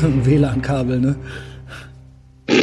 [0.00, 1.16] so ein WLAN-Kabel, ne?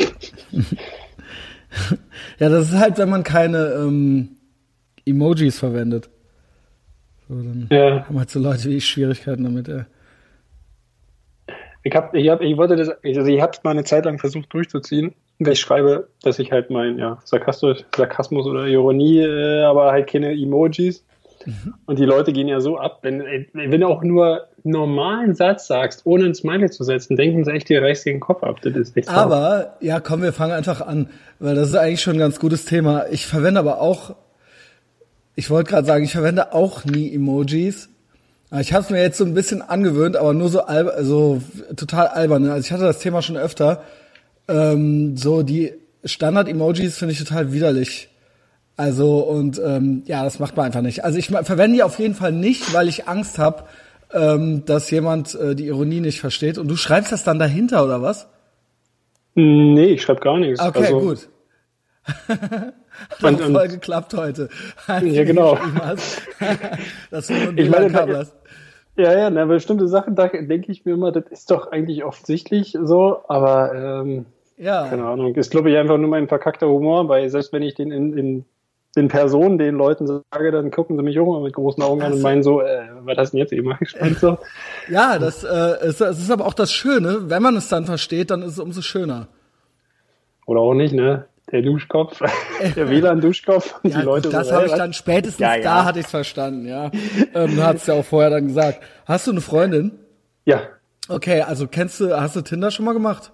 [2.39, 4.37] ja, das ist halt, wenn man keine ähm,
[5.05, 6.09] Emojis verwendet.
[7.27, 8.07] So, dann ja.
[8.07, 9.85] haben halt so Leute wie ich Schwierigkeiten damit, ja.
[11.83, 14.51] Ich hab, ich hab, ich wollte das, also ich hab's mal eine Zeit lang versucht
[14.51, 15.13] durchzuziehen.
[15.37, 20.31] Ich schreibe, dass ich halt mein, ja, Sarkasmus, Sarkasmus oder Ironie, äh, aber halt keine
[20.31, 21.05] Emojis.
[21.47, 21.75] Mhm.
[21.85, 23.23] Und die Leute gehen ja so ab, wenn,
[23.53, 27.51] wenn du auch nur einen normalen Satz sagst, ohne ein Smiley zu setzen, denken sie
[27.51, 28.61] echt, dir reißt den Kopf ab.
[28.61, 32.17] Das ist echt Aber, ja, komm, wir fangen einfach an, weil das ist eigentlich schon
[32.17, 33.05] ein ganz gutes Thema.
[33.11, 34.15] Ich verwende aber auch,
[35.35, 37.89] ich wollte gerade sagen, ich verwende auch nie Emojis.
[38.59, 41.41] Ich habe es mir jetzt so ein bisschen angewöhnt, aber nur so, alb so
[41.77, 42.43] total albern.
[42.43, 42.51] Ne?
[42.51, 43.83] Also ich hatte das Thema schon öfter.
[44.49, 48.09] Ähm, so die Standard-Emojis finde ich total widerlich.
[48.77, 51.03] Also und ähm, ja, das macht man einfach nicht.
[51.03, 53.63] Also ich verwende die auf jeden Fall nicht, weil ich Angst habe,
[54.13, 56.59] ähm, dass jemand äh, die Ironie nicht versteht.
[56.59, 58.29] Und du schreibst das dann dahinter oder was?
[59.33, 60.59] Nee, ich schreibe gar nichts.
[60.59, 61.29] Okay, also, gut.
[63.21, 64.49] Hat voll geklappt heute.
[64.87, 65.55] ja, genau.
[65.55, 65.97] nur
[67.57, 68.35] ich meine, hast.
[68.95, 72.75] Ja, ja, na, bestimmte Sachen, da denke ich mir immer, das ist doch eigentlich offensichtlich
[72.81, 74.25] so, aber ähm,
[74.57, 74.87] ja.
[74.87, 77.91] keine Ahnung, ist glaube ich einfach nur mein verkackter Humor, weil selbst wenn ich den
[77.91, 78.45] in, in
[78.97, 82.13] den Personen, den Leuten sage, dann gucken sie mich auch mal mit großen Augen an
[82.13, 84.37] und meinen so, äh, was hast du denn jetzt eben gespannt so?
[84.89, 88.31] Ja, das, äh, ist, das ist aber auch das Schöne, wenn man es dann versteht,
[88.31, 89.27] dann ist es umso schöner.
[90.45, 91.25] Oder auch nicht, ne?
[91.51, 92.19] Der Duschkopf,
[92.75, 93.79] der WLAN-Duschkopf.
[93.83, 95.61] ja, die Leute das so, habe ich dann spätestens ja, ja.
[95.61, 96.91] da hatte ich verstanden, ja.
[97.33, 98.81] ähm, du hast ja auch vorher dann gesagt.
[99.05, 99.91] Hast du eine Freundin?
[100.43, 100.61] Ja.
[101.07, 103.31] Okay, also kennst du, hast du Tinder schon mal gemacht?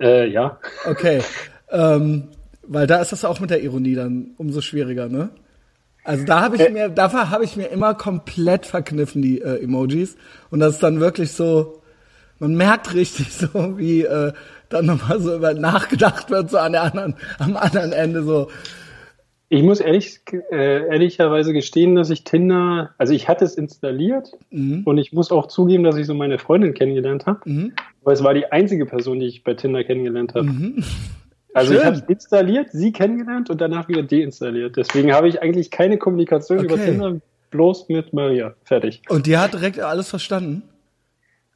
[0.00, 0.58] Äh, ja.
[0.86, 1.22] Okay.
[1.70, 2.28] Ähm,
[2.68, 5.30] weil da ist das auch mit der Ironie dann umso schwieriger, ne?
[6.04, 6.70] Also da habe ich äh.
[6.70, 10.16] mir, dafür habe ich mir immer komplett verkniffen, die äh, Emojis.
[10.50, 11.82] Und das ist dann wirklich so,
[12.38, 14.32] man merkt richtig so, wie äh,
[14.68, 18.48] dann nochmal so über nachgedacht wird, so an der anderen, am anderen Ende so.
[19.48, 20.20] Ich muss ehrlich,
[20.50, 24.82] äh, ehrlicherweise gestehen, dass ich Tinder, also ich hatte es installiert mhm.
[24.84, 27.72] und ich muss auch zugeben, dass ich so meine Freundin kennengelernt habe, mhm.
[28.02, 30.46] weil es war die einzige Person, die ich bei Tinder kennengelernt habe.
[30.46, 30.84] Mhm.
[31.56, 31.80] Also Schön.
[31.80, 34.76] ich habe installiert, sie kennengelernt und danach wieder deinstalliert.
[34.76, 36.66] Deswegen habe ich eigentlich keine Kommunikation okay.
[36.66, 37.16] über Tinder,
[37.50, 38.52] bloß mit Maria.
[38.64, 39.00] Fertig.
[39.08, 40.64] Und die hat direkt alles verstanden?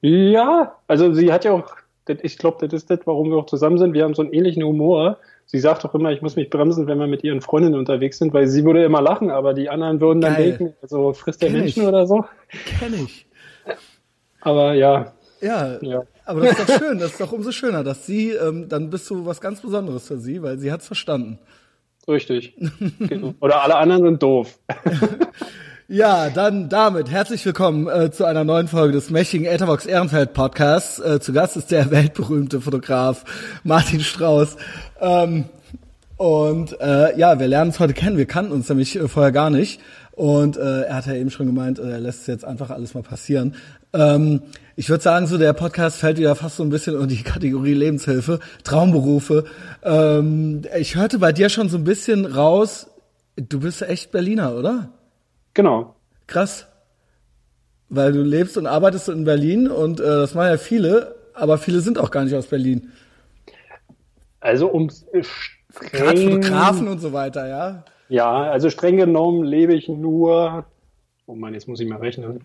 [0.01, 1.77] Ja, also sie hat ja auch,
[2.23, 3.93] ich glaube, das ist das, warum wir auch zusammen sind.
[3.93, 5.19] Wir haben so einen ähnlichen Humor.
[5.45, 8.33] Sie sagt auch immer, ich muss mich bremsen, wenn wir mit ihren Freundinnen unterwegs sind,
[8.33, 10.57] weil sie würde immer lachen, aber die anderen würden dann Geil.
[10.57, 11.89] denken, also frisst der Menschen ich.
[11.89, 12.25] oder so.
[12.79, 13.27] Kenn ich.
[14.41, 15.13] Aber ja.
[15.41, 16.03] Ja, ja.
[16.25, 19.09] Aber das ist doch schön, das ist doch umso schöner, dass sie, ähm, dann bist
[19.11, 21.39] du was ganz Besonderes für sie, weil sie hat's verstanden.
[22.07, 22.55] Richtig.
[22.99, 23.35] genau.
[23.41, 24.59] Oder alle anderen sind doof.
[25.93, 31.01] Ja, dann damit herzlich willkommen äh, zu einer neuen Folge des mächtigen Etherbox Ehrenfeld Podcasts.
[31.01, 33.25] Äh, zu Gast ist der weltberühmte Fotograf
[33.65, 34.57] Martin Strauß.
[35.01, 35.47] Ähm,
[36.17, 38.17] und äh, ja, wir lernen uns heute kennen.
[38.17, 39.81] Wir kannten uns nämlich äh, vorher gar nicht.
[40.13, 42.95] Und äh, er hat ja eben schon gemeint, äh, er lässt es jetzt einfach alles
[42.95, 43.57] mal passieren.
[43.93, 44.43] Ähm,
[44.81, 47.75] ich würde sagen, so der Podcast fällt wieder fast so ein bisschen unter die Kategorie
[47.75, 49.45] Lebenshilfe, Traumberufe.
[49.83, 52.91] Ähm, ich hörte bei dir schon so ein bisschen raus,
[53.37, 54.89] du bist echt Berliner, oder?
[55.53, 55.97] Genau.
[56.27, 56.67] Krass.
[57.91, 61.83] Weil du lebst und arbeitest in Berlin und äh, das machen ja viele, aber viele
[61.83, 62.91] sind auch gar nicht aus Berlin.
[64.41, 64.89] Also um
[65.93, 67.85] Gerade Fotografen und so weiter, ja?
[68.09, 70.65] Ja, also streng genommen lebe ich nur,
[71.27, 72.41] oh Mann, jetzt muss ich mal rechnen,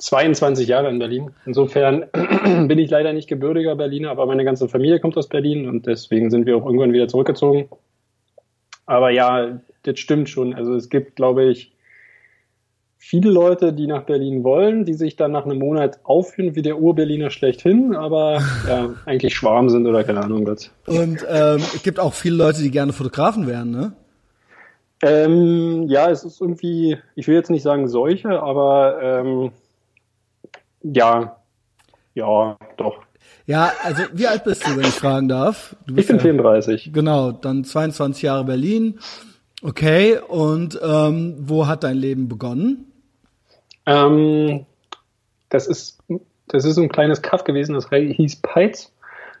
[0.00, 1.30] 22 Jahre in Berlin.
[1.46, 2.06] Insofern
[2.68, 6.30] bin ich leider nicht gebürtiger Berliner, aber meine ganze Familie kommt aus Berlin und deswegen
[6.30, 7.68] sind wir auch irgendwann wieder zurückgezogen.
[8.86, 10.54] Aber ja, das stimmt schon.
[10.54, 11.72] Also es gibt, glaube ich,
[12.96, 16.78] viele Leute, die nach Berlin wollen, die sich dann nach einem Monat aufführen wie der
[16.78, 20.70] Ur-Berliner schlechthin, aber ja, eigentlich Schwarm sind oder keine Ahnung was.
[20.86, 23.92] Und ähm, es gibt auch viele Leute, die gerne Fotografen wären, ne?
[25.02, 29.52] Ähm, ja, es ist irgendwie, ich will jetzt nicht sagen solche, aber ähm,
[30.82, 31.36] ja,
[32.14, 32.98] ja, doch.
[33.46, 35.76] Ja, also wie alt bist du, wenn ich fragen darf?
[35.96, 36.92] ich bin ja, 34.
[36.92, 39.00] Genau, dann 22 Jahre Berlin.
[39.62, 42.92] Okay, und ähm, wo hat dein Leben begonnen?
[43.86, 44.66] Ähm,
[45.48, 45.98] das ist
[46.50, 48.92] das ist so ein kleines Kaff gewesen, das hieß Peitz.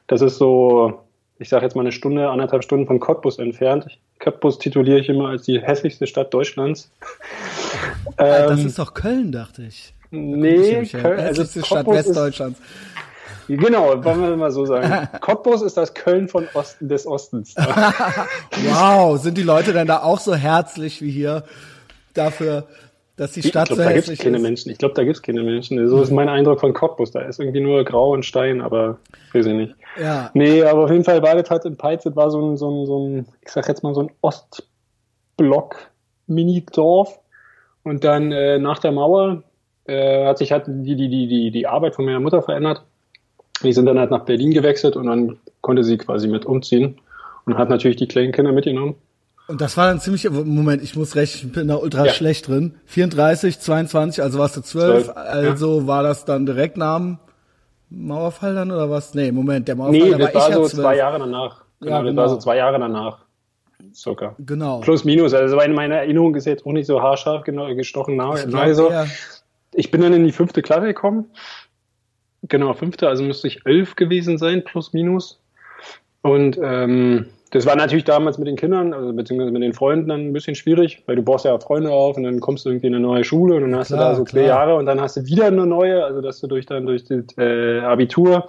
[0.06, 1.00] Das ist so,
[1.38, 3.86] ich sage jetzt mal eine Stunde, anderthalb Stunden von Cottbus entfernt.
[4.20, 6.90] Cottbus tituliere ich immer als die hässlichste Stadt Deutschlands.
[8.16, 9.94] Das ähm, ist doch Köln, dachte ich.
[10.10, 12.58] Nee, Köln, also die Stadt Westdeutschlands.
[13.56, 15.08] Genau, wollen wir mal so sagen.
[15.20, 17.54] Cottbus ist das Köln von Osten des Ostens.
[17.56, 21.44] wow, sind die Leute denn da auch so herzlich wie hier?
[22.14, 22.66] Dafür,
[23.16, 24.42] dass die Stadt ich glaube, da gibt es keine ist.
[24.42, 24.70] Menschen.
[24.70, 25.88] Ich glaube, da gibt es keine Menschen.
[25.88, 27.10] So ist mein Eindruck von Cottbus.
[27.10, 28.98] Da ist irgendwie nur Grau und Stein, aber
[29.32, 29.74] weiß ich nicht.
[30.00, 30.30] Ja.
[30.34, 32.70] Nee, aber auf jeden Fall war das halt in Peitz, das war so ein, so
[32.70, 35.76] ein, so ein, ich sag jetzt mal so ein Ostblock
[36.26, 37.18] Mini-Dorf.
[37.82, 39.42] Und dann äh, nach der Mauer
[39.84, 42.84] äh, hat sich halt die, die, die, die, die Arbeit von meiner Mutter verändert.
[43.62, 46.98] Die sind dann halt nach Berlin gewechselt und dann konnte sie quasi mit umziehen
[47.44, 48.96] und hat natürlich die kleinen Kinder mitgenommen.
[49.48, 52.12] Und das war dann ziemlich, Moment, ich muss recht, ich bin da ultra ja.
[52.12, 52.76] schlecht drin.
[52.86, 55.86] 34, 22, also warst du 12, 12 also ja.
[55.88, 57.18] war das dann direkt nach dem
[57.90, 59.12] Mauerfall dann oder was?
[59.14, 60.72] Nee, Moment, der Mauerfall, nee, das war, war so 12.
[60.74, 61.64] zwei Jahre danach.
[61.80, 62.42] Genau, ja, genau, das war so genau.
[62.44, 63.18] zwei Jahre danach.
[63.92, 64.36] Circa.
[64.38, 64.80] Genau.
[64.80, 65.34] Plus, minus.
[65.34, 68.30] Also meine, meine Erinnerung ist jetzt auch nicht so haarscharf genau, gestochen nah.
[68.52, 68.90] Also,
[69.74, 71.26] ich bin dann in die fünfte Klasse gekommen.
[72.42, 75.40] Genau, fünfte, also müsste ich elf gewesen sein, plus minus.
[76.22, 80.20] Und ähm, das war natürlich damals mit den Kindern, also beziehungsweise mit den Freunden dann
[80.20, 82.94] ein bisschen schwierig, weil du baust ja Freunde auf und dann kommst du irgendwie in
[82.94, 85.16] eine neue Schule und dann hast klar, du da so zwei Jahre und dann hast
[85.16, 88.48] du wieder eine neue, also dass du durch dann durch das äh, Abitur,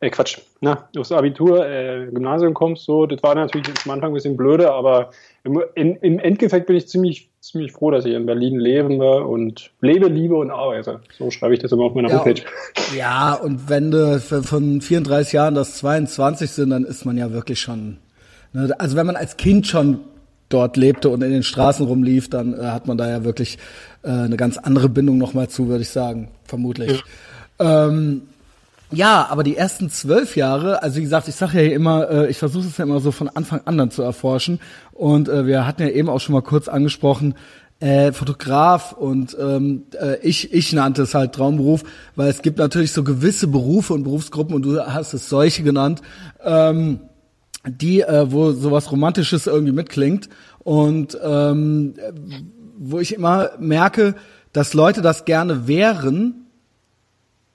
[0.00, 4.14] äh, Quatsch, na, aufs Abitur, äh, Gymnasium kommst, so, das war natürlich am Anfang ein
[4.14, 5.10] bisschen blöde, aber
[5.44, 9.70] im, in, im Endeffekt bin ich ziemlich, ziemlich froh, dass ich in Berlin lebe und
[9.80, 11.00] lebe, liebe und arbeite.
[11.16, 12.42] So schreibe ich das immer auf meiner ja, Homepage.
[12.96, 17.60] Ja, und wenn du von 34 Jahren das 22 sind, dann ist man ja wirklich
[17.60, 17.98] schon
[18.52, 20.00] Ne, also wenn man als Kind schon
[20.48, 23.58] dort lebte und in den Straßen rumlief, dann äh, hat man da ja wirklich
[24.02, 27.02] äh, eine ganz andere Bindung nochmal zu, würde ich sagen, vermutlich.
[27.60, 27.86] Ja.
[27.88, 28.22] Ähm,
[28.90, 32.38] ja, aber die ersten zwölf Jahre, also wie gesagt, ich sage ja immer, äh, ich
[32.38, 34.60] versuche es ja immer so von Anfang an dann zu erforschen.
[34.92, 37.34] Und äh, wir hatten ja eben auch schon mal kurz angesprochen,
[37.80, 41.84] äh, Fotograf und ähm, äh, ich, ich nannte es halt Traumberuf,
[42.16, 46.02] weil es gibt natürlich so gewisse Berufe und Berufsgruppen und du hast es solche genannt.
[46.42, 47.00] Ähm,
[47.66, 50.28] die, äh, wo sowas Romantisches irgendwie mitklingt
[50.60, 51.94] und ähm,
[52.78, 54.14] wo ich immer merke,
[54.52, 56.47] dass Leute das gerne wären,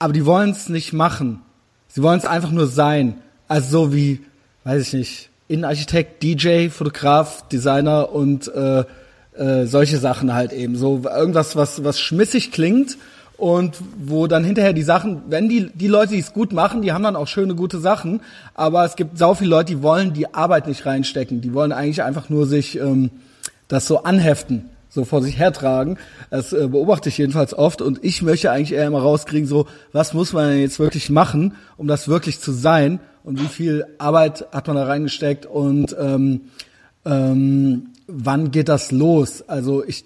[0.04, 1.40] aber die wollen es nicht machen.
[1.88, 3.22] Sie wollen es einfach nur sein.
[3.48, 4.20] Also so wie,
[4.66, 8.84] weiß ich nicht, Innenarchitekt, DJ, Fotograf, Designer und äh,
[9.38, 10.76] äh, solche Sachen halt eben.
[10.76, 12.98] So irgendwas, was, was schmissig klingt
[13.38, 16.92] und wo dann hinterher die Sachen, wenn die, die Leute, die es gut machen, die
[16.92, 18.20] haben dann auch schöne, gute Sachen,
[18.56, 22.04] aber es gibt sau viele Leute, die wollen die Arbeit nicht reinstecken, die wollen eigentlich
[22.04, 23.10] einfach nur sich ähm,
[23.70, 25.98] das so anheften, so vor sich hertragen.
[26.30, 30.14] Das äh, beobachte ich jedenfalls oft und ich möchte eigentlich eher immer rauskriegen, so, was
[30.14, 34.68] muss man jetzt wirklich machen, um das wirklich zu sein und wie viel Arbeit hat
[34.68, 36.42] man da reingesteckt und ähm,
[37.06, 39.44] ähm, wann geht das los?
[39.48, 40.06] Also ich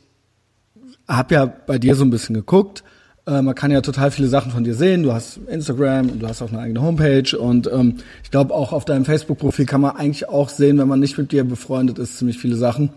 [1.08, 2.84] habe ja bei dir so ein bisschen geguckt,
[3.26, 5.04] äh, man kann ja total viele Sachen von dir sehen.
[5.04, 8.72] Du hast Instagram und du hast auch eine eigene Homepage und ähm, ich glaube auch
[8.72, 12.18] auf deinem Facebook-Profil kann man eigentlich auch sehen, wenn man nicht mit dir befreundet ist,
[12.18, 12.90] ziemlich viele Sachen.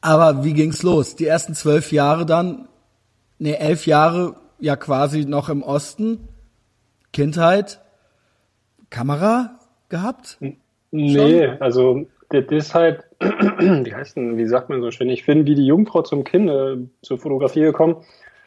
[0.00, 1.16] Aber wie ging's los?
[1.16, 2.68] Die ersten zwölf Jahre dann,
[3.38, 6.28] nee, elf Jahre ja quasi noch im Osten,
[7.12, 7.80] Kindheit,
[8.88, 9.58] Kamera
[9.88, 10.38] gehabt?
[10.90, 11.62] Nee, Schon?
[11.62, 15.54] also das ist halt, wie heißt denn, wie sagt man so schön, ich bin wie
[15.54, 17.96] die Jungfrau zum Kind äh, zur Fotografie gekommen.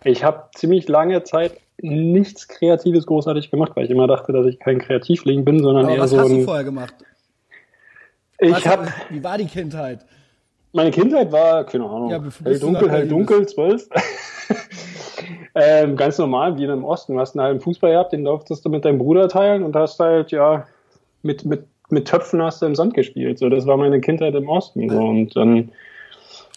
[0.04, 4.60] Ich habe ziemlich lange Zeit nichts Kreatives großartig gemacht, weil ich immer dachte, dass ich
[4.60, 6.18] kein Kreativling bin, sondern Aber eher was so.
[6.18, 6.94] Was hast du vorher gemacht?
[8.40, 8.88] Ich habe.
[9.10, 10.06] Wie war die Kindheit?
[10.74, 13.88] Meine Kindheit war, keine Ahnung, ja, hell dunkel, hell dunkel, zwölf.
[15.56, 17.14] ähm, ganz normal, wie im Osten.
[17.14, 20.00] Du hast einen halben Fußball gehabt, den durftest du mit deinem Bruder teilen und hast
[20.00, 20.66] halt, ja,
[21.22, 23.38] mit, mit, mit Töpfen hast du im Sand gespielt.
[23.38, 24.90] So, das war meine Kindheit im Osten.
[24.90, 24.98] So.
[24.98, 25.72] Und dann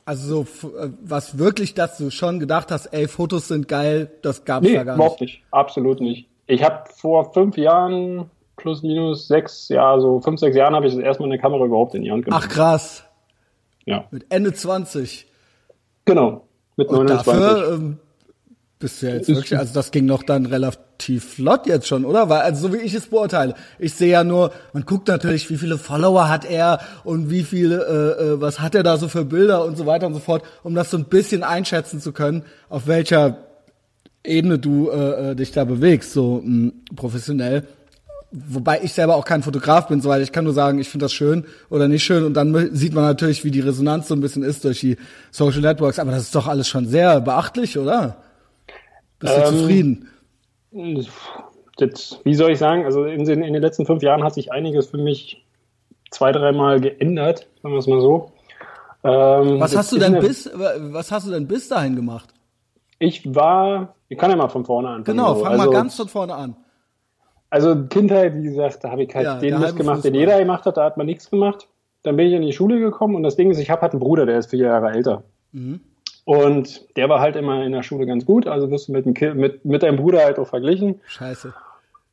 [0.06, 4.44] also so, äh, was wirklich, dass du schon gedacht hast, ey, Fotos sind geil, das
[4.44, 5.20] gab's nee, da gar nicht.
[5.20, 5.42] nicht.
[5.50, 6.28] Absolut nicht.
[6.46, 10.94] Ich habe vor fünf Jahren, plus minus sechs, ja, so fünf, sechs Jahren habe ich
[10.94, 12.40] das erstmal eine Kamera überhaupt in die Hand genommen.
[12.44, 13.05] Ach krass.
[13.86, 14.06] Ja.
[14.10, 15.26] Mit Ende 20.
[16.04, 16.46] Genau.
[16.76, 17.32] Mit Und 29.
[17.32, 17.98] Dafür ähm,
[18.78, 22.28] bist du ja jetzt wirklich, also das ging noch dann relativ flott jetzt schon, oder?
[22.28, 23.54] Weil, also so wie ich es beurteile.
[23.78, 27.76] Ich sehe ja nur, man guckt natürlich, wie viele Follower hat er und wie viele,
[28.18, 30.42] äh, äh, was hat er da so für Bilder und so weiter und so fort,
[30.62, 33.38] um das so ein bisschen einschätzen zu können, auf welcher
[34.22, 37.66] Ebene du äh, äh dich da bewegst, so mh, hm, professionell.
[38.32, 41.12] Wobei ich selber auch kein Fotograf bin, soweit ich kann nur sagen, ich finde das
[41.12, 44.42] schön oder nicht schön und dann sieht man natürlich, wie die Resonanz so ein bisschen
[44.42, 44.96] ist durch die
[45.30, 48.16] Social Networks, aber das ist doch alles schon sehr beachtlich, oder?
[49.20, 50.08] Bist du ähm, zufrieden?
[51.76, 52.84] Das, wie soll ich sagen?
[52.84, 55.44] Also in, in, den letzten fünf Jahren hat sich einiges für mich
[56.10, 58.32] zwei, dreimal geändert, sagen wir es mal so.
[59.04, 62.30] Ähm, was hast du denn bis, was hast du denn bis dahin gemacht?
[62.98, 65.16] Ich war, ich kann ja mal von vorne anfangen.
[65.16, 66.56] Genau, fang also, mal ganz von vorne an.
[67.50, 70.66] Also Kindheit, wie gesagt, da habe ich halt ja, den Mist gemacht, den jeder gemacht
[70.66, 71.68] hat, da hat man nichts gemacht.
[72.02, 74.00] Dann bin ich in die Schule gekommen und das Ding ist, ich habe halt einen
[74.00, 75.24] Bruder, der ist vier Jahre älter.
[75.52, 75.80] Mhm.
[76.24, 79.36] Und der war halt immer in der Schule ganz gut, also wirst du mit, dem
[79.36, 81.00] mit, mit deinem Bruder halt auch verglichen.
[81.06, 81.54] Scheiße.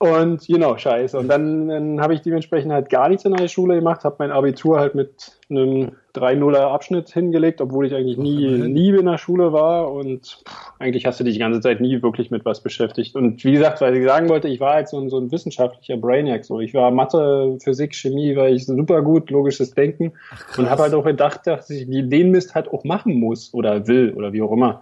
[0.03, 1.17] Und genau, scheiße.
[1.17, 4.33] Und dann, dann habe ich dementsprechend halt gar nichts in der Schule gemacht, habe mein
[4.33, 9.53] Abitur halt mit einem 3-0er Abschnitt hingelegt, obwohl ich eigentlich nie, nie in der Schule
[9.53, 13.15] war und pff, eigentlich hast du dich die ganze Zeit nie wirklich mit was beschäftigt.
[13.15, 15.95] Und wie gesagt, weil ich sagen wollte, ich war halt so ein, so ein wissenschaftlicher
[15.95, 16.43] Brainiac.
[16.43, 16.59] So.
[16.59, 20.95] Ich war Mathe, Physik, Chemie, war ich super gut, logisches Denken Ach, und habe halt
[20.95, 24.51] auch gedacht, dass ich den Mist halt auch machen muss oder will oder wie auch
[24.51, 24.81] immer.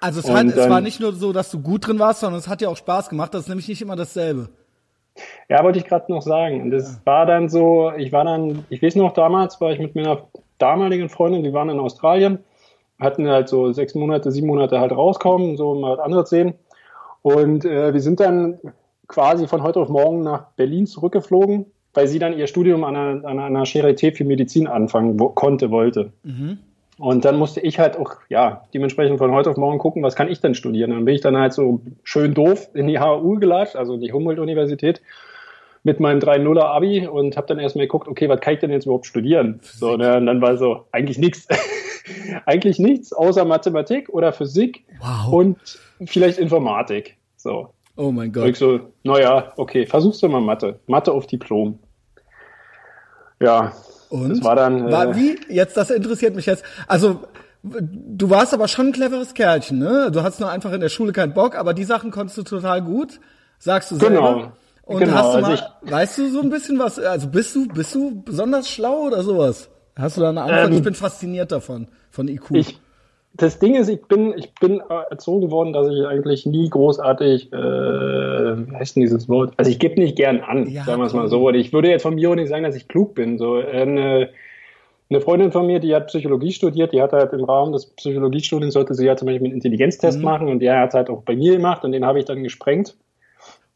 [0.00, 2.48] Also es, hat, es war nicht nur so, dass du gut drin warst, sondern es
[2.48, 3.34] hat dir auch Spaß gemacht.
[3.34, 4.48] Das ist nämlich nicht immer dasselbe.
[5.48, 6.62] Ja, wollte ich gerade noch sagen.
[6.62, 7.00] Und das ja.
[7.04, 10.22] war dann so, ich war dann, ich weiß noch, damals war ich mit meiner
[10.58, 12.38] damaligen Freundin, die waren in Australien,
[12.98, 16.54] hatten halt so sechs Monate, sieben Monate halt rauskommen, so mal was anderes sehen.
[17.22, 18.58] Und äh, wir sind dann
[19.08, 23.28] quasi von heute auf morgen nach Berlin zurückgeflogen, weil sie dann ihr Studium an einer,
[23.28, 26.12] an einer Charité für Medizin anfangen wo, konnte, wollte.
[26.22, 26.58] Mhm.
[27.00, 30.28] Und dann musste ich halt auch, ja, dementsprechend von heute auf morgen gucken, was kann
[30.28, 30.90] ich denn studieren.
[30.90, 35.00] Dann bin ich dann halt so schön doof in die HU gelatscht, also die Humboldt-Universität,
[35.82, 38.84] mit meinem 3-0er Abi und habe dann erstmal geguckt, okay, was kann ich denn jetzt
[38.84, 39.60] überhaupt studieren?
[39.62, 41.48] So, ne, und dann war so, eigentlich nichts.
[42.44, 45.32] eigentlich nichts, außer Mathematik oder Physik wow.
[45.32, 45.56] und
[46.04, 47.16] vielleicht Informatik.
[47.36, 47.70] So.
[47.96, 48.44] Oh mein Gott.
[48.44, 50.78] Und ich so, naja, okay, versuchst du mal Mathe.
[50.86, 51.78] Mathe auf Diplom.
[53.40, 53.72] Ja,
[54.10, 54.30] und?
[54.30, 54.88] Das war dann.
[54.88, 55.38] Äh, war, wie?
[55.48, 56.64] Jetzt, das interessiert mich jetzt.
[56.86, 57.22] Also,
[57.62, 60.10] du warst aber schon ein cleveres Kerlchen, ne?
[60.12, 62.82] Du hattest nur einfach in der Schule keinen Bock, aber die Sachen konntest du total
[62.82, 63.20] gut,
[63.58, 64.34] sagst du selber.
[64.34, 64.52] Genau.
[64.84, 67.28] Und genau, hast du also mal, also ich, weißt du so ein bisschen was, also
[67.28, 69.70] bist du, bist du besonders schlau oder sowas?
[69.96, 70.66] Hast du da eine Antwort?
[70.66, 72.50] Ähm, ich bin fasziniert davon, von IQ.
[72.54, 72.80] Ich,
[73.40, 77.56] das Ding ist, ich bin, ich bin erzogen worden, dass ich eigentlich nie großartig, äh,
[77.56, 79.54] wie heißt denn dieses Wort?
[79.56, 81.48] Also ich gebe nicht gern an, ja, sagen wir es mal so.
[81.50, 83.38] Ich würde jetzt von mir auch nicht sagen, dass ich klug bin.
[83.38, 84.28] So eine,
[85.08, 88.74] eine Freundin von mir, die hat Psychologie studiert, die hat halt im Rahmen des Psychologiestudiums
[88.74, 90.24] sollte sie ja zum Beispiel einen Intelligenztest mhm.
[90.24, 92.42] machen und der hat es halt auch bei mir gemacht und den habe ich dann
[92.42, 92.94] gesprengt.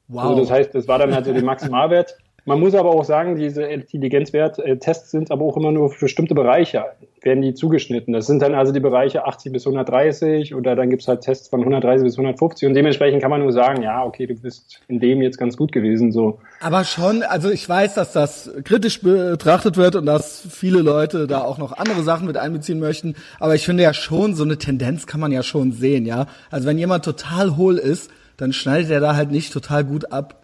[0.08, 0.24] Wow.
[0.24, 2.18] Also das heißt, das war dann halt so der Maximalwert.
[2.46, 6.84] Man muss aber auch sagen, diese Intelligenzwert-Tests sind aber auch immer nur für bestimmte Bereiche,
[7.22, 8.12] werden die zugeschnitten.
[8.12, 11.60] Das sind dann also die Bereiche 80 bis 130 oder dann gibt's halt Tests von
[11.60, 15.22] 130 bis 150 und dementsprechend kann man nur sagen, ja, okay, du bist in dem
[15.22, 16.38] jetzt ganz gut gewesen, so.
[16.60, 21.40] Aber schon, also ich weiß, dass das kritisch betrachtet wird und dass viele Leute da
[21.40, 25.06] auch noch andere Sachen mit einbeziehen möchten, aber ich finde ja schon, so eine Tendenz
[25.06, 26.26] kann man ja schon sehen, ja.
[26.50, 30.43] Also wenn jemand total hohl ist, dann schneidet er da halt nicht total gut ab.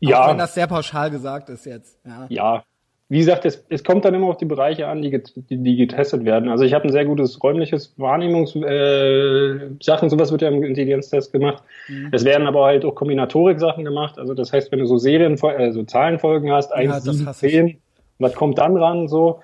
[0.00, 0.24] Ja.
[0.24, 1.98] Auch wenn das sehr pauschal gesagt ist jetzt.
[2.04, 2.26] Ja.
[2.28, 2.64] ja.
[3.08, 6.24] Wie gesagt, es, es kommt dann immer auf die Bereiche an, die, die, die getestet
[6.24, 6.48] werden.
[6.48, 11.32] Also ich habe ein sehr gutes räumliches Wahrnehmungs äh, Sachen, sowas wird ja im Intelligenztest
[11.32, 11.62] gemacht.
[11.86, 12.08] Mhm.
[12.10, 14.18] Es werden aber halt auch Kombinatorik-Sachen gemacht.
[14.18, 17.78] Also das heißt, wenn du so Serien, also Zahlenfolgen hast, 1, ja, 7, 10,
[18.18, 19.40] was kommt dann ran so?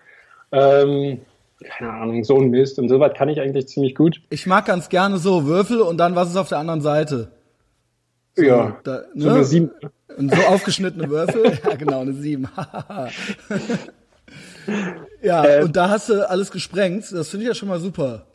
[0.50, 1.20] Ähm,
[1.62, 2.80] keine Ahnung, so ein Mist.
[2.80, 4.20] Und sowas kann ich eigentlich ziemlich gut.
[4.30, 7.28] Ich mag ganz gerne so Würfel und dann was ist auf der anderen Seite.
[8.34, 9.22] So, ja, da, ne?
[9.22, 9.70] so eine sieben.
[10.16, 11.58] Und so aufgeschnittene Würfel?
[11.64, 12.48] ja, genau, eine sieben.
[15.22, 17.04] ja, äh, und da hast du alles gesprengt.
[17.12, 18.26] Das finde ich ja schon mal super.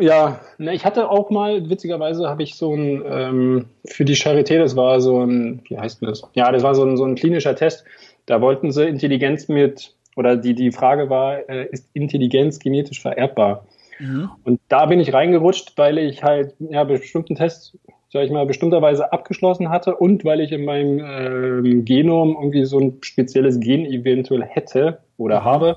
[0.00, 4.58] Ja, ne, ich hatte auch mal, witzigerweise habe ich so ein, ähm, für die Charité,
[4.58, 6.22] das war so ein, wie heißt denn das?
[6.34, 7.84] Ja, das war so ein, so ein klinischer Test.
[8.26, 13.66] Da wollten sie Intelligenz mit, oder die, die Frage war, äh, ist Intelligenz genetisch vererbbar?
[14.00, 14.30] Mhm.
[14.42, 17.78] Und da bin ich reingerutscht, weil ich halt ja bestimmten Tests
[18.14, 22.78] sag ich mal, bestimmterweise abgeschlossen hatte und weil ich in meinem äh, Genom irgendwie so
[22.78, 25.44] ein spezielles Gen eventuell hätte oder mhm.
[25.44, 25.76] habe.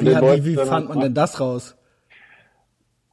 [0.00, 1.76] Ja, wie, wie fand man denn das raus?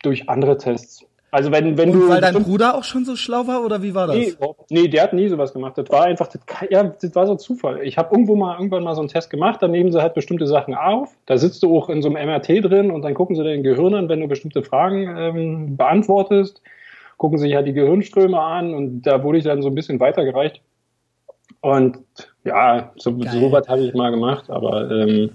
[0.03, 1.03] Durch andere Tests.
[1.31, 2.09] Also wenn, wenn und du.
[2.09, 4.15] Weil dein Bruder auch schon so schlau war oder wie war das?
[4.15, 4.35] Nee,
[4.69, 5.75] nee, der hat nie sowas gemacht.
[5.75, 7.81] Das war einfach, das, ja, das war so Zufall.
[7.81, 10.45] Ich habe irgendwo mal irgendwann mal so einen Test gemacht, dann nehmen sie halt bestimmte
[10.45, 11.17] Sachen auf.
[11.25, 13.95] Da sitzt du auch in so einem MRT drin und dann gucken sie dein Gehirn
[13.95, 16.61] an, wenn du bestimmte Fragen ähm, beantwortest
[17.19, 20.61] gucken sich halt die Gehirnströme an und da wurde ich dann so ein bisschen weitergereicht.
[21.59, 21.97] Und
[22.45, 25.31] ja, so, so was habe ich mal gemacht, aber ähm,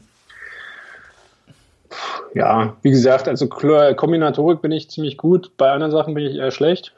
[2.34, 6.50] ja, wie gesagt, also Kombinatorik bin ich ziemlich gut, bei anderen Sachen bin ich eher
[6.50, 6.94] schlecht.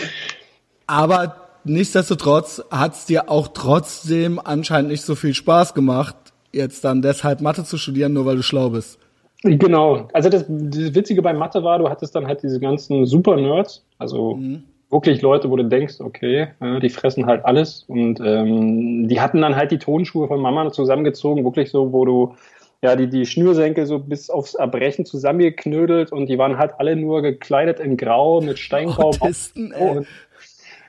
[0.86, 6.16] aber nichtsdestotrotz hat es dir auch trotzdem anscheinend nicht so viel Spaß gemacht,
[6.50, 8.98] jetzt dann deshalb Mathe zu studieren, nur weil du schlau bist.
[9.42, 10.08] Genau.
[10.12, 14.34] Also das, das Witzige bei Mathe war, du hattest dann halt diese ganzen Super-Nerds, also
[14.34, 14.64] mhm.
[14.90, 16.48] wirklich Leute, wo du denkst, okay,
[16.82, 21.44] die fressen halt alles und ähm, die hatten dann halt die Tonschuhe von Mama zusammengezogen,
[21.44, 22.34] wirklich so, wo du
[22.82, 27.22] ja, die, die Schnürsenkel so bis aufs Erbrechen zusammengeknödelt und die waren halt alle nur
[27.22, 29.08] gekleidet in Grau mit Steingrau.
[29.08, 30.02] Autisten, ey.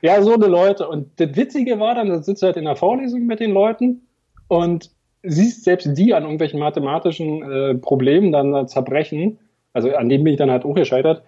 [0.02, 0.88] Ja, so eine Leute.
[0.88, 4.06] Und das Witzige war dann, da sitzt du halt in der Vorlesung mit den Leuten
[4.48, 4.90] und
[5.22, 9.38] siehst selbst die an irgendwelchen mathematischen äh, Problemen dann zerbrechen
[9.72, 11.22] Also an dem bin ich dann halt auch gescheitert.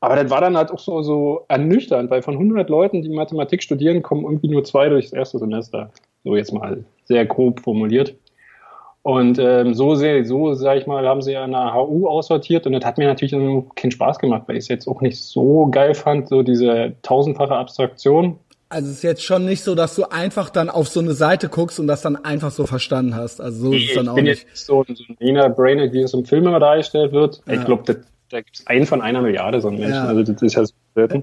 [0.00, 3.62] Aber das war dann halt auch so, so ernüchternd, weil von 100 Leuten, die Mathematik
[3.62, 5.90] studieren, kommen irgendwie nur zwei durchs erste Semester.
[6.22, 8.14] So jetzt mal sehr grob formuliert.
[9.02, 12.72] Und ähm, so sehr, so sag ich mal, haben sie ja eine HU aussortiert und
[12.72, 13.32] das hat mir natürlich
[13.76, 17.54] keinen Spaß gemacht, weil ich es jetzt auch nicht so geil fand, so diese tausendfache
[17.54, 18.36] Abstraktion.
[18.68, 21.48] Also es ist jetzt schon nicht so, dass du einfach dann auf so eine Seite
[21.48, 23.40] guckst und das dann einfach so verstanden hast.
[23.40, 24.24] Also so ist es dann auch nicht.
[24.24, 27.42] Ich bin jetzt so, so ein Brainer, wie es im Film immer dargestellt wird.
[27.46, 27.54] Ja.
[27.54, 29.94] Ich glaube, da gibt es einen von einer Milliarde so einen Menschen.
[29.94, 30.06] Ja.
[30.06, 31.22] Also das ist ja so selten.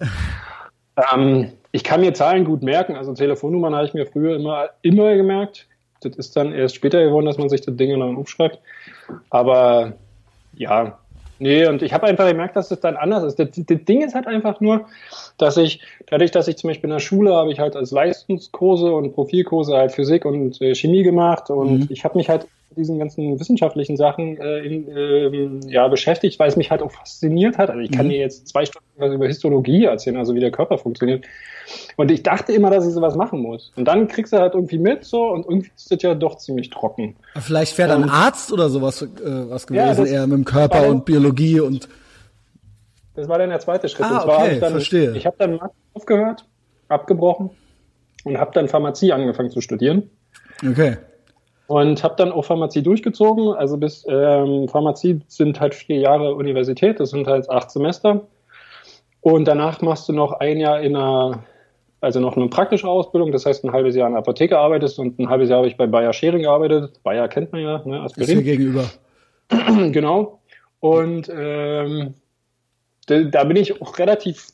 [1.14, 2.96] ähm, ich kann mir Zahlen gut merken.
[2.96, 5.68] Also Telefonnummern habe ich mir früher immer, immer gemerkt.
[6.02, 8.60] Das ist dann erst später geworden, dass man sich das Ding dann aufschreibt.
[9.30, 9.94] Aber
[10.56, 11.00] ja,
[11.44, 13.38] nee, und ich habe einfach gemerkt, dass es dann anders ist.
[13.38, 14.88] Das, das, Ding ist halt einfach nur,
[15.38, 18.92] dass ich, dadurch, dass ich zum Beispiel in der Schule habe ich halt als Leistungskurse
[18.92, 21.88] und Profilkurse halt Physik und äh, Chemie gemacht und mhm.
[21.90, 26.56] ich habe mich halt diesen ganzen wissenschaftlichen Sachen äh, in, äh, ja, beschäftigt, weil es
[26.56, 27.70] mich halt auch fasziniert hat.
[27.70, 28.12] Also ich kann mhm.
[28.12, 31.26] dir jetzt zwei Stunden was über Histologie erzählen, also wie der Körper funktioniert.
[31.96, 33.72] Und ich dachte immer, dass ich sowas machen muss.
[33.76, 36.70] Und dann kriegst du halt irgendwie mit so und irgendwie ist das ja doch ziemlich
[36.70, 37.16] trocken.
[37.40, 41.06] Vielleicht wäre dann Arzt oder sowas äh, was gewesen, ja, eher mit dem Körper und
[41.06, 41.88] Biologie und
[43.16, 44.06] das war dann der zweite Schritt.
[44.08, 45.16] Ah, und zwar okay, ich dann, verstehe.
[45.16, 45.60] Ich habe dann
[45.94, 46.46] aufgehört,
[46.88, 47.52] abgebrochen
[48.24, 50.10] und habe dann Pharmazie angefangen zu studieren.
[50.68, 50.98] Okay.
[51.68, 53.54] Und habe dann auch Pharmazie durchgezogen.
[53.54, 58.22] Also bis ähm, Pharmazie sind halt vier Jahre Universität, das sind halt acht Semester.
[59.22, 61.44] Und danach machst du noch ein Jahr in einer,
[62.02, 65.18] also noch eine praktische Ausbildung, das heißt ein halbes Jahr in der Apotheke arbeitest und
[65.18, 67.02] ein halbes Jahr habe ich bei Bayer Schering gearbeitet.
[67.04, 68.40] Bayer kennt man ja, ne, Aspirin.
[68.40, 68.84] Ist hier gegenüber.
[69.92, 70.40] genau.
[70.82, 72.16] Und ähm,
[73.08, 74.52] da, da bin ich auch relativ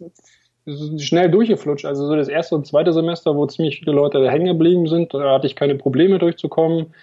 [0.98, 1.86] schnell durchgeflutscht.
[1.86, 5.34] Also so das erste und zweite Semester, wo ziemlich viele Leute hängen geblieben sind, da
[5.34, 6.94] hatte ich keine Probleme durchzukommen.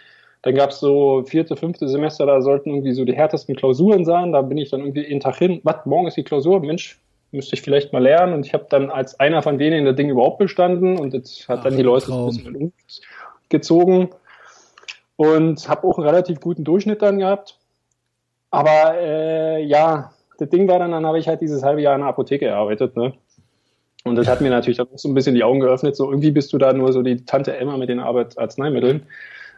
[0.42, 4.32] Dann gab es so vierte, fünfte Semester, da sollten irgendwie so die härtesten Klausuren sein.
[4.32, 5.60] Da bin ich dann irgendwie jeden Tag hin.
[5.64, 6.60] Was, morgen ist die Klausur?
[6.60, 7.00] Mensch,
[7.32, 8.32] müsste ich vielleicht mal lernen.
[8.32, 10.98] Und ich habe dann als einer von denen das Ding überhaupt bestanden.
[10.98, 12.72] Und jetzt hat Ach, dann die Leute ein bisschen
[13.48, 14.10] gezogen.
[15.16, 17.58] Und habe auch einen relativ guten Durchschnitt dann gehabt.
[18.50, 22.02] Aber äh, ja, das Ding war dann, dann habe ich halt dieses halbe Jahr in
[22.02, 22.96] der Apotheke gearbeitet.
[22.96, 23.14] Ne?
[24.06, 25.96] Und das hat mir natürlich auch so ein bisschen die Augen geöffnet.
[25.96, 29.02] So irgendwie bist du da nur so die Tante Emma mit den Arzneimitteln.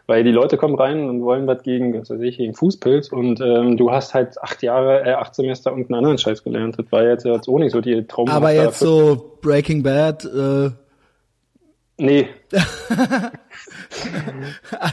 [0.07, 3.41] Weil die Leute kommen rein und wollen was gegen, was weiß ich, gegen Fußpilz und
[3.41, 6.79] ähm, du hast halt acht Jahre, äh, acht Semester und einen anderen Scheiß gelernt.
[6.79, 8.27] Das war jetzt, jetzt auch nicht so die Traum.
[8.27, 10.71] Aber jetzt so Breaking Bad, äh
[11.99, 12.29] Nee.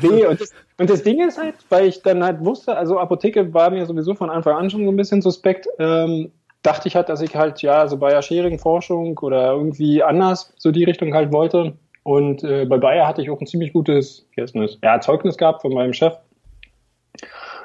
[0.02, 3.54] nee, und das, und das Ding ist halt, weil ich dann halt wusste, also Apotheke
[3.54, 7.08] war mir sowieso von Anfang an schon so ein bisschen suspekt, ähm, dachte ich halt,
[7.08, 11.32] dass ich halt, ja, so Bayer Schering Forschung oder irgendwie anders so die Richtung halt
[11.32, 11.74] wollte.
[12.02, 15.92] Und äh, bei Bayer hatte ich auch ein ziemlich gutes ja, Zeugnis gehabt von meinem
[15.92, 16.16] Chef.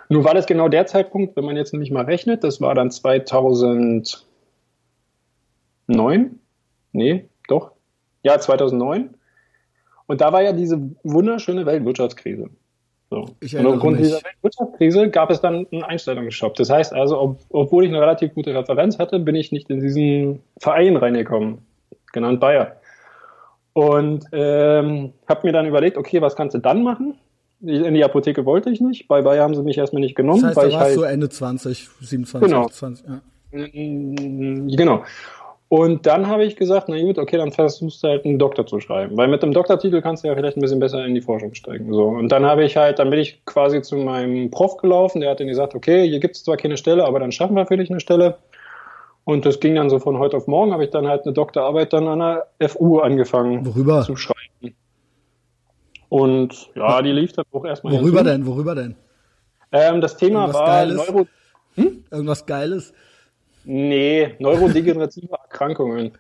[0.10, 2.92] Nur war das genau der Zeitpunkt, wenn man jetzt nämlich mal rechnet, das war dann
[2.92, 4.26] 2009.
[6.92, 7.72] Nee, doch.
[8.24, 9.16] Ja, 2009.
[10.08, 12.50] Und da war ja diese wunderschöne Weltwirtschaftskrise.
[13.12, 13.26] So.
[13.58, 14.08] und aufgrund mich.
[14.08, 16.56] dieser Wirtschaftskrise gab es dann einen Einstellungsstopp.
[16.56, 19.82] Das heißt also, ob, obwohl ich eine relativ gute Referenz hatte, bin ich nicht in
[19.82, 21.58] diesen Verein reingekommen,
[22.14, 22.78] genannt Bayer.
[23.74, 27.16] Und ähm, habe mir dann überlegt, okay, was kannst du dann machen?
[27.62, 29.10] In die Apotheke wollte ich nicht.
[29.10, 30.44] Bei Bayer haben sie mich erstmal nicht genommen.
[30.44, 32.66] Das heißt, weil da ich warst halt, so Ende 20, 27, genau.
[32.66, 33.06] 28.
[33.08, 33.22] Ja.
[34.78, 35.04] Genau.
[35.72, 38.82] Und dann habe ich gesagt, na gut, okay, dann versuchst du halt einen Doktor zu
[38.82, 39.16] schreiben.
[39.16, 41.94] Weil mit dem Doktortitel kannst du ja vielleicht ein bisschen besser in die Forschung steigen.
[41.94, 42.08] So.
[42.08, 45.40] Und dann habe ich halt, dann bin ich quasi zu meinem Prof gelaufen, der hat
[45.40, 47.90] dann gesagt, okay, hier gibt es zwar keine Stelle, aber dann schaffen wir für dich
[47.90, 48.36] eine Stelle.
[49.24, 51.94] Und das ging dann so von heute auf morgen, habe ich dann halt eine Doktorarbeit
[51.94, 54.02] dann an der FU angefangen Worüber?
[54.02, 54.76] zu schreiben.
[56.10, 57.94] Und ja, die lief dann auch erstmal.
[57.94, 58.46] Worüber denn?
[58.46, 58.96] Worüber denn?
[59.72, 60.98] Ähm, das Thema Irgendwas war Geiles?
[60.98, 61.28] Neuro.
[61.76, 62.04] Hm?
[62.12, 62.94] Irgendwas Geiles?
[63.64, 66.12] Nee, neurodegenerative Erkrankungen.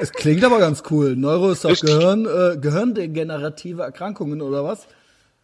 [0.00, 1.16] Es klingt aber ganz cool.
[1.16, 4.86] Neuro ist doch Gehirn, äh, gehirndegenerative Erkrankungen oder was?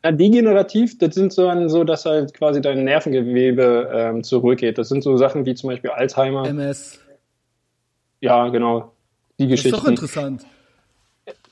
[0.05, 4.79] Ja, degenerativ, das sind so, so dass halt quasi dein Nervengewebe ähm, zurückgeht.
[4.79, 6.47] Das sind so Sachen wie zum Beispiel Alzheimer.
[6.47, 7.01] MS.
[8.21, 8.93] Ja, genau.
[9.39, 9.77] Die das Geschichten.
[9.77, 10.47] Ist doch interessant.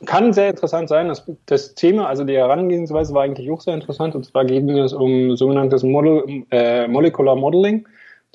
[0.04, 1.08] Kann sehr interessant sein.
[1.08, 4.14] Das, das Thema, also die Herangehensweise war eigentlich auch sehr interessant.
[4.14, 7.86] Und zwar ging es um sogenanntes Model, äh, Molecular Modeling.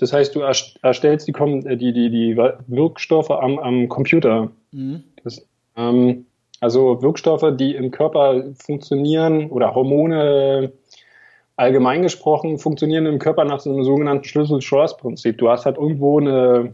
[0.02, 4.50] Das heißt, du erstellst die, äh, die, die, die Wirkstoffe am, am Computer.
[4.72, 5.04] Mhm.
[5.24, 6.26] Das, ähm,
[6.60, 10.72] also Wirkstoffe, die im Körper funktionieren oder Hormone
[11.56, 15.38] allgemein gesprochen funktionieren im Körper nach so einem sogenannten Schlüssel-Schloss-Prinzip.
[15.38, 16.74] Du hast halt irgendwo eine,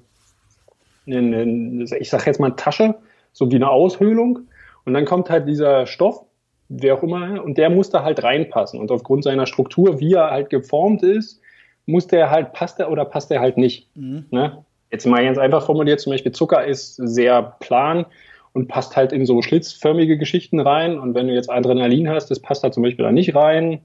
[1.05, 2.95] eine, eine ich sag jetzt mal Tasche,
[3.33, 4.39] so wie eine Aushöhlung
[4.85, 6.21] und dann kommt halt dieser Stoff,
[6.69, 8.79] wer auch immer, und der muss da halt reinpassen.
[8.79, 11.41] Und aufgrund seiner Struktur, wie er halt geformt ist,
[11.87, 13.87] muss der halt, passt der oder passt der halt nicht.
[13.95, 14.25] Mhm.
[14.29, 14.63] Ne?
[14.91, 18.05] Jetzt mal ganz einfach formuliert, zum Beispiel Zucker ist sehr plan
[18.53, 20.99] und passt halt in so schlitzförmige Geschichten rein.
[20.99, 23.81] Und wenn du jetzt Adrenalin hast, das passt da zum Beispiel da nicht rein.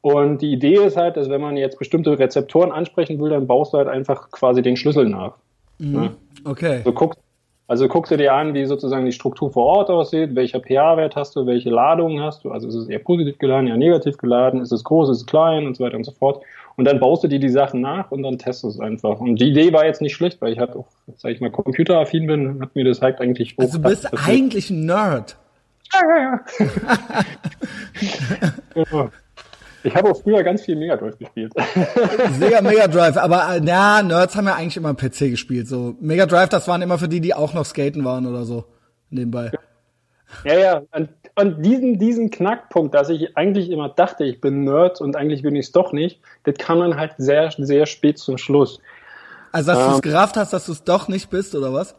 [0.00, 3.72] Und die Idee ist halt, dass wenn man jetzt bestimmte Rezeptoren ansprechen will, dann baust
[3.72, 5.34] du halt einfach quasi den Schlüssel nach.
[5.78, 5.92] Mhm.
[5.92, 6.10] Ne?
[6.44, 6.76] Okay.
[6.78, 7.20] Also guckst,
[7.68, 11.36] also guckst du dir an, wie sozusagen die Struktur vor Ort aussieht, welcher pH-Wert hast
[11.36, 14.72] du, welche Ladungen hast du, also ist es eher positiv geladen, eher negativ geladen, ist
[14.72, 16.42] es groß, ist es klein und so weiter und so fort.
[16.76, 19.20] Und dann baust du dir die Sachen nach und dann testest du es einfach.
[19.20, 22.26] Und die Idee war jetzt nicht schlecht, weil ich halt auch, sag ich mal, computeraffin
[22.26, 25.36] bin, hat mir das halt eigentlich Also du bist eigentlich ein Nerd.
[25.92, 26.40] Ja, ja,
[28.74, 29.10] ja.
[29.84, 31.52] Ich habe auch früher ganz viel Mega Drive gespielt.
[32.38, 35.66] Sega Mega Drive, aber na, Nerds haben ja eigentlich immer PC gespielt.
[35.66, 38.64] So Mega Drive, das waren immer für die, die auch noch skaten waren oder so
[39.10, 39.50] nebenbei.
[40.44, 40.82] Ja, ja.
[41.34, 45.56] Und diesen, diesen Knackpunkt, dass ich eigentlich immer dachte, ich bin Nerd und eigentlich bin
[45.56, 48.80] ich es doch nicht, das kam dann halt sehr, sehr spät zum Schluss.
[49.52, 51.94] Also, dass ähm, du es gerafft hast, dass du es doch nicht bist, oder was?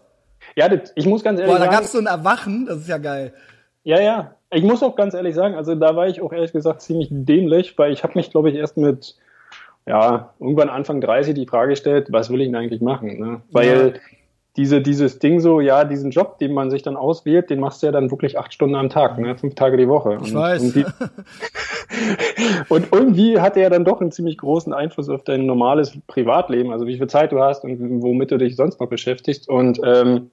[0.55, 1.71] Ja, das, ich muss ganz ehrlich Boah, sagen.
[1.71, 3.33] da gab es so ein Erwachen, das ist ja geil.
[3.83, 4.35] Ja, ja.
[4.51, 7.77] Ich muss auch ganz ehrlich sagen, also da war ich auch ehrlich gesagt ziemlich dämlich,
[7.77, 9.15] weil ich habe mich, glaube ich, erst mit,
[9.87, 13.19] ja, irgendwann Anfang 30 die Frage gestellt, was will ich denn eigentlich machen?
[13.19, 13.41] Ne?
[13.51, 13.99] Weil ja.
[14.55, 17.87] Diese, dieses Ding so, ja, diesen Job, den man sich dann auswählt, den machst du
[17.87, 19.35] ja dann wirklich acht Stunden am Tag, ne?
[19.35, 20.19] fünf Tage die Woche.
[20.21, 20.61] Ich und weiß.
[20.61, 20.85] Irgendwie,
[22.69, 26.85] und irgendwie hat er dann doch einen ziemlich großen Einfluss auf dein normales Privatleben, also
[26.85, 29.49] wie viel Zeit du hast und womit du dich sonst noch beschäftigst.
[29.49, 30.29] Und ähm,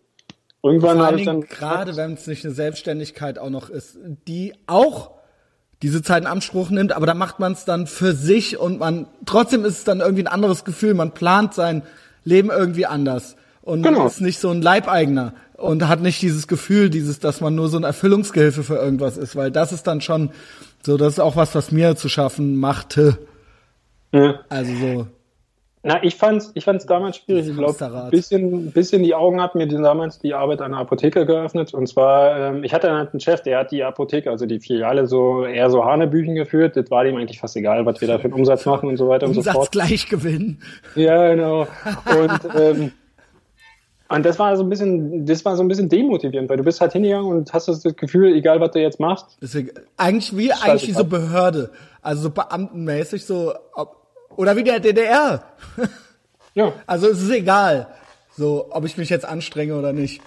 [0.62, 5.12] Irgendwann habe ich dann gerade, wenn es nicht eine Selbstständigkeit auch noch ist, die auch
[5.82, 9.06] diese Zeit in Anspruch nimmt, aber da macht man es dann für sich und man
[9.24, 10.92] trotzdem ist es dann irgendwie ein anderes Gefühl.
[10.92, 11.82] Man plant sein
[12.24, 14.06] Leben irgendwie anders und genau.
[14.06, 17.76] ist nicht so ein Leibeigener und hat nicht dieses Gefühl, dieses, dass man nur so
[17.76, 20.30] ein Erfüllungsgehilfe für irgendwas ist, weil das ist dann schon
[20.82, 23.18] so, das ist auch was, was mir zu schaffen machte.
[24.12, 24.40] Ja.
[24.48, 25.06] Also so
[25.82, 27.48] na, ich fand's, ich fand's damals schwierig.
[27.48, 31.72] Ich glaube, ein bisschen, bisschen die Augen hat mir damals die Arbeit einer Apotheke geöffnet.
[31.72, 35.06] Und zwar, ähm, ich hatte dann einen Chef, der hat die Apotheke, also die Filiale,
[35.06, 36.76] so eher so Hanebüchen geführt.
[36.76, 39.08] Das war dem eigentlich fast egal, was wir da für einen Umsatz machen und so
[39.08, 39.56] weiter und so fort.
[39.56, 40.60] Umsatz gleich gewinnen.
[40.96, 41.60] Ja, genau.
[41.60, 42.92] Und, ähm,
[44.10, 46.80] und das war so ein bisschen, das war so ein bisschen demotivierend, weil du bist
[46.80, 49.38] halt hingegangen und hast das Gefühl, egal was du jetzt machst.
[49.96, 51.70] Eigentlich wie eigentlich wie so Behörde,
[52.02, 55.44] also so beamtenmäßig, so ob, oder wie der DDR.
[56.54, 56.72] ja.
[56.88, 57.86] Also es ist egal,
[58.36, 60.20] so, ob ich mich jetzt anstrenge oder nicht.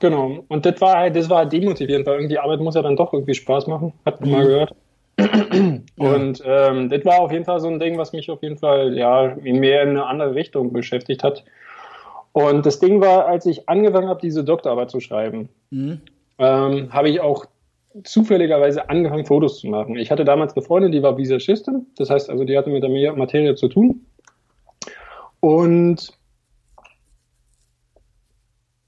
[0.00, 0.44] Genau.
[0.48, 3.14] Und das war halt, das war halt demotivierend, weil irgendwie Arbeit muss ja dann doch
[3.14, 3.94] irgendwie Spaß machen.
[4.04, 4.36] Hat man mhm.
[4.36, 4.74] mal gehört.
[5.96, 8.96] Und ähm, das war auf jeden Fall so ein Ding, was mich auf jeden Fall
[8.96, 11.44] ja mehr in eine andere Richtung beschäftigt hat.
[12.32, 16.00] Und das Ding war, als ich angefangen habe, diese Doktorarbeit zu schreiben, mhm.
[16.38, 17.46] ähm, habe ich auch
[18.04, 19.96] zufälligerweise angefangen, Fotos zu machen.
[19.96, 23.14] Ich hatte damals eine Freundin, die war Visagistin, das heißt also, die hatte mit der
[23.14, 24.06] Materie zu tun.
[25.40, 26.12] Und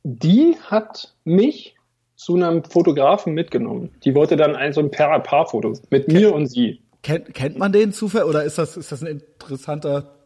[0.04, 1.74] die hat mich
[2.14, 3.90] zu einem Fotografen mitgenommen.
[4.04, 6.80] Die wollte dann ein so ein Paar-Paar-Foto mit kennt, mir und sie.
[7.02, 10.21] Kennt, kennt man den zufällig oder ist das, ist das ein interessanter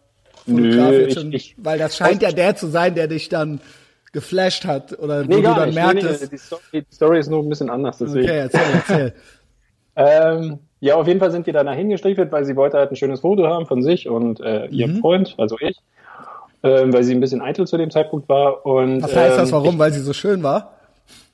[0.47, 0.91] Fotograf?
[0.91, 3.61] Nö, ich, ich, weil das scheint ja der zu sein, der dich dann
[4.13, 5.75] geflasht hat oder nee, wo du dann nicht.
[5.75, 6.23] merktest.
[6.23, 7.99] Nee, nee, die, Story, die, Story, ist nur ein bisschen anders.
[7.99, 8.25] Deswegen.
[8.25, 9.15] Okay, erzähl, erzähl.
[9.97, 12.97] ähm, ja, auf jeden Fall sind die dann dahin gestrichelt, weil sie wollte halt ein
[12.97, 15.01] schönes Foto haben von sich und äh, ihrem mhm.
[15.01, 15.77] Freund, also ich,
[16.63, 18.65] ähm, weil sie ein bisschen eitel zu dem Zeitpunkt war.
[18.65, 19.75] Und, Was heißt ähm, das, warum?
[19.75, 20.73] Ich, weil sie so schön war?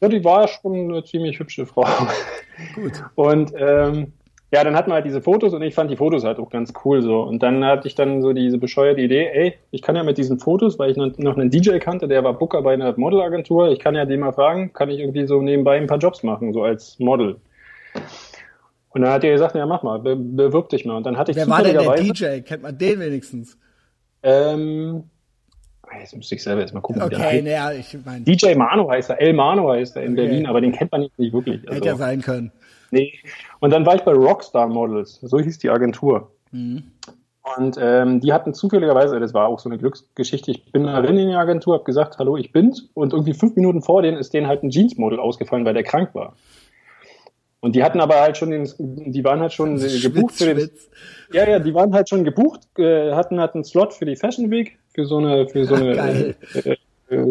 [0.00, 1.86] Ja, die war schon eine ziemlich hübsche Frau.
[2.74, 2.92] Gut.
[3.14, 4.12] Und ähm,
[4.52, 6.74] ja, dann hatten wir halt diese Fotos und ich fand die Fotos halt auch ganz
[6.84, 7.22] cool so.
[7.22, 10.38] Und dann hatte ich dann so diese bescheuerte Idee, ey, ich kann ja mit diesen
[10.38, 13.94] Fotos, weil ich noch einen DJ kannte, der war Booker bei einer Modelagentur, ich kann
[13.94, 16.98] ja den mal fragen, kann ich irgendwie so nebenbei ein paar Jobs machen, so als
[16.98, 17.36] Model.
[18.90, 20.98] Und dann hat er gesagt, ja, mach mal, be bewirb dich mal.
[20.98, 22.40] Und dann hatte ich Wer war denn der DJ?
[22.42, 23.56] Kennt man den wenigstens?
[24.22, 25.04] Ähm,
[25.98, 27.02] Jetzt müsste ich selber jetzt mal gucken.
[27.02, 28.24] Okay, naja, ich meine.
[28.24, 30.26] DJ Mano heißt er, El Mano heißt er in okay.
[30.26, 31.60] Berlin, aber den kennt man nicht, nicht wirklich.
[31.68, 32.50] Also, Hätte ja sein können.
[32.92, 33.14] Nee.
[33.58, 36.30] Und dann war ich bei Rockstar Models, so hieß die Agentur.
[36.52, 36.92] Mhm.
[37.56, 41.28] Und ähm, die hatten zufälligerweise, das war auch so eine Glücksgeschichte, ich bin rein in
[41.28, 42.90] die Agentur, habe gesagt, hallo, ich bin's.
[42.94, 46.14] Und irgendwie fünf Minuten vor denen ist denen halt ein Jeans-Model ausgefallen, weil der krank
[46.14, 46.36] war.
[47.60, 50.70] Und die hatten aber halt schon den, die waren halt schon Schwitz, gebucht für den,
[51.32, 54.50] ja, ja, die waren halt schon gebucht, äh, hatten halt einen Slot für die Fashion
[54.50, 56.76] Week, für so eine, für so eine, äh,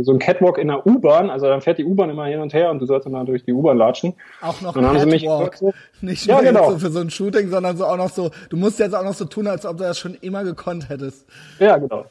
[0.01, 2.69] so ein Catwalk in der U-Bahn, also dann fährt die U-Bahn immer hin und her
[2.71, 4.13] und du sollst dann durch die U-Bahn latschen.
[4.41, 5.57] Auch noch dann Catwalk.
[5.57, 6.71] So, Nicht nur ja, genau.
[6.71, 9.13] so für so ein Shooting, sondern so auch noch so, du musst jetzt auch noch
[9.13, 11.27] so tun, als ob du das schon immer gekonnt hättest.
[11.59, 12.05] Ja, genau.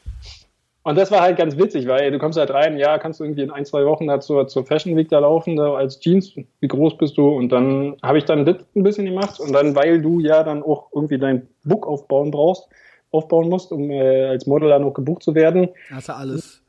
[0.83, 3.43] Und das war halt ganz witzig, weil du kommst halt rein, ja, kannst du irgendwie
[3.43, 6.67] in ein, zwei Wochen da zur, zur Fashion Week da laufen, da als Jeans, wie
[6.67, 7.27] groß bist du?
[7.27, 10.63] Und dann habe ich dann das ein bisschen gemacht und dann, weil du ja dann
[10.63, 12.67] auch irgendwie dein Book aufbauen brauchst,
[13.11, 15.69] aufbauen musst, um äh, als Model dann noch gebucht zu werden.
[15.91, 16.60] Hast du alles.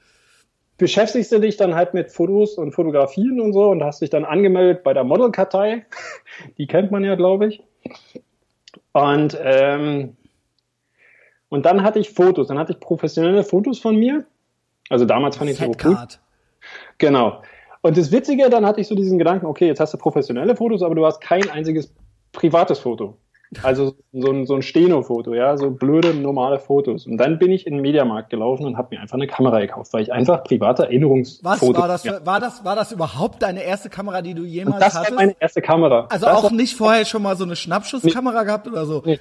[0.83, 4.25] Beschäftigst du dich dann halt mit Fotos und Fotografien und so und hast dich dann
[4.25, 5.87] angemeldet bei der Modelkartei.
[6.59, 7.62] Die kennt man ja, glaube ich.
[8.90, 10.16] Und, ähm,
[11.51, 14.25] und dann hatte ich Fotos, dann hatte ich professionelle Fotos von mir.
[14.88, 15.97] Also damals fand ich es so cool.
[16.99, 17.42] Genau.
[17.83, 20.83] Und das Witzige, dann hatte ich so diesen Gedanken, okay, jetzt hast du professionelle Fotos,
[20.83, 21.95] aber du hast kein einziges
[22.33, 23.16] privates Foto.
[23.62, 27.06] Also so ein, so ein Steno-Foto, ja, so blöde, normale Fotos.
[27.06, 29.92] Und dann bin ich in den Mediamarkt gelaufen und habe mir einfach eine Kamera gekauft,
[29.92, 31.74] weil ich einfach private Was Erinnerungsfotos...
[31.78, 32.02] war das?
[32.02, 32.64] Für, war das?
[32.64, 35.10] War das überhaupt deine erste Kamera, die du jemals das hattest?
[35.10, 36.06] war meine erste Kamera.
[36.08, 39.02] also das auch nicht vorher schon mal so eine Schnappschusskamera gehabt oder so?
[39.04, 39.20] Nee.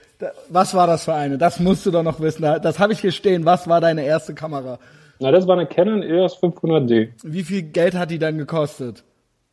[0.50, 1.38] Was war das für eine?
[1.38, 2.44] Das musst du doch noch wissen.
[2.44, 3.44] Da- Das habe ich hier stehen.
[3.46, 4.80] Was war deine erste Kamera?
[5.20, 7.10] Na, das war eine Canon EOS 500D.
[7.24, 9.04] Wie viel Geld hat die dann gekostet?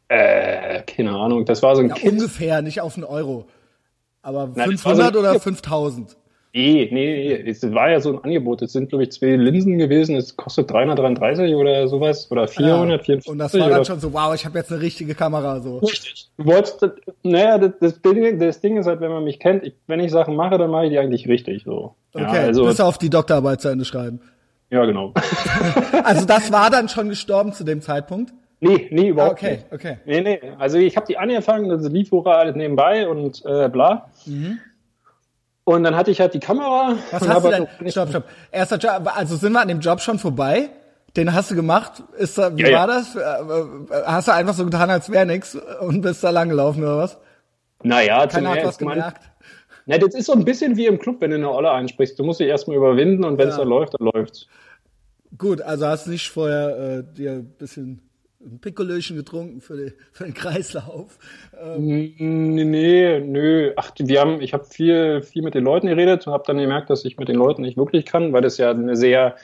[0.08, 2.12] Äh, keine Ahnung, das war so ein Ja, Kind.
[2.14, 3.44] ungefähr, nicht auf einen Euro.
[4.28, 6.16] Aber Na, das 500 war so- oder 5000?
[6.54, 8.62] Nee, nee, nee, es war ja so ein Angebot.
[8.62, 10.16] Es sind, glaube ich, zwei Linsen gewesen.
[10.16, 12.30] Es kostet 333 oder sowas.
[12.30, 13.30] Oder 444.
[13.30, 15.60] Und das war dann schon so, wow, ich habe jetzt eine richtige Kamera.
[15.60, 15.78] so.
[15.78, 16.28] Richtig.
[16.36, 16.84] Du wolltest,
[17.22, 20.10] naja, das, das, Ding, das Ding ist halt, wenn man mich kennt, ich, wenn ich
[20.10, 21.62] Sachen mache, dann mache ich die eigentlich richtig.
[21.64, 21.94] So.
[22.12, 24.20] Okay, Ja, also, bis auf die Doktorarbeit zu Ende schreiben.
[24.70, 25.12] ja genau.
[26.04, 28.32] Also das war dann schon gestorben zu dem Zeitpunkt?
[28.60, 29.72] Nee, nee, Ah, überhaupt okay, nicht.
[29.72, 29.98] okay.
[30.04, 30.40] Nee, nee.
[30.58, 34.08] Also ich habe die angefangen, das lief vorher alles nebenbei und äh, bla.
[35.64, 36.90] Und dann hatte ich halt die Kamera.
[36.94, 36.98] Mhm.
[37.10, 37.90] Was hast du halt denn?
[37.90, 38.24] Stopp, stopp.
[38.50, 40.70] Erster Job, also sind wir an dem Job schon vorbei?
[41.16, 42.02] Den hast du gemacht?
[42.18, 42.78] Ist da, wie Ja, ja.
[42.80, 43.16] war das?
[43.16, 46.82] Äh, äh, Hast du einfach so getan, als wäre nix und bist da lang gelaufen
[46.82, 47.18] oder was?
[47.82, 49.22] Naja, Keiner hat was gemerkt.
[49.86, 52.18] Na, das ist so ein bisschen wie im Club, wenn du eine Olle einsprichst.
[52.18, 53.60] Du musst dich erstmal überwinden und wenn es Ja.
[53.62, 54.46] dann läuft, dann läuft's.
[55.36, 58.07] Gut, also hast du nicht vorher äh, dir ein bisschen
[58.40, 61.18] ein Pikolöchen getrunken für, die, für den Kreislauf.
[61.60, 63.72] Ähm, Nee, nee, nö.
[63.76, 66.88] Ach, wir haben, ich habe viel, viel mit den Leuten geredet und habe dann gemerkt,
[66.90, 69.34] dass ich mit den Leuten nicht wirklich kann, weil das ja eine sehr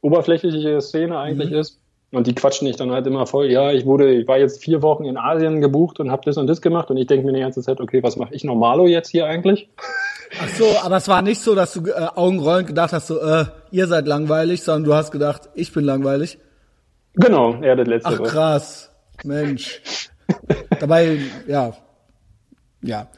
[0.00, 1.56] oberflächliche Szene eigentlich Mhm.
[1.56, 1.78] ist.
[2.10, 3.50] Und die quatschen dich dann halt immer voll.
[3.50, 6.46] Ja, ich wurde, ich war jetzt vier Wochen in Asien gebucht und habe das und
[6.46, 9.08] das gemacht und ich denke mir die ganze Zeit, okay, was mache ich normalo jetzt
[9.08, 9.70] hier eigentlich?
[10.38, 13.46] ach so, aber es war nicht so, dass du äh, augenrollend gedacht hast, so, äh,
[13.70, 16.38] ihr seid langweilig, sondern du hast gedacht, ich bin langweilig.
[17.14, 18.08] Genau, ja, das letzte.
[18.08, 18.90] Ach krass,
[19.24, 19.80] Mensch.
[20.80, 21.72] Dabei, ja,
[22.82, 23.08] ja.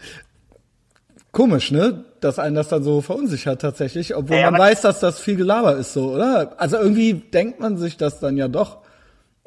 [1.32, 2.04] Komisch, ne?
[2.20, 5.76] Dass einen das dann so verunsichert tatsächlich, obwohl Ja, man weiß, dass das viel Gelaber
[5.76, 6.54] ist, so, oder?
[6.58, 8.83] Also irgendwie denkt man sich das dann ja doch.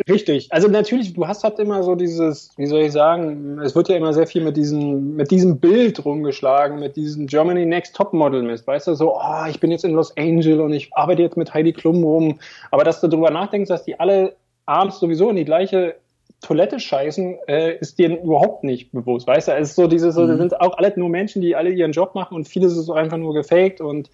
[0.07, 0.53] Richtig.
[0.53, 3.95] Also natürlich, du hast halt immer so dieses, wie soll ich sagen, es wird ja
[3.95, 8.43] immer sehr viel mit diesem, mit diesem Bild rumgeschlagen, mit diesem Germany Next Top Model
[8.43, 8.67] Mist.
[8.67, 11.53] Weißt du, so, oh, ich bin jetzt in Los Angeles und ich arbeite jetzt mit
[11.53, 12.39] Heidi Klum rum.
[12.69, 14.36] Aber dass du darüber nachdenkst, dass die alle
[14.67, 15.95] abends sowieso in die gleiche
[16.41, 19.25] Toilette scheißen, äh, ist dir überhaupt nicht bewusst.
[19.25, 21.71] Weißt du, es ist so dieses, so, das sind auch alle nur Menschen, die alle
[21.71, 24.12] ihren Job machen und vieles ist so einfach nur gefaked und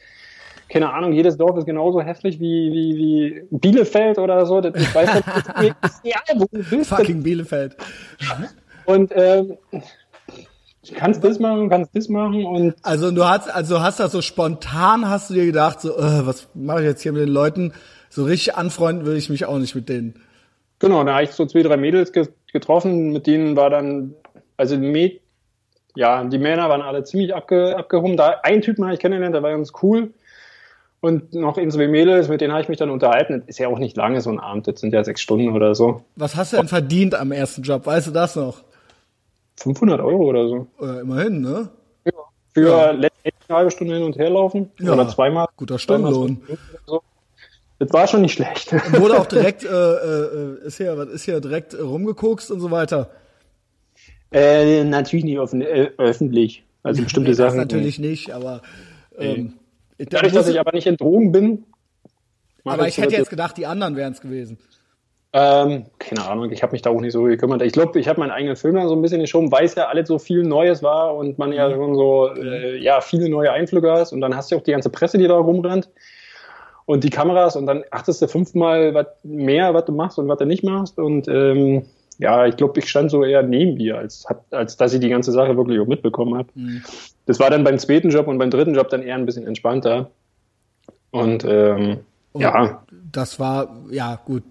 [0.70, 4.62] keine Ahnung, jedes Dorf ist genauso hässlich wie, wie, wie Bielefeld oder so.
[4.62, 6.90] Das, ich weiß nicht, ist egal, wo du bist.
[6.90, 7.76] Fucking Bielefeld.
[8.86, 14.00] Und ähm, du kannst das machen, kannst das machen und Also du hast, also hast
[14.00, 17.22] das so spontan hast du dir gedacht, so, äh, was mache ich jetzt hier mit
[17.22, 17.74] den Leuten?
[18.10, 20.22] So richtig anfreunden will ich mich auch nicht mit denen.
[20.80, 24.14] genau, da habe ich so zwei, drei Mädels ge getroffen, mit denen war dann,
[24.58, 25.24] also die Mäd
[25.96, 28.18] ja, die Männer waren alle ziemlich abge abgehoben.
[28.18, 30.14] Da ein Typ habe ich kennengelernt, der war ganz cool.
[31.04, 33.44] Und noch in zwei Mädels, mit denen habe ich mich dann unterhalten.
[33.48, 36.06] Ist ja auch nicht lange so ein Abend, das sind ja sechs Stunden oder so.
[36.16, 37.86] Was hast du denn verdient am ersten Job?
[37.86, 38.64] Weißt du das noch?
[39.58, 40.68] 500 Euro oder so.
[40.82, 41.68] Äh, immerhin, ne?
[42.54, 42.92] Für Ja.
[42.92, 44.72] letztendlich eine halbe Stunde hin und her laufen.
[44.80, 45.48] Ja, Oder zweimal.
[45.58, 46.38] guter Stundenlohn.
[46.38, 47.02] 20 Minuten oder So.
[47.80, 48.72] Das war schon nicht schlecht.
[48.98, 53.10] Wurde auch direkt, äh, äh, ist hier, was ist hier direkt rumgekokst und so weiter.
[54.32, 56.64] äh, natürlich nicht offen, äh, öffentlich.
[56.82, 57.58] Also bestimmte Nee, Sachen.
[57.58, 58.62] natürlich nicht, aber
[59.18, 59.54] ähm,
[59.98, 61.66] Dadurch, dass ich aber nicht in Drogen bin.
[62.66, 64.58] aber ich hätte jetzt gedacht, die anderen wären es gewesen.
[65.36, 67.64] Ähm, keine Ahnung, ich habe mich da auch nicht so gekümmert.
[67.64, 69.88] Ich glaube, ich habe meinen eigenen Film dann so ein bisschen geschoben, weil es ja
[69.88, 71.56] alles so viel Neues war und man Mhm.
[71.56, 74.72] ja schon so, äh, ja, viele neue Einflüge hast und dann hast du auch die
[74.72, 75.90] ganze Presse, die da rumrennt
[76.86, 80.38] und die Kameras und dann achtest du fünfmal was mehr, was du machst und was
[80.38, 81.88] du nicht machst und ähm,
[82.24, 85.34] ja, ich glaube, ich stand so eher neben dir, als, als dass ich die ganze
[85.34, 86.48] Sache wirklich auch mitbekommen habe.
[86.56, 86.82] Mhm.
[87.26, 90.10] Das war dann beim zweiten Job und beim dritten Job dann eher ein bisschen entspannter
[91.12, 92.00] und ähm,
[92.34, 94.44] ja, Das war, ja gut,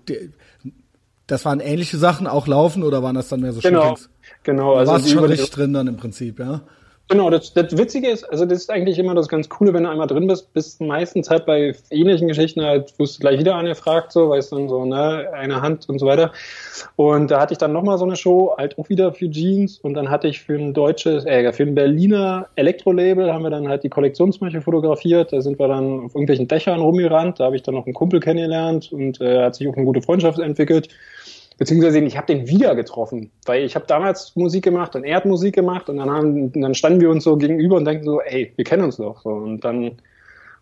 [1.26, 4.10] das waren ähnliche Sachen, auch Laufen oder waren das dann mehr so genau, Shootings?
[4.42, 4.74] genau.
[4.74, 6.60] Da Also warst du die schon richtig drin dann im Prinzip, ja?
[7.08, 9.90] Genau, das, das Witzige ist, also das ist eigentlich immer das ganz Coole, wenn du
[9.90, 14.12] einmal drin bist, bist meistens halt bei ähnlichen Geschichten halt, wirst du gleich wieder angefragt,
[14.12, 16.32] so, weißt du, so, ne, eine Hand und so weiter.
[16.96, 19.78] Und da hatte ich dann nochmal so eine Show, halt auch wieder für Jeans.
[19.78, 23.68] Und dann hatte ich für ein deutsches, äh, für ein Berliner Elektrolabel haben wir dann
[23.68, 27.62] halt die Kollektionsmärche fotografiert, da sind wir dann auf irgendwelchen Dächern rumgerannt, da habe ich
[27.62, 30.88] dann noch einen Kumpel kennengelernt und äh, hat sich auch eine gute Freundschaft entwickelt
[31.62, 35.26] beziehungsweise ich habe den wieder getroffen, weil ich habe damals Musik gemacht und er hat
[35.26, 38.52] Musik gemacht und dann haben, dann standen wir uns so gegenüber und denken so, ey,
[38.56, 39.92] wir kennen uns doch so und dann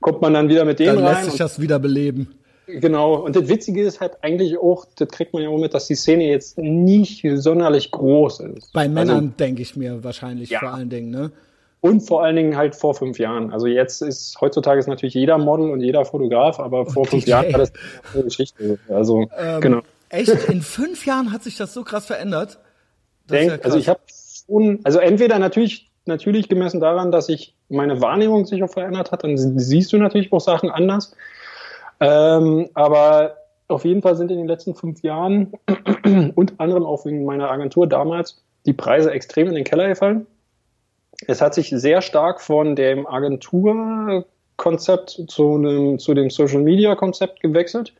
[0.00, 1.14] kommt man dann wieder mit dem dann rein.
[1.14, 2.34] lässt sich das wieder beleben.
[2.66, 3.14] Genau.
[3.14, 5.94] Und das Witzige ist halt eigentlich auch, das kriegt man ja auch mit, dass die
[5.94, 8.70] Szene jetzt nicht sonderlich groß ist.
[8.74, 10.58] Bei Männern also, denke ich mir wahrscheinlich ja.
[10.58, 11.32] vor allen Dingen, ne?
[11.80, 13.54] Und vor allen Dingen halt vor fünf Jahren.
[13.54, 17.12] Also jetzt ist, heutzutage ist natürlich jeder Model und jeder Fotograf, aber vor okay.
[17.12, 17.72] fünf Jahren war das
[18.12, 18.78] eine Geschichte.
[18.90, 19.80] Also, ähm, genau.
[20.10, 20.48] Echt?
[20.48, 22.58] In fünf Jahren hat sich das so krass verändert?
[23.30, 28.02] Denk, ja also ich habe schon, also entweder natürlich, natürlich gemessen daran, dass sich meine
[28.02, 31.14] Wahrnehmung sich auch verändert hat, dann siehst du natürlich auch Sachen anders.
[32.00, 33.36] Ähm, aber
[33.68, 35.52] auf jeden Fall sind in den letzten fünf Jahren,
[36.34, 40.26] unter anderem auch in meiner Agentur damals, die Preise extrem in den Keller gefallen.
[41.26, 47.40] Es hat sich sehr stark von dem Agenturkonzept zu, einem, zu dem Social Media Konzept
[47.40, 47.92] gewechselt.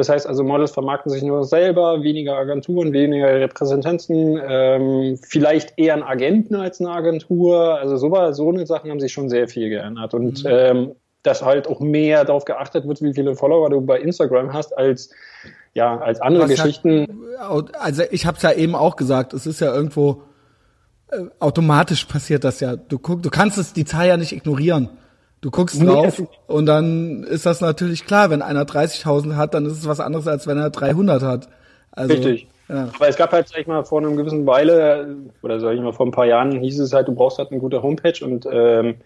[0.00, 5.92] Das heißt also, Models vermarkten sich nur selber, weniger Agenturen, weniger Repräsentanten, ähm, vielleicht eher
[5.92, 7.78] ein Agenten als eine Agentur.
[7.78, 10.14] Also so, so eine Sachen haben sich schon sehr viel geändert.
[10.14, 10.50] Und mhm.
[10.50, 14.74] ähm, dass halt auch mehr darauf geachtet wird, wie viele Follower du bei Instagram hast,
[14.78, 15.10] als
[15.74, 17.06] ja, als andere Was Geschichten.
[17.38, 20.22] Hat, also ich habe es ja eben auch gesagt, es ist ja irgendwo
[21.10, 22.76] äh, automatisch passiert das ja.
[22.76, 24.88] Du guck, du kannst es die Zahl ja nicht ignorieren.
[25.40, 29.72] Du guckst drauf und dann ist das natürlich klar, wenn einer 30.000 hat, dann ist
[29.72, 31.48] es was anderes, als wenn er 300 hat.
[31.92, 32.46] Also, Richtig.
[32.68, 32.88] Ja.
[32.94, 35.92] Aber es gab halt, sag ich mal, vor einer gewissen Weile, oder sag ich mal,
[35.92, 38.96] vor ein paar Jahren hieß es halt, du brauchst halt eine gute Homepage und ähm,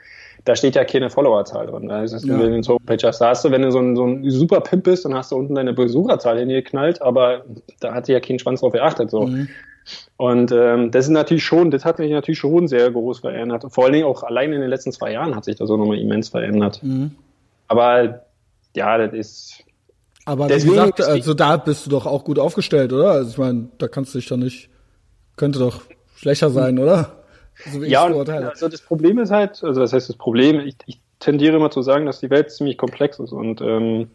[0.45, 1.89] da steht ja keine Followerzahl drin.
[1.89, 2.39] Da ist es, ja.
[2.39, 4.61] wenn du eine Homepage hast, da hast du, wenn du so ein, so ein super
[4.61, 7.45] Pimp bist, dann hast du unten deine Besucherzahl hingeknallt, aber
[7.81, 9.11] da hat sich ja kein Schwanz drauf geachtet.
[9.11, 9.29] So.
[9.29, 9.49] Mhm.
[10.17, 13.65] Und ähm, das ist natürlich schon, das hat sich natürlich schon sehr groß verändert.
[13.71, 15.99] Vor allen Dingen auch allein in den letzten zwei Jahren hat sich das so nochmal
[15.99, 16.83] immens verändert.
[16.83, 17.13] Mhm.
[17.69, 18.25] Aber
[18.75, 19.65] ja, das ist.
[20.25, 23.11] Aber wie gesagt, also da bist du doch auch gut aufgestellt, oder?
[23.11, 24.71] Also ich meine, da kannst du dich doch nicht,
[25.37, 25.83] könnte doch
[26.17, 27.25] schlechter sein, oder?
[27.67, 30.61] Also ja, und, also das Problem ist halt, also was heißt das Problem?
[30.61, 34.11] Ich, ich tendiere immer zu sagen, dass die Welt ziemlich komplex ist und ähm,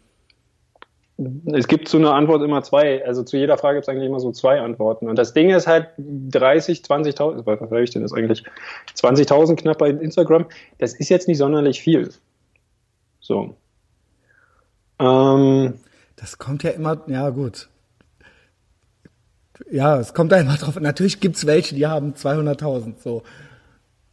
[1.52, 4.20] es gibt zu einer Antwort immer zwei, also zu jeder Frage gibt es eigentlich immer
[4.20, 5.08] so zwei Antworten.
[5.08, 8.44] Und das Ding ist halt 30, 20.000, was habe ich denn das eigentlich?
[8.96, 10.46] 20.000 knapp bei Instagram,
[10.78, 12.10] das ist jetzt nicht sonderlich viel.
[13.20, 13.56] So.
[14.98, 15.74] Ähm,
[16.16, 17.68] das kommt ja immer, ja gut.
[19.70, 20.80] Ja, es kommt da immer drauf.
[20.80, 23.22] Natürlich gibt's welche, die haben 200.000, so.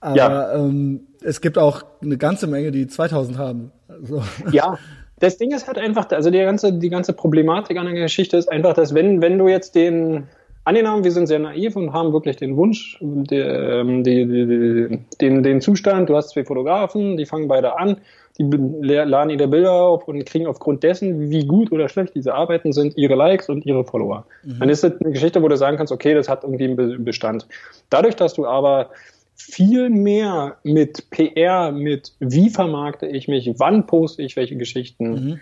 [0.01, 0.53] Aber ja.
[0.53, 3.71] ähm, es gibt auch eine ganze Menge, die 2000 haben.
[4.03, 4.23] So.
[4.51, 4.77] Ja,
[5.19, 8.51] das Ding ist halt einfach, also die ganze, die ganze Problematik an der Geschichte ist
[8.51, 10.27] einfach, dass wenn, wenn du jetzt den,
[10.63, 15.41] angenommen, wir sind sehr naiv und haben wirklich den Wunsch, die, ähm, die, die, den,
[15.41, 17.97] den Zustand, du hast zwei Fotografen, die fangen beide an,
[18.37, 22.73] die laden ihre Bilder auf und kriegen aufgrund dessen, wie gut oder schlecht diese Arbeiten
[22.73, 24.25] sind, ihre Likes und ihre Follower.
[24.43, 24.59] Mhm.
[24.59, 27.47] Dann ist das eine Geschichte, wo du sagen kannst, okay, das hat irgendwie einen Bestand.
[27.89, 28.89] Dadurch, dass du aber
[29.37, 35.39] viel mehr mit PR, mit wie vermarkte ich mich, wann poste ich welche Geschichten, mhm.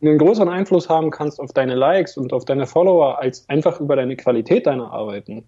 [0.00, 3.96] einen größeren Einfluss haben kannst auf deine Likes und auf deine Follower, als einfach über
[3.96, 5.44] deine Qualität deiner Arbeiten.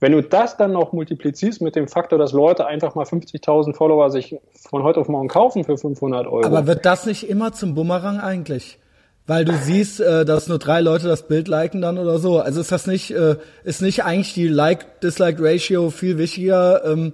[0.00, 4.10] Wenn du das dann noch multiplizierst mit dem Faktor, dass Leute einfach mal 50.000 Follower
[4.10, 4.36] sich
[4.68, 6.44] von heute auf morgen kaufen für 500 Euro.
[6.44, 8.80] Aber wird das nicht immer zum Bumerang eigentlich?
[9.26, 12.40] Weil du siehst, äh, dass nur drei Leute das Bild liken dann oder so.
[12.40, 16.84] Also ist das nicht, äh, ist nicht eigentlich die Like-Dislike-Ratio viel wichtiger?
[16.84, 17.12] Ähm,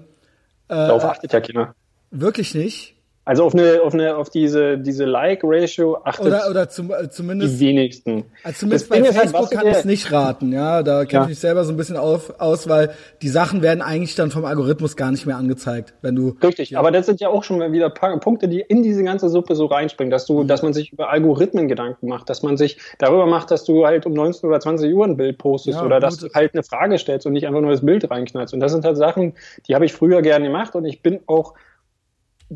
[0.69, 1.75] äh, Darauf achtet ja keiner.
[2.11, 2.95] Wirklich nicht?
[3.29, 7.61] Also auf eine, auf eine, auf diese, diese Like-Ratio achtet oder, oder zum, äh, zumindest
[7.61, 8.25] die wenigsten.
[8.43, 10.83] Also zumindest das bei halt, Facebook halt, kann ich es nicht raten, ja.
[10.83, 11.23] Da kenne ja.
[11.25, 14.47] ich mich selber so ein bisschen auf, aus, weil die Sachen werden eigentlich dann vom
[14.47, 16.39] Algorithmus gar nicht mehr angezeigt, wenn du.
[16.43, 16.79] Richtig, ja.
[16.79, 20.11] aber das sind ja auch schon wieder Punkte, die in diese ganze Suppe so reinspringen,
[20.11, 20.49] dass du, mhm.
[20.49, 24.07] dass man sich über Algorithmen Gedanken macht, dass man sich darüber macht, dass du halt
[24.07, 26.05] um 19 oder 20 Uhr ein Bild postest ja, oder gut.
[26.05, 28.55] dass du halt eine Frage stellst und nicht einfach nur das Bild reinknallst.
[28.55, 29.35] Und das sind halt Sachen,
[29.67, 31.53] die habe ich früher gerne gemacht und ich bin auch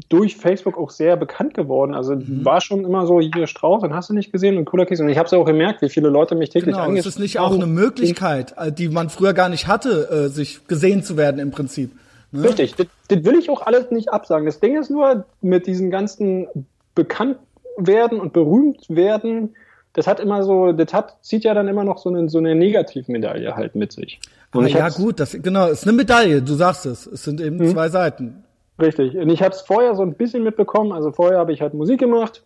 [0.08, 1.94] durch Facebook auch sehr bekannt geworden.
[1.94, 2.44] Also mhm.
[2.44, 5.00] war schon immer so, hier Strauß, dann hast du nicht gesehen und cooler Keks.
[5.00, 7.08] Und ich habe es ja auch gemerkt, wie viele Leute mich täglich genau, angesprochen haben.
[7.08, 10.66] Ist es nicht auch eine Möglichkeit, äh, die man früher gar nicht hatte, äh, sich
[10.66, 11.92] gesehen zu werden im Prinzip?
[12.30, 12.44] Ne?
[12.44, 14.46] Richtig, das, das will ich auch alles nicht absagen.
[14.46, 16.46] Das Ding ist nur, mit diesen ganzen
[16.94, 17.36] bekannt
[17.76, 19.54] werden und berühmt werden,
[19.92, 22.54] das hat immer so, das hat, zieht ja dann immer noch so eine, so eine
[22.54, 24.20] Negativmedaille halt mit sich.
[24.54, 27.06] Und ja gut, das, genau, es ist eine Medaille, du sagst es.
[27.06, 27.70] Es sind eben mhm.
[27.70, 28.44] zwei Seiten.
[28.80, 29.16] Richtig.
[29.16, 30.92] Und ich habe es vorher so ein bisschen mitbekommen.
[30.92, 32.44] Also vorher habe ich halt Musik gemacht.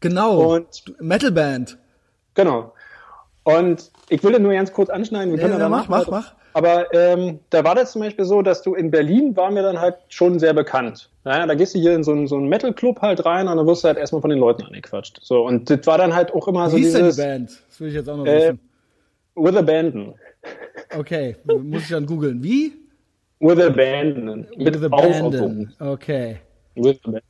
[0.00, 0.54] Genau.
[0.54, 1.78] Und Metalband.
[2.34, 2.72] Genau.
[3.44, 5.32] Und ich will nur ganz kurz anschneiden.
[5.32, 6.34] Wir ja, können ja, mach, mach, mach.
[6.52, 9.78] Aber ähm, da war das zum Beispiel so, dass du in Berlin war mir dann
[9.78, 11.10] halt schon sehr bekannt.
[11.24, 13.66] Ja, da gehst du hier in so einen, so einen Metal-Club halt rein und dann
[13.66, 15.18] wirst du halt erstmal von den Leuten angequatscht.
[15.22, 17.16] So, und das war dann halt auch immer Wie so dieses...
[17.16, 17.62] Denn die Band?
[17.68, 18.60] Das will ich jetzt auch noch äh, wissen.
[19.34, 20.14] With Abandon.
[20.96, 22.42] Okay, muss ich dann googeln.
[22.42, 22.72] Wie?
[23.40, 24.46] With Abandon.
[24.56, 25.72] With Abandon.
[25.78, 26.38] Okay.
[26.74, 27.22] With Abandon.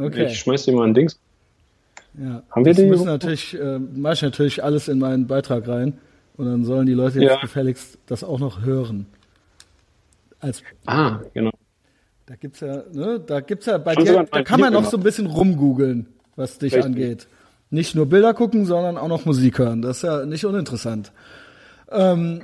[0.00, 0.26] Okay.
[0.26, 1.18] Ich schmeiß dir mal ein Dings.
[2.18, 2.42] Ja.
[2.50, 2.84] Haben wir das?
[2.84, 5.98] Müssen natürlich, äh, mach ich natürlich alles in meinen Beitrag rein.
[6.36, 7.40] Und dann sollen die Leute jetzt ja.
[7.40, 9.06] gefälligst das auch noch hören.
[10.40, 11.50] Als ah, genau.
[12.26, 15.02] Da gibt's ja, ne, da gibt's ja bei dir, da kann man noch so ein
[15.02, 16.84] bisschen rumgoogeln, was dich Richtig.
[16.84, 17.26] angeht.
[17.70, 19.82] Nicht nur Bilder gucken, sondern auch noch Musik hören.
[19.82, 21.12] Das ist ja nicht uninteressant.
[21.90, 22.42] Ähm,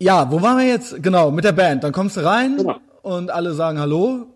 [0.00, 1.02] ja, wo waren wir jetzt?
[1.02, 1.84] Genau, mit der Band.
[1.84, 2.76] Dann kommst du rein genau.
[3.02, 4.26] und alle sagen Hallo.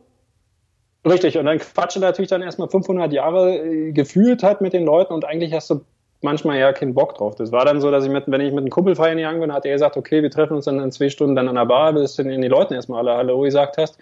[1.07, 5.12] Richtig, und dann quatsche natürlich dann erstmal 500 Jahre äh, gefühlt hat mit den Leuten
[5.12, 5.83] und eigentlich hast du
[6.23, 7.35] manchmal ja keinen Bock drauf.
[7.35, 9.53] Das war dann so, dass ich mit, wenn ich mit einem Kumpel feiern gegangen bin,
[9.53, 11.93] hat er gesagt, okay, wir treffen uns dann in zwei Stunden dann an der Bar,
[11.93, 13.99] bis du den die Leuten erstmal alle Hallo gesagt hast.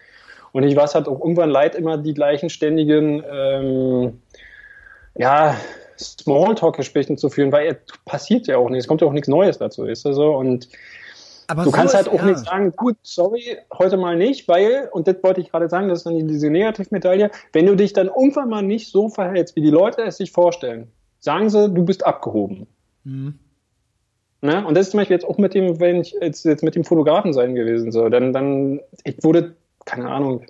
[0.52, 4.20] Und ich weiß halt auch irgendwann leid, immer die gleichen ständigen, ähm,
[5.16, 5.56] ja,
[5.98, 9.58] Smalltalk-Gesprächen zu führen, weil es passiert ja auch nichts, es kommt ja auch nichts Neues
[9.58, 10.34] dazu, ist ja so.
[10.34, 10.68] Und
[11.52, 12.24] aber du so kannst halt auch ja.
[12.24, 15.98] nicht sagen, gut, sorry, heute mal nicht, weil, und das wollte ich gerade sagen, das
[15.98, 19.70] ist dann diese Negativmedaille, wenn du dich dann irgendwann mal nicht so verhältst, wie die
[19.70, 20.90] Leute es sich vorstellen,
[21.20, 22.66] sagen sie, du bist abgehoben.
[23.04, 23.38] Mhm.
[24.40, 24.66] Ne?
[24.66, 26.84] Und das ist zum Beispiel jetzt auch mit dem, wenn ich jetzt, jetzt mit dem
[26.84, 30.44] Fotografen sein gewesen, so, dann, dann, ich wurde, keine Ahnung,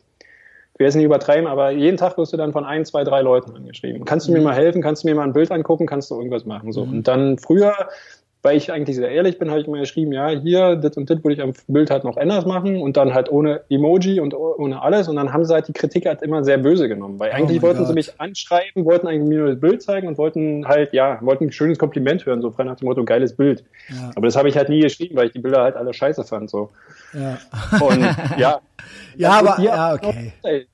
[0.74, 3.22] ich will jetzt nicht übertreiben, aber jeden Tag wirst du dann von ein, zwei, drei
[3.22, 4.04] Leuten angeschrieben.
[4.04, 4.44] Kannst du mir mhm.
[4.44, 4.80] mal helfen?
[4.82, 5.86] Kannst du mir mal ein Bild angucken?
[5.86, 6.72] Kannst du irgendwas machen?
[6.72, 6.86] So.
[6.86, 6.92] Mhm.
[6.92, 7.74] Und dann früher
[8.42, 11.22] weil ich eigentlich sehr ehrlich bin, habe ich mal geschrieben, ja, hier, das und das
[11.22, 14.82] würde ich am Bild halt noch anders machen und dann halt ohne Emoji und ohne
[14.82, 17.34] alles und dann haben sie halt die Kritik halt immer sehr böse genommen, weil oh
[17.34, 17.88] eigentlich wollten God.
[17.88, 21.44] sie mich anschreiben, wollten eigentlich mir nur das Bild zeigen und wollten halt, ja, wollten
[21.44, 23.64] ein schönes Kompliment hören, so frei nach dem Motto, geiles Bild.
[23.88, 24.10] Ja.
[24.16, 26.50] Aber das habe ich halt nie geschrieben, weil ich die Bilder halt alle scheiße fand,
[26.50, 26.70] so.
[27.12, 27.38] Ja.
[27.80, 28.02] Und
[28.38, 28.60] ja.
[29.16, 30.66] ja, aber, ja, okay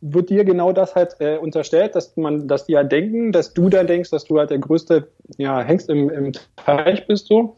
[0.00, 3.68] wird dir genau das halt äh, unterstellt, dass man, dass die halt denken, dass du
[3.68, 7.56] dann denkst, dass du halt der größte ja, Hengst im, im Teich bist so.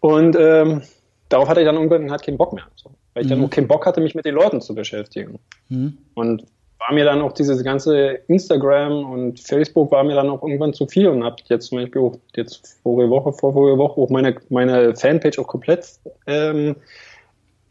[0.00, 0.82] Und ähm,
[1.28, 2.64] darauf hatte ich dann irgendwann halt keinen Bock mehr.
[2.76, 2.90] So.
[3.14, 3.34] Weil ich mhm.
[3.34, 5.38] dann auch keinen Bock hatte, mich mit den Leuten zu beschäftigen.
[5.68, 5.98] Mhm.
[6.14, 6.44] Und
[6.78, 10.86] war mir dann auch dieses ganze Instagram und Facebook war mir dann auch irgendwann zu
[10.86, 14.36] viel und habe jetzt zum Beispiel auch jetzt vorige Woche, vor vorige Woche auch meine,
[14.50, 16.76] meine Fanpage auch komplett ähm,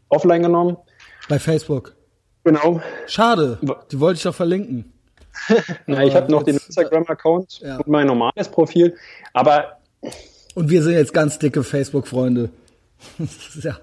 [0.08, 0.76] offline genommen.
[1.28, 1.95] Bei Facebook?
[2.46, 2.80] Genau.
[3.08, 3.58] Schade,
[3.90, 4.92] die wollte ich doch verlinken.
[5.86, 7.78] Na, ich habe noch den Instagram-Account ja.
[7.78, 8.96] und mein normales Profil,
[9.32, 9.78] aber.
[10.54, 12.50] Und wir sind jetzt ganz dicke Facebook-Freunde.
[13.62, 13.76] ja.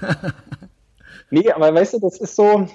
[1.30, 2.68] nee, aber weißt du, das ist so,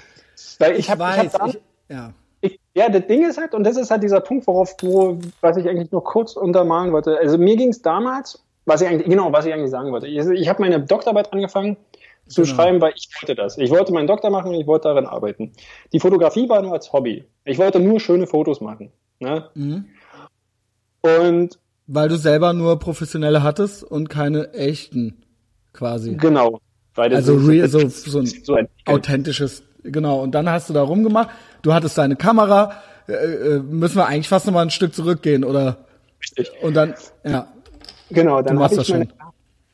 [0.59, 2.13] weil ich, ich habe hab ich, ja.
[2.39, 5.57] Ich, ja, das Ding ist halt, und das ist halt dieser Punkt, worauf, wo, was
[5.57, 7.17] ich eigentlich nur kurz untermalen wollte.
[7.17, 10.07] Also mir ging es damals, was ich eigentlich, genau, was ich eigentlich sagen wollte.
[10.07, 11.75] Ich, ich habe meine Doktorarbeit angefangen
[12.27, 12.55] zu genau.
[12.55, 13.57] schreiben, weil ich wollte das.
[13.57, 15.51] Ich wollte meinen Doktor machen und ich wollte darin arbeiten.
[15.91, 17.25] Die Fotografie war nur als Hobby.
[17.45, 18.91] Ich wollte nur schöne Fotos machen.
[19.19, 19.49] Ne?
[19.55, 19.85] Mhm.
[21.01, 25.23] Und weil du selber nur professionelle hattest und keine echten
[25.73, 26.15] quasi.
[26.15, 26.59] Genau.
[26.95, 30.21] also real, so, so ein so authentisches, genau.
[30.21, 31.29] Und dann hast du da rumgemacht.
[31.61, 32.81] Du hattest deine Kamera.
[33.07, 35.85] Äh, äh müssen wir eigentlich fast nochmal ein Stück zurückgehen, oder?
[36.21, 36.51] Richtig.
[36.61, 36.95] Und dann,
[37.25, 37.47] ja.
[38.09, 39.11] Genau, dann du machst das schon.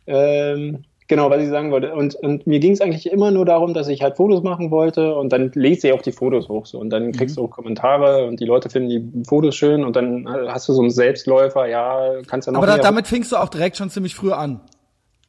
[0.07, 1.91] ähm, Genau, was ich sagen wollte.
[1.95, 5.15] Und, und mir ging es eigentlich immer nur darum, dass ich halt Fotos machen wollte
[5.15, 7.41] und dann lese ich auch die Fotos hoch so und dann kriegst mhm.
[7.41, 10.81] du auch Kommentare und die Leute finden die Fotos schön und dann hast du so
[10.81, 12.59] einen Selbstläufer, ja, kannst ja noch.
[12.59, 14.61] Aber da, damit fingst du auch direkt schon ziemlich früh an.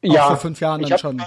[0.05, 0.27] Auch ja.
[0.27, 1.19] vor fünf Jahren dann schon.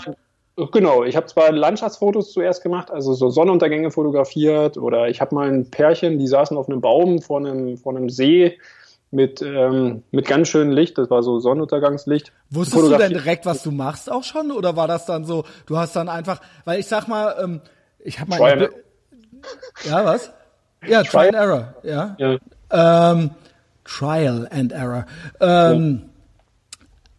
[0.70, 5.48] Genau, ich habe zwar Landschaftsfotos zuerst gemacht, also so Sonnenuntergänge fotografiert oder ich habe mal
[5.48, 8.56] ein Pärchen, die saßen auf einem Baum vor einem, vor einem See
[9.14, 10.98] mit, ähm, mit ganz schönem Licht.
[10.98, 12.32] Das war so Sonnenuntergangslicht.
[12.50, 14.50] Wusstest du denn direkt, was du machst auch schon?
[14.50, 17.60] Oder war das dann so, du hast dann einfach, weil ich sag mal, ähm,
[18.00, 18.38] ich habe mal.
[18.38, 18.70] Trial
[19.84, 20.32] ja, was?
[20.86, 22.16] Ja, Trial, Trial and Error, ja.
[22.18, 23.10] ja.
[23.12, 23.30] Ähm,
[23.84, 25.06] Trial and Error.
[25.40, 26.13] Ähm, ja.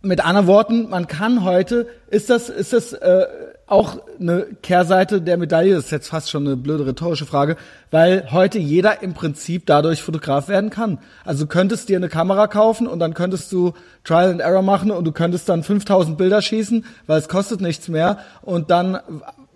[0.05, 3.25] Mit anderen Worten, man kann heute, ist das, ist das äh,
[3.65, 7.57] auch eine Kehrseite der Medaille, das ist jetzt fast schon eine blöde rhetorische Frage,
[7.89, 10.99] weil heute jeder im Prinzip dadurch Fotograf werden kann.
[11.23, 14.91] Also du könntest dir eine Kamera kaufen und dann könntest du Trial and Error machen
[14.91, 18.99] und du könntest dann 5000 Bilder schießen, weil es kostet nichts mehr und dann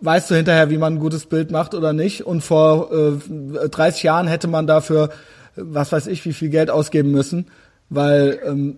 [0.02, 4.02] weißt du hinterher, wie man ein gutes Bild macht oder nicht und vor äh, 30
[4.02, 5.12] Jahren hätte man dafür,
[5.56, 7.46] was weiß ich, wie viel Geld ausgeben müssen,
[7.90, 8.78] weil ähm,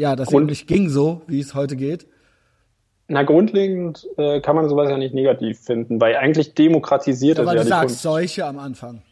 [0.00, 0.46] ja, das Grund.
[0.46, 2.06] nicht ging so, wie es heute geht.
[3.08, 7.48] Na, grundlegend äh, kann man sowas ja nicht negativ finden, weil eigentlich demokratisiert ja, es
[7.50, 8.02] ja du die sagst Kunst.
[8.02, 9.02] solche am Anfang.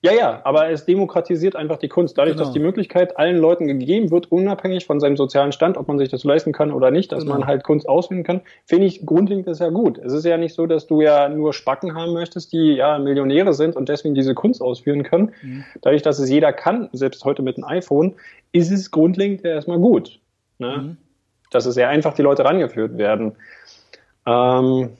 [0.00, 2.16] Ja, ja, aber es demokratisiert einfach die Kunst.
[2.18, 2.44] Dadurch, Genau.
[2.44, 6.08] dass die Möglichkeit allen Leuten gegeben wird, unabhängig von seinem sozialen Stand, ob man sich
[6.08, 7.38] das leisten kann oder nicht, dass Genau.
[7.38, 9.98] man halt Kunst ausüben kann, finde ich grundlegend das ja gut.
[9.98, 13.54] Es ist ja nicht so, dass du ja nur Spacken haben möchtest, die ja Millionäre
[13.54, 15.32] sind und deswegen diese Kunst ausführen können.
[15.42, 15.64] Mhm.
[15.82, 18.14] Dadurch, dass es jeder kann, selbst heute mit einem iPhone,
[18.52, 20.20] ist es grundlegend ja erstmal gut.
[20.58, 20.76] Ne?
[20.78, 20.96] Mhm.
[21.50, 23.32] Dass es sehr einfach die Leute rangeführt werden.
[24.26, 24.90] Ähm,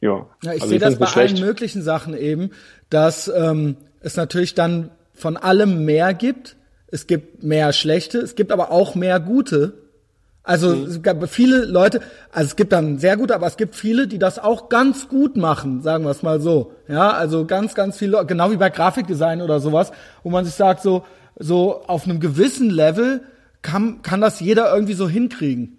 [0.00, 1.44] ja, Ja, ich Also sehe das bei nicht allen schlecht.
[1.44, 2.50] möglichen Sachen eben,
[2.90, 6.56] dass ähm, es natürlich dann von allem mehr gibt.
[6.86, 9.74] Es gibt mehr schlechte, es gibt aber auch mehr gute.
[10.42, 10.84] Also Mhm.
[10.84, 12.00] es gab viele Leute,
[12.32, 15.36] also es gibt dann sehr gute, aber es gibt viele, die das auch ganz gut
[15.36, 16.72] machen, sagen wir es mal so.
[16.86, 19.92] Ja, also ganz, ganz viele, genau wie bei Grafikdesign oder sowas,
[20.22, 21.04] wo man sich sagt, so,
[21.38, 23.20] so auf einem gewissen Level
[23.68, 25.78] kann, kann das jeder irgendwie so hinkriegen.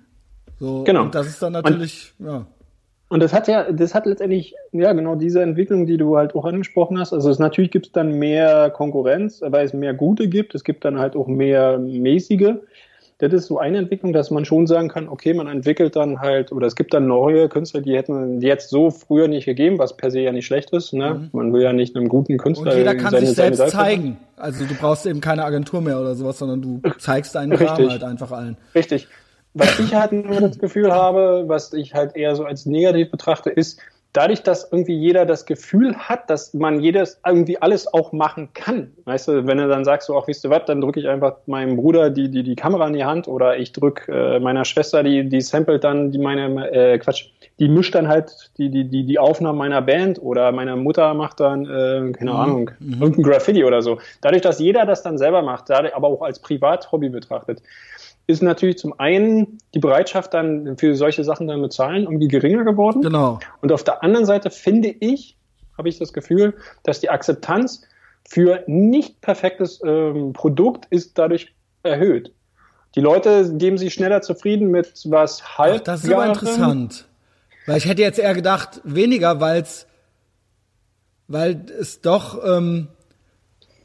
[0.59, 1.03] So, Genau.
[1.03, 2.45] Und das ist dann natürlich, ja.
[3.11, 6.45] Und das hat ja, das hat letztendlich, ja, genau diese Entwicklung, die du halt auch
[6.45, 7.11] angesprochen hast.
[7.11, 10.53] Also es, natürlich gibt es dann mehr Konkurrenz, weil es mehr gute gibt.
[10.53, 12.57] Es gibt dann halt auch mehr mäßige.
[13.19, 16.53] Das ist so eine Entwicklung, dass man schon sagen kann, okay, man entwickelt dann halt,
[16.53, 20.09] oder es gibt dann neue Künstler, die hätten jetzt so früher nicht gegeben, was per
[20.09, 20.93] se ja nicht schlecht ist.
[20.93, 21.29] Ne?
[21.33, 23.71] Man will ja nicht einem guten Künstler Und jeder kann seine- sich seine selbst Seite-
[23.71, 24.17] zeigen.
[24.37, 27.57] Also du brauchst eben keine Agentur mehr oder sowas, sondern du zeigst deinen.
[27.57, 28.55] Kram halt einfach allen.
[28.73, 29.07] Richtig.
[29.53, 33.49] Was ich halt nur das Gefühl habe, was ich halt eher so als negativ betrachte,
[33.49, 33.79] ist,
[34.13, 38.91] dadurch, dass irgendwie jeder das Gefühl hat, dass man jedes irgendwie alles auch machen kann.
[39.05, 41.37] Weißt du, wenn du dann sagst, so, ach, weißt du was, dann drücke ich einfach
[41.45, 45.03] meinem Bruder die, die, die Kamera in die Hand oder ich drücke äh, meiner Schwester,
[45.03, 47.29] die, die samplet dann die meine, äh, Quatsch,
[47.59, 51.39] die mischt dann halt die, die, die, die Aufnahmen meiner Band oder meine Mutter macht
[51.39, 53.99] dann, äh, keine Ahnung, irgendein Graffiti oder so.
[54.21, 57.61] Dadurch, dass jeder das dann selber macht, dadurch, aber auch als Privathobby betrachtet,
[58.29, 63.01] ist natürlich zum einen die Bereitschaft dann für solche Sachen dann bezahlen irgendwie geringer geworden.
[63.01, 63.39] Genau.
[63.61, 65.35] Und auf der anderen Seite finde ich,
[65.75, 66.53] habe ich das Gefühl,
[66.83, 67.81] dass die Akzeptanz
[68.27, 72.31] für nicht perfektes ähm, Produkt ist dadurch erhöht.
[72.93, 75.85] Die Leute geben sich schneller zufrieden mit was Ach, halb.
[75.85, 77.07] das ist aber interessant.
[77.65, 79.87] Weil ich hätte jetzt eher gedacht, weniger, weil's,
[81.27, 82.89] weil es doch, ähm,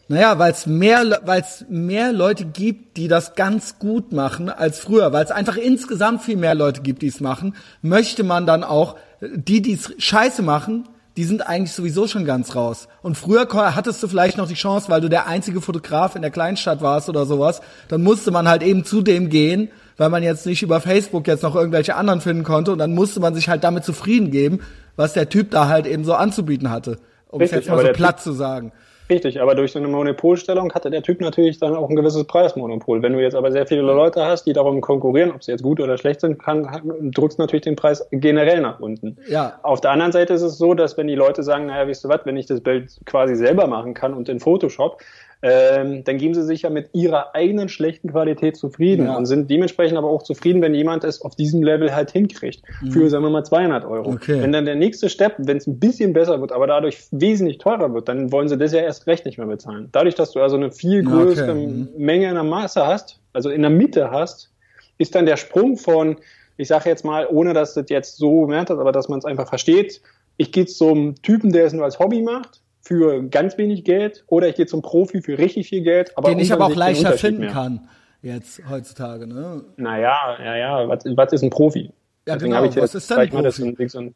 [0.09, 5.13] naja, weil es mehr, weil's mehr Leute gibt, die das ganz gut machen als früher,
[5.13, 8.97] weil es einfach insgesamt viel mehr Leute gibt, die es machen, möchte man dann auch,
[9.21, 12.89] die, die es scheiße machen, die sind eigentlich sowieso schon ganz raus.
[13.03, 16.31] Und früher hattest du vielleicht noch die Chance, weil du der einzige Fotograf in der
[16.31, 20.45] Kleinstadt warst oder sowas, dann musste man halt eben zu dem gehen, weil man jetzt
[20.45, 23.63] nicht über Facebook jetzt noch irgendwelche anderen finden konnte und dann musste man sich halt
[23.63, 24.61] damit zufrieden geben,
[24.97, 26.99] was der Typ da halt eben so anzubieten hatte.
[27.29, 28.73] Um es Richtig, jetzt mal so platt zu sagen.
[29.11, 33.03] Richtig, aber durch so eine Monopolstellung hatte der Typ natürlich dann auch ein gewisses Preismonopol.
[33.03, 35.79] Wenn du jetzt aber sehr viele Leute hast, die darum konkurrieren, ob sie jetzt gut
[35.79, 39.19] oder schlecht sind, kann, drückst natürlich den Preis generell nach unten.
[39.29, 39.59] Ja.
[39.63, 42.09] Auf der anderen Seite ist es so, dass wenn die Leute sagen, naja, weißt du
[42.09, 45.03] was, wenn ich das Bild quasi selber machen kann und in Photoshop,
[45.43, 49.17] ähm, dann geben sie sich ja mit ihrer eigenen schlechten Qualität zufrieden Ja.
[49.17, 52.63] und sind dementsprechend aber auch zufrieden, wenn jemand es auf diesem Level halt hinkriegt.
[52.91, 54.11] Für, sagen wir mal, 200 Euro.
[54.11, 54.17] Mhm.
[54.17, 54.41] Okay.
[54.41, 57.93] Wenn dann der nächste Step, wenn es ein bisschen besser wird, aber dadurch wesentlich teurer
[57.93, 59.89] wird, dann wollen sie das ja erst recht nicht mehr bezahlen.
[59.93, 61.67] Dadurch, dass du also eine viel größere okay.
[61.67, 61.89] Mhm.
[61.97, 64.51] Menge in der Maße hast, also in der Mitte hast,
[64.99, 66.17] ist dann der Sprung von,
[66.57, 69.49] ich sage jetzt mal, ohne dass das jetzt so merkt, aber dass man es einfach
[69.49, 70.01] versteht,
[70.37, 74.49] ich gehe zum Typen, der es nur als Hobby macht, für ganz wenig Geld, oder
[74.49, 77.41] ich gehe zum Profi für richtig viel Geld, aber den ich aber auch leichter finden
[77.43, 77.51] mehr.
[77.51, 77.89] kann
[78.23, 79.27] jetzt heutzutage.
[79.27, 79.65] Ne?
[79.77, 81.91] Naja, ja, ja, was, was ist ein Profi?
[82.27, 83.89] Ja, Deswegen genau, ich was jetzt ist denn ein Profi?
[83.89, 84.15] so ein-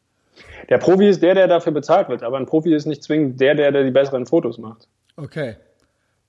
[0.68, 3.54] Der Profi ist der, der dafür bezahlt wird, aber ein Profi ist nicht zwingend der,
[3.54, 4.86] der, der die besseren Fotos macht.
[5.16, 5.56] Okay.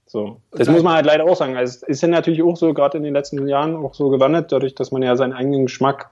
[0.05, 0.41] So.
[0.51, 1.55] Das muss man halt leider auch sagen.
[1.55, 4.51] Also es ist ja natürlich auch so, gerade in den letzten Jahren auch so gewandert,
[4.51, 6.09] dadurch, dass man ja seinen eigenen Geschmack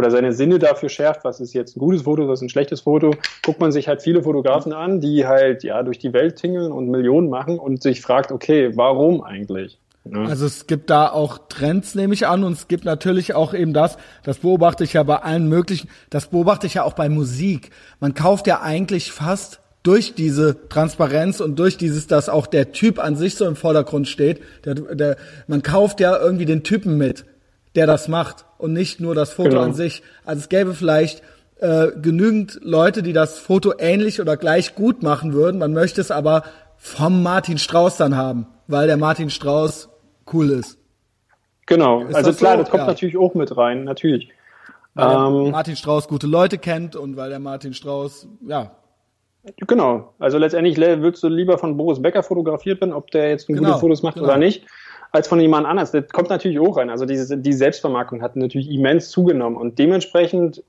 [0.00, 2.80] oder seine Sinne dafür schärft, was ist jetzt ein gutes Foto, was ist ein schlechtes
[2.80, 6.72] Foto, guckt man sich halt viele Fotografen an, die halt ja durch die Welt tingeln
[6.72, 9.78] und Millionen machen und sich fragt, okay, warum eigentlich?
[10.04, 10.26] Ne?
[10.26, 13.74] Also es gibt da auch Trends, nehme ich an, und es gibt natürlich auch eben
[13.74, 17.70] das, das beobachte ich ja bei allen möglichen, das beobachte ich ja auch bei Musik.
[18.00, 22.98] Man kauft ja eigentlich fast durch diese Transparenz und durch dieses, dass auch der Typ
[22.98, 27.26] an sich so im Vordergrund steht, der, der, man kauft ja irgendwie den Typen mit,
[27.74, 29.62] der das macht und nicht nur das Foto Genau.
[29.62, 30.02] an sich.
[30.24, 31.22] Also es gäbe vielleicht
[31.58, 35.58] äh, genügend Leute, die das Foto ähnlich oder gleich gut machen würden.
[35.58, 36.44] Man möchte es aber
[36.76, 39.88] vom Martin Strauß dann haben, weil der Martin Strauß
[40.32, 40.78] cool ist.
[41.66, 42.58] Genau, Ist also das klar, so?
[42.62, 42.86] das kommt Ja.
[42.86, 44.30] natürlich auch mit rein, natürlich.
[44.98, 48.72] Ähm, Martin Strauß gute Leute kennt und weil der Martin Strauß, ja,
[49.56, 50.12] Genau.
[50.18, 53.62] Also letztendlich le- würdest du lieber von Boris Becker fotografiert werden, ob der jetzt Genau,
[53.70, 54.26] gute Fotos macht genau.
[54.26, 54.66] oder nicht.
[55.12, 55.92] Als von jemand anders.
[55.92, 56.90] Das kommt natürlich auch rein.
[56.90, 60.62] Also diese, die Selbstvermarktung hat natürlich immens zugenommen und dementsprechend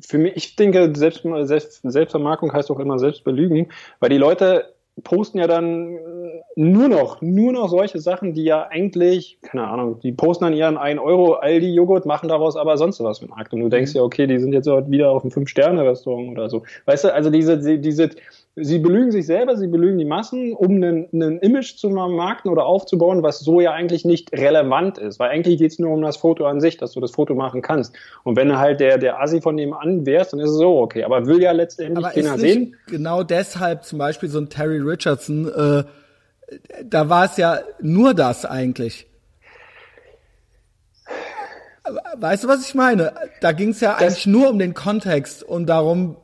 [0.00, 3.68] für mich, ich denke, Selbst, Selbst, Selbstvermarktung heißt auch immer Selbstbelügen,
[4.00, 4.72] weil die Leute
[5.04, 5.98] posten ja dann
[6.54, 10.78] nur noch, nur noch solche Sachen, die ja eigentlich, keine Ahnung, die posten dann ihren
[10.78, 13.52] 1 Euro Aldi-Joghurt, machen daraus aber sonst was mit Markt.
[13.52, 13.98] Und du denkst mhm.
[13.98, 16.62] ja, okay, die sind jetzt wieder auf einem Fünf-Sterne-Restaurant oder so.
[16.86, 18.10] Weißt du, also diese, diese,
[18.58, 23.22] sie belügen sich selber, sie belügen die Massen, um ein Image zu vermarkten oder aufzubauen,
[23.22, 25.18] was so ja eigentlich nicht relevant ist.
[25.18, 27.60] Weil eigentlich geht es nur um das Foto an sich, dass du das Foto machen
[27.60, 27.94] kannst.
[28.24, 30.78] Und wenn du halt der, der Assi von dem an wärst, dann ist es so
[30.78, 31.04] okay.
[31.04, 32.76] Aber will ja letztendlich Aber keiner sehen.
[32.86, 35.84] Genau deshalb zum Beispiel so ein Terry Richardson, äh,
[36.82, 39.06] da war es ja nur das eigentlich.
[42.16, 43.12] Weißt du, was ich meine?
[43.42, 46.16] Da ging es ja das eigentlich nur um den Kontext und darum,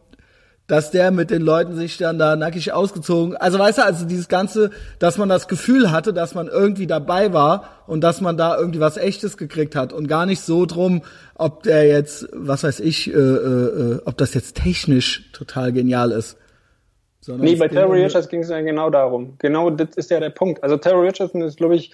[0.67, 4.29] dass der mit den Leuten sich dann da nackig ausgezogen, also weißt du, also dieses
[4.29, 8.57] ganze, dass man das Gefühl hatte, dass man irgendwie dabei war und dass man da
[8.57, 11.03] irgendwie was Echtes gekriegt hat und gar nicht so drum,
[11.35, 16.39] ob der jetzt, was weiß ich, äh, äh, ob das jetzt technisch total genial ist.
[17.21, 19.35] Sondern nee, bei Terry Richards ging es ja genau darum.
[19.39, 20.63] Genau das ist ja der Punkt.
[20.63, 21.93] Also Terry Richardson ist, glaube ich,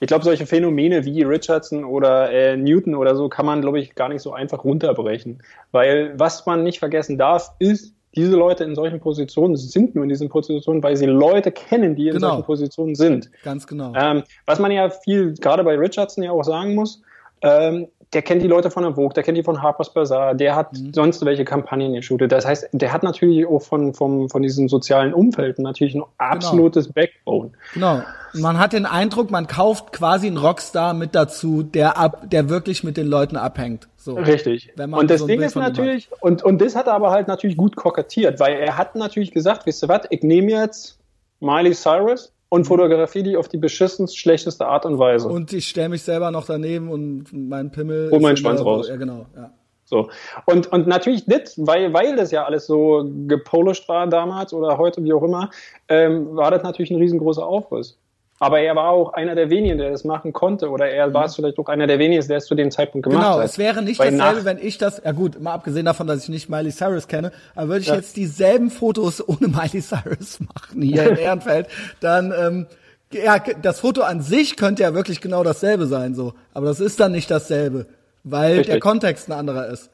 [0.00, 3.94] ich glaube, solche Phänomene wie Richardson oder äh, Newton oder so kann man, glaube ich,
[3.94, 5.42] gar nicht so einfach runterbrechen.
[5.72, 10.10] Weil was man nicht vergessen darf, ist, diese Leute in solchen Positionen sind nur in
[10.10, 12.30] diesen Positionen, weil sie Leute kennen, die in genau.
[12.30, 13.30] solchen Positionen sind.
[13.44, 13.92] Ganz genau.
[13.94, 17.02] Ähm, was man ja viel, gerade bei Richardson ja auch sagen muss,
[17.42, 20.56] ähm, der kennt die Leute von der Vogue, der kennt die von Harper's Bazaar, der
[20.56, 20.92] hat mhm.
[20.92, 22.32] sonst welche Kampagnen geshootet.
[22.32, 26.86] Das heißt, der hat natürlich auch von, von, von diesem sozialen Umfeld natürlich ein absolutes
[26.86, 26.94] genau.
[26.94, 27.50] Backbone.
[27.74, 28.02] Genau.
[28.32, 32.84] Man hat den Eindruck, man kauft quasi einen Rockstar mit dazu, der ab, der wirklich
[32.84, 33.88] mit den Leuten abhängt.
[33.96, 34.14] So.
[34.14, 34.72] Richtig.
[34.76, 37.76] und das so Ding ist natürlich, und, und das hat er aber halt natürlich gut
[37.76, 40.98] kokettiert, weil er hat natürlich gesagt, wisst ihr was, ich nehme jetzt
[41.40, 45.28] Miley Cyrus und fotografiere die auf die beschissenst schlechteste Art und Weise.
[45.28, 48.10] Und ich stelle mich selber noch daneben und mein Pimmel.
[48.10, 48.88] Hol meinen Schwanz raus.
[48.88, 49.52] Ja, genau, ja.
[49.84, 50.08] So.
[50.46, 55.02] Und, und natürlich nicht, weil, weil das ja alles so gepolished war damals oder heute,
[55.02, 55.50] wie auch immer,
[55.88, 57.99] ähm, war das natürlich ein riesengroßer Aufriss.
[58.42, 60.70] Aber er war auch einer der wenigen, der das machen konnte.
[60.70, 61.14] Oder er mhm.
[61.14, 63.36] war es vielleicht auch einer der wenigen, der es zu dem Zeitpunkt gemacht genau, hat.
[63.36, 66.22] Genau, es wäre nicht Weil dasselbe, wenn ich das, ja gut, mal abgesehen davon, dass
[66.22, 67.96] ich nicht Miley Cyrus kenne, aber würde ich ja.
[67.96, 71.66] jetzt dieselben Fotos ohne Miley Cyrus machen hier in Ehrenfeld,
[72.00, 72.66] dann, ähm,
[73.12, 76.32] ja, das Foto an sich könnte ja wirklich genau dasselbe sein, so.
[76.54, 77.86] Aber das ist dann nicht dasselbe,
[78.24, 78.68] weil Richtig.
[78.68, 79.90] der Kontext ein anderer ist.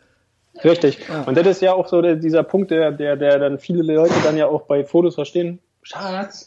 [0.62, 1.00] Richtig.
[1.08, 1.22] Ja.
[1.22, 4.14] Und das ist ja auch so der, dieser Punkt, der, der, der dann viele Leute
[4.22, 5.58] dann ja auch bei Fotos verstehen.
[5.82, 6.46] Schatz.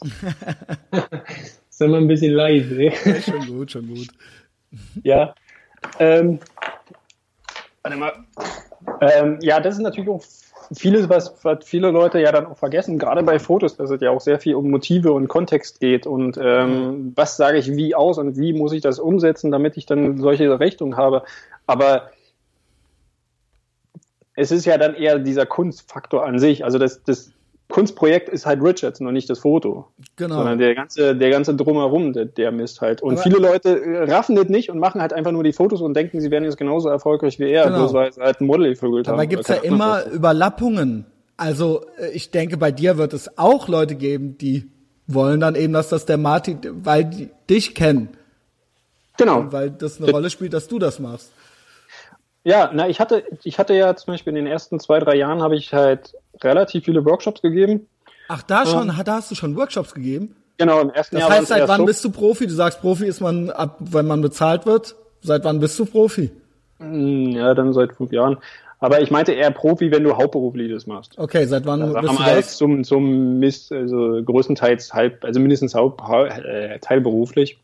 [1.80, 2.82] Sei mal ein bisschen leise.
[2.82, 4.08] Ja, schon gut, schon gut.
[5.02, 5.34] Ja.
[5.98, 6.38] Ähm,
[7.82, 8.12] warte mal.
[9.00, 10.22] Ähm, ja, das ist natürlich auch
[10.76, 14.10] vieles, was, was viele Leute ja dann auch vergessen, gerade bei Fotos, dass es ja
[14.10, 18.18] auch sehr viel um Motive und Kontext geht und ähm, was sage ich wie aus
[18.18, 21.22] und wie muss ich das umsetzen, damit ich dann solche Richtungen habe.
[21.66, 22.10] Aber
[24.36, 26.62] es ist ja dann eher dieser Kunstfaktor an sich.
[26.62, 27.32] Also das, das
[27.70, 29.86] Kunstprojekt ist halt Richardson und nicht das Foto.
[30.16, 30.34] Genau.
[30.34, 33.02] Sondern der ganze, der ganze Drumherum, der, der Mist halt.
[33.02, 35.80] Und Aber viele Leute äh, raffen das nicht und machen halt einfach nur die Fotos
[35.80, 37.78] und denken, sie wären jetzt genauso erfolgreich wie er, genau.
[37.78, 39.14] bloß weil sie halt ein Model gevögelt haben.
[39.14, 41.06] Aber gibt's ja immer Überlappungen.
[41.36, 44.70] Also äh, ich denke, bei dir wird es auch Leute geben, die
[45.06, 48.10] wollen dann eben, dass das der Martin, weil die dich kennen.
[49.16, 49.40] Genau.
[49.40, 51.30] Und weil das eine Rolle spielt, dass du das machst.
[52.50, 55.40] Ja, na, ich hatte, ich hatte ja zum Beispiel in den ersten zwei, drei Jahren
[55.40, 57.86] habe ich halt relativ viele Workshops gegeben.
[58.26, 60.34] Ach, da schon, ähm, da hast du schon Workshops gegeben?
[60.58, 61.28] Genau, im ersten das Jahr.
[61.28, 61.84] Das heißt, seit wann so.
[61.84, 62.48] bist du Profi?
[62.48, 64.96] Du sagst, Profi ist man ab, wenn man bezahlt wird.
[65.22, 66.32] Seit wann bist du Profi?
[66.80, 68.38] Hm, ja, dann seit fünf Jahren.
[68.80, 71.16] Aber ich meinte eher Profi, wenn du hauptberuflich das machst.
[71.18, 72.56] Okay, seit wann also bist du halt das?
[72.56, 77.60] Zum, zum Mist, also größtenteils halb, also mindestens halb, äh, teilberuflich.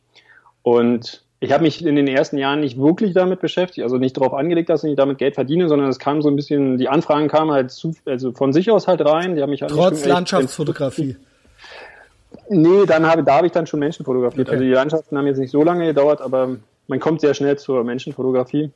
[0.63, 4.33] Und ich habe mich in den ersten Jahren nicht wirklich damit beschäftigt, also nicht darauf
[4.33, 7.51] angelegt, dass ich damit Geld verdiene, sondern es kam so ein bisschen, die Anfragen kamen
[7.51, 9.37] halt zu, also von sich aus halt rein.
[9.37, 11.17] Die haben mich halt Trotz Landschaftsfotografie.
[12.49, 14.49] Nee, dann habe, da habe ich dann schon Menschen fotografiert.
[14.49, 14.57] Okay.
[14.57, 16.57] Also die Landschaften haben jetzt nicht so lange gedauert, aber
[16.89, 18.71] man kommt sehr schnell zur Menschenfotografie.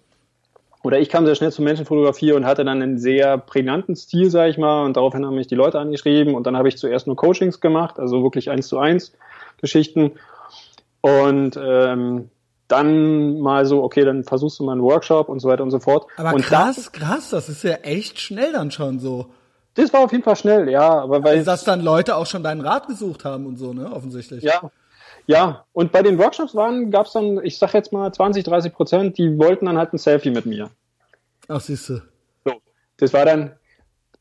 [0.83, 4.51] Oder ich kam sehr schnell zur Menschenfotografie und hatte dann einen sehr prägnanten Stil, sage
[4.51, 7.17] ich mal, und daraufhin haben mich die Leute angeschrieben und dann habe ich zuerst nur
[7.17, 9.13] Coachings gemacht, also wirklich eins zu eins
[9.61, 10.13] Geschichten.
[11.03, 12.31] Und ähm,
[12.71, 15.81] dann mal so, okay, dann versuchst du mal einen Workshop und so weiter und so
[15.81, 16.07] fort.
[16.17, 19.27] Aber und krass, das, krass, das ist ja echt schnell dann schon so.
[19.75, 21.01] Das war auf jeden Fall schnell, ja.
[21.01, 23.91] Aber weil also, dass dann Leute auch schon deinen Rat gesucht haben und so, ne,
[23.93, 24.43] offensichtlich.
[24.43, 24.71] Ja,
[25.27, 25.65] ja.
[25.73, 29.39] Und bei den Workshops waren, gab's dann, ich sag jetzt mal 20, 30 Prozent, die
[29.39, 30.71] wollten dann halt ein Selfie mit mir.
[31.49, 32.03] Ach, siehste.
[32.45, 32.55] So,
[32.97, 33.53] das war dann,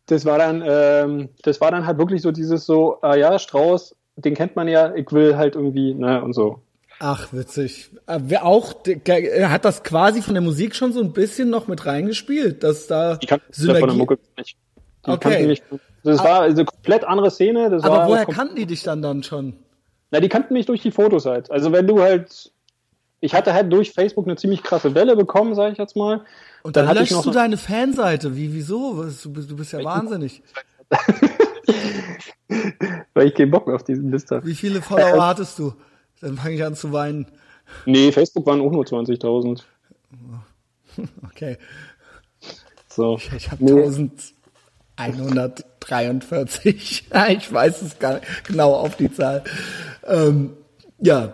[0.08, 3.95] das war dann, ähm, das war dann halt wirklich so dieses so, ah ja, Strauß,
[4.16, 6.62] den kennt man ja, ich will halt irgendwie, ne, und so.
[7.00, 7.89] Ach, witzig.
[8.08, 11.68] Äh, wer auch, der, hat das quasi von der Musik schon so ein bisschen noch
[11.68, 13.80] mit reingespielt, dass da ich kann Synergie...
[13.80, 14.58] von der Mucke nicht.
[15.06, 15.47] Die okay.
[15.47, 15.64] Mich,
[16.04, 17.70] das war eine komplett andere Szene.
[17.70, 19.54] Das aber woher kannten die dich dann dann schon?
[20.12, 21.50] Na, die kannten mich durch die Fotos halt.
[21.52, 22.52] Also wenn du halt,
[23.22, 26.26] ich hatte halt durch Facebook eine ziemlich krasse Welle bekommen, sag ich jetzt mal.
[26.64, 28.36] Und dann, dann löschst du deine Fanseite.
[28.36, 29.06] Wie, wieso?
[29.24, 30.43] Du bist, du bist ja wahnsinnig.
[33.14, 34.45] Weil ich keinen Bock mehr auf diesen Mist habe.
[34.45, 35.74] Wie viele Follower äh, hattest du?
[36.22, 37.28] Dann fange ich an zu weinen.
[37.86, 39.63] Nee, Facebook waren auch nur 20.000.
[41.32, 41.57] Okay.
[42.89, 43.15] So.
[43.15, 43.72] Ich, ich habe nee.
[44.97, 47.07] 1143.
[47.30, 49.43] ich weiß es gar nicht genau auf die Zahl.
[50.05, 50.57] Ähm,
[50.99, 51.34] ja.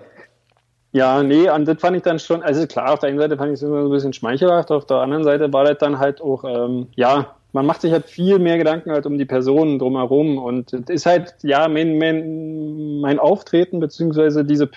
[0.92, 3.50] Ja, nee, und das fand ich dann schon, also klar, auf der einen Seite fand
[3.50, 6.22] ich es immer so ein bisschen schmeichelhaft, auf der anderen Seite war das dann halt
[6.22, 10.38] auch, ähm, ja, man macht sich halt viel mehr Gedanken halt um die Personen drumherum
[10.38, 14.70] und es ist halt, ja, mein, mein, mein Auftreten beziehungsweise diese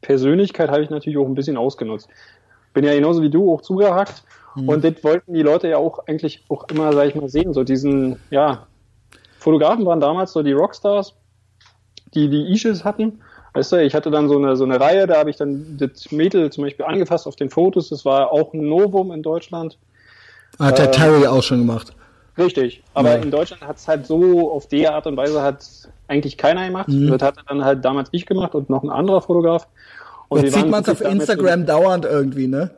[0.00, 2.08] Persönlichkeit habe ich natürlich auch ein bisschen ausgenutzt.
[2.72, 4.24] Bin ja genauso wie du auch zugehackt
[4.56, 4.68] mhm.
[4.68, 7.62] und das wollten die Leute ja auch eigentlich auch immer, sag ich mal, sehen, so
[7.62, 8.66] diesen, ja,
[9.38, 11.14] Fotografen waren damals so die Rockstars,
[12.14, 13.20] die die Issues hatten.
[13.52, 16.10] Weißt du, ich hatte dann so eine, so eine Reihe, da habe ich dann das
[16.10, 17.90] Mädel zum Beispiel angefasst auf den Fotos.
[17.90, 19.78] Das war auch ein Novum in Deutschland.
[20.58, 21.94] Hat der äh, Terry auch schon gemacht.
[22.36, 23.22] Richtig, aber ja.
[23.22, 25.64] in Deutschland hat es halt so auf die Art und Weise hat
[26.08, 26.88] eigentlich keiner gemacht.
[26.88, 27.16] Mhm.
[27.16, 29.68] Das hat dann halt damals ich gemacht und noch ein anderer Fotograf.
[30.28, 32.70] Und jetzt sieht man es auf Instagram so, dauernd irgendwie, ne?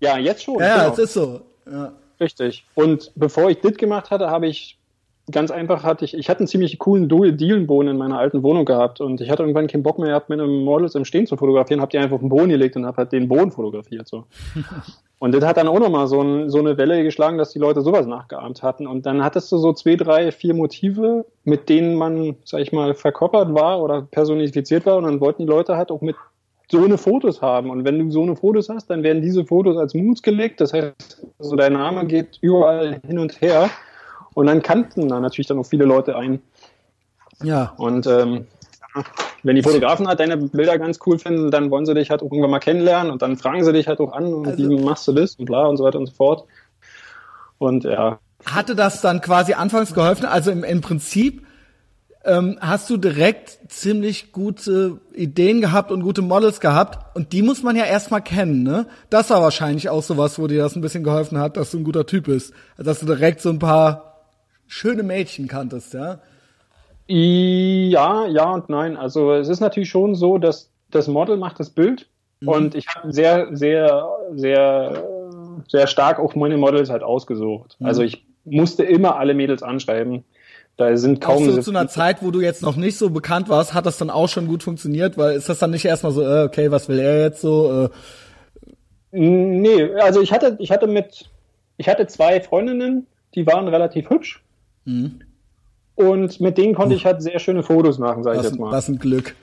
[0.00, 0.60] Ja, jetzt schon.
[0.60, 0.92] Ja, genau.
[0.92, 1.40] es ist so.
[1.70, 1.92] Ja.
[2.20, 2.64] Richtig.
[2.74, 4.77] Und bevor ich das gemacht hatte, habe ich
[5.30, 9.00] ganz einfach hatte ich, ich hatte einen ziemlich coolen Dielenboden in meiner alten Wohnung gehabt
[9.00, 11.80] und ich hatte irgendwann keinen Bock mehr gehabt, mit einem Models im Stehen zu fotografieren,
[11.80, 14.24] hab die einfach auf den Boden gelegt und hab halt den Boden fotografiert, so.
[15.18, 17.82] und das hat dann auch nochmal so, ein, so eine Welle geschlagen, dass die Leute
[17.82, 22.36] sowas nachgeahmt hatten und dann hattest du so zwei, drei, vier Motive, mit denen man,
[22.44, 26.00] sag ich mal, verkörpert war oder personifiziert war und dann wollten die Leute halt auch
[26.00, 26.16] mit
[26.70, 27.70] so eine Fotos haben.
[27.70, 30.60] Und wenn du so eine Fotos hast, dann werden diese Fotos als Moods gelegt.
[30.60, 33.70] Das heißt, also dein Name geht überall hin und her.
[34.38, 36.40] Und dann kannten da natürlich dann auch viele Leute ein.
[37.42, 37.74] Ja.
[37.76, 38.46] Und ähm,
[39.42, 42.30] wenn die Fotografen halt deine Bilder ganz cool finden, dann wollen sie dich halt auch
[42.30, 45.08] irgendwann mal kennenlernen und dann fragen sie dich halt auch an und also, wie machst
[45.08, 46.44] du das und bla und so weiter und so fort.
[47.58, 48.20] Und ja.
[48.46, 50.24] Hatte das dann quasi anfangs geholfen?
[50.24, 51.44] Also im, im Prinzip
[52.24, 57.64] ähm, hast du direkt ziemlich gute Ideen gehabt und gute Models gehabt und die muss
[57.64, 58.86] man ja erstmal kennen, ne?
[59.10, 61.84] Das war wahrscheinlich auch sowas, wo dir das ein bisschen geholfen hat, dass du ein
[61.84, 62.52] guter Typ bist.
[62.76, 64.07] Also, dass du direkt so ein paar
[64.68, 66.20] schöne Mädchen kanntest, ja?
[67.08, 68.96] Ja, ja und nein.
[68.96, 72.06] Also es ist natürlich schon so, dass das Model macht das Bild
[72.40, 72.48] mhm.
[72.48, 75.04] und ich habe sehr, sehr, sehr,
[75.68, 77.76] sehr stark auch meine Models halt ausgesucht.
[77.78, 77.86] Mhm.
[77.86, 80.24] Also ich musste immer alle Mädels anschreiben.
[80.76, 81.48] Da sind kaum.
[81.48, 83.98] Auch so zu einer Zeit, wo du jetzt noch nicht so bekannt warst, hat das
[83.98, 86.88] dann auch schon gut funktioniert, weil ist das dann nicht erstmal so, äh, okay, was
[86.88, 87.86] will er jetzt so?
[87.86, 87.88] Äh?
[89.10, 91.28] Nee, also ich hatte, ich hatte mit,
[91.78, 94.44] ich hatte zwei Freundinnen, die waren relativ hübsch.
[94.84, 95.20] Mhm.
[95.94, 98.70] Und mit denen konnte ich halt sehr schöne Fotos machen, sage ich jetzt mal.
[98.70, 99.34] Was ein Glück.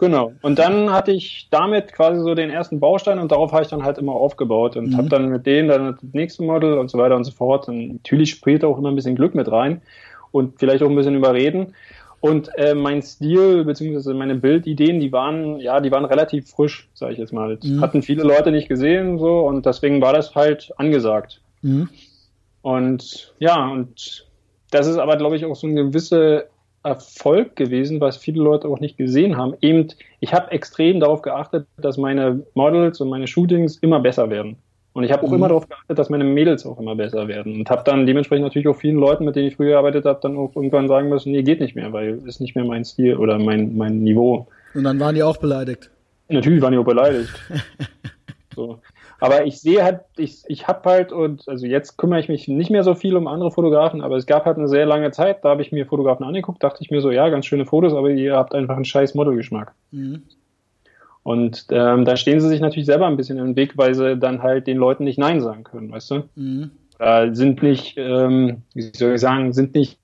[0.00, 0.32] Genau.
[0.40, 3.82] Und dann hatte ich damit quasi so den ersten Baustein und darauf habe ich dann
[3.84, 4.96] halt immer aufgebaut und mhm.
[4.96, 7.68] habe dann mit denen dann das nächste Model und so weiter und so fort.
[7.68, 9.82] Und natürlich spielt auch immer ein bisschen Glück mit rein
[10.30, 11.74] und vielleicht auch ein bisschen überreden.
[12.20, 17.12] Und äh, mein Stil beziehungsweise meine Bildideen, die waren ja, die waren relativ frisch, sage
[17.12, 17.56] ich jetzt mal.
[17.56, 17.80] Das mhm.
[17.80, 21.42] Hatten viele Leute nicht gesehen so und deswegen war das halt angesagt.
[21.62, 21.88] Mhm.
[22.62, 24.29] Und ja und
[24.70, 26.44] das ist aber, glaube ich, auch so ein gewisser
[26.82, 29.54] Erfolg gewesen, was viele Leute auch nicht gesehen haben.
[29.60, 29.88] Eben,
[30.20, 34.56] ich habe extrem darauf geachtet, dass meine Models und meine Shootings immer besser werden.
[34.92, 35.36] Und ich habe auch mhm.
[35.36, 37.54] immer darauf geachtet, dass meine Mädels auch immer besser werden.
[37.54, 40.36] Und habe dann dementsprechend natürlich auch vielen Leuten, mit denen ich früher gearbeitet habe, dann
[40.36, 43.38] auch irgendwann sagen müssen, nee, geht nicht mehr, weil ist nicht mehr mein Stil oder
[43.38, 44.48] mein, mein Niveau.
[44.74, 45.90] Und dann waren die auch beleidigt.
[46.28, 47.30] Natürlich waren die auch beleidigt.
[48.54, 48.78] so.
[49.20, 52.70] Aber ich sehe halt, ich, ich habe halt, und also jetzt kümmere ich mich nicht
[52.70, 55.50] mehr so viel um andere Fotografen, aber es gab halt eine sehr lange Zeit, da
[55.50, 58.36] habe ich mir Fotografen angeguckt, dachte ich mir so, ja, ganz schöne Fotos, aber ihr
[58.36, 59.74] habt einfach einen scheiß Modelgeschmack.
[59.90, 60.22] Mhm.
[61.22, 64.42] Und ähm, da stehen sie sich natürlich selber ein bisschen im Weg, weil sie dann
[64.42, 66.22] halt den Leuten nicht Nein sagen können, weißt du?
[66.34, 66.70] Mhm.
[66.98, 69.98] Äh, sind nicht, ähm, wie soll ich sagen, sind nicht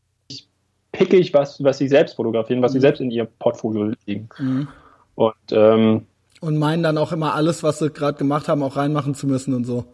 [0.93, 2.75] pickig, was, was sie selbst fotografieren, was mhm.
[2.75, 4.29] sie selbst in ihr Portfolio legen.
[4.39, 4.69] Mhm.
[5.15, 6.07] Und ähm,
[6.41, 9.55] und meinen dann auch immer alles, was sie gerade gemacht haben, auch reinmachen zu müssen
[9.55, 9.85] und so.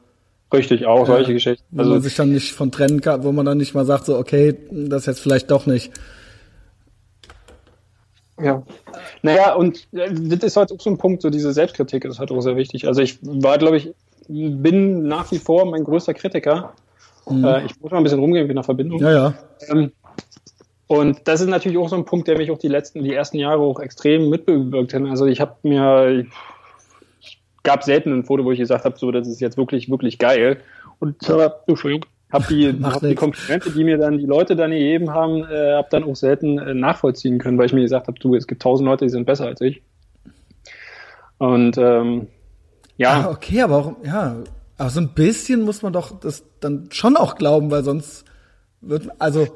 [0.53, 1.65] Richtig, auch solche ja, Geschichten.
[1.71, 4.05] Wo also, man sich dann nicht von trennen kann, wo man dann nicht mal sagt,
[4.05, 5.93] so, okay, das jetzt vielleicht doch nicht.
[8.41, 8.63] Ja.
[9.23, 12.31] Naja, und äh, das ist halt auch so ein Punkt, so diese Selbstkritik ist halt
[12.31, 12.87] auch sehr wichtig.
[12.87, 13.95] Also ich war, glaube ich,
[14.29, 16.75] bin nach wie vor mein größter Kritiker.
[17.29, 17.45] Mhm.
[17.45, 19.01] Äh, ich muss mal ein bisschen rumgehen in der Verbindung.
[19.01, 19.35] Ja, ja.
[19.69, 19.93] Ähm,
[20.93, 23.39] und das ist natürlich auch so ein Punkt, der mich auch die letzten, die ersten
[23.39, 25.03] Jahre auch extrem mitbewirkt hat.
[25.05, 26.27] Also ich habe mir
[27.63, 30.59] gab selten ein Foto, wo ich gesagt habe, so, das ist jetzt wirklich, wirklich geil.
[30.99, 35.09] Und äh, Entschuldigung, habe die, hab die Komplimente, die mir dann die Leute dann gegeben
[35.15, 38.35] haben, äh, habe dann auch selten äh, nachvollziehen können, weil ich mir gesagt habe, du,
[38.35, 39.81] es gibt tausend Leute, die sind besser als ich.
[41.39, 42.27] Und ähm,
[42.99, 43.29] ja.
[43.29, 44.43] Ah, okay, aber auch, ja,
[44.77, 48.27] aber so ein bisschen muss man doch das dann schon auch glauben, weil sonst
[48.83, 49.47] wird, also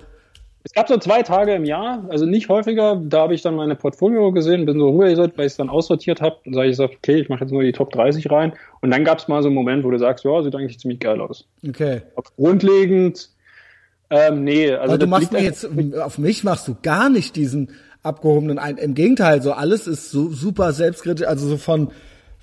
[0.67, 3.77] es gab so zwei Tage im Jahr, also nicht häufiger, da habe ich dann meine
[3.77, 6.39] Portfolio gesehen, bin so rübergesetzt, weil ich es dann aussortiert habe.
[6.45, 8.53] Dann sage ich, gesagt, okay, ich mache jetzt nur die Top 30 rein.
[8.81, 10.99] Und dann gab es mal so einen Moment, wo du sagst, ja, sieht eigentlich ziemlich
[10.99, 11.47] geil aus.
[11.67, 12.03] Okay.
[12.17, 13.31] Auf grundlegend,
[14.11, 14.73] ähm, nee.
[14.73, 15.69] Also Aber du machst mir jetzt,
[16.01, 17.71] auf mich machst du gar nicht diesen
[18.03, 18.77] abgehobenen ein.
[18.77, 21.93] Im Gegenteil, so alles ist so super selbstkritisch, also so von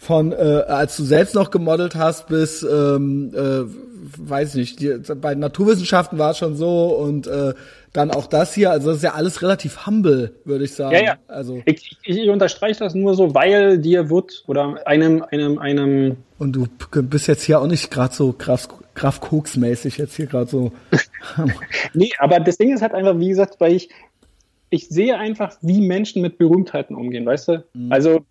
[0.03, 3.63] von äh, als du selbst noch gemodelt hast bis ähm, äh,
[4.17, 7.53] weiß nicht, die, bei Naturwissenschaften war es schon so und äh,
[7.93, 10.95] dann auch das hier, also das ist ja alles relativ humble, würde ich sagen.
[10.95, 11.15] Ja, ja.
[11.27, 16.17] Also ich, ich, ich unterstreiche das nur so, weil dir wird oder einem einem einem
[16.37, 16.67] und du
[17.03, 20.73] bist jetzt hier auch nicht gerade so Graf, Graf Koks mäßig jetzt hier gerade so.
[21.93, 23.89] nee, aber das Ding ist halt einfach, wie gesagt, weil ich
[24.69, 27.63] ich sehe einfach, wie Menschen mit Berühmtheiten umgehen, weißt du?
[27.73, 27.91] Mhm.
[27.91, 28.25] Also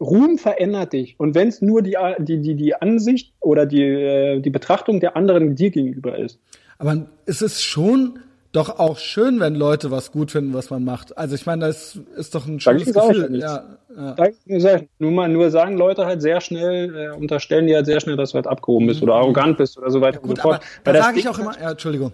[0.00, 1.16] Ruhm verändert dich.
[1.18, 5.16] Und wenn es nur die, die, die, die Ansicht oder die, äh, die Betrachtung der
[5.16, 6.40] anderen dir gegenüber ist.
[6.78, 8.20] Aber es ist schon
[8.52, 11.16] doch auch schön, wenn Leute was gut finden, was man macht.
[11.18, 13.38] Also ich meine, das ist doch ein schönes Gefühl.
[13.38, 13.64] Ja,
[13.94, 14.80] ja.
[14.98, 18.30] Nur mal nur sagen Leute halt sehr schnell, äh, unterstellen die halt sehr schnell, dass
[18.30, 19.08] du halt abgehoben bist mhm.
[19.08, 20.62] oder arrogant bist oder so weiter ja, gut, und so fort.
[20.84, 22.12] Aber da sage ich auch immer, ja, Entschuldigung.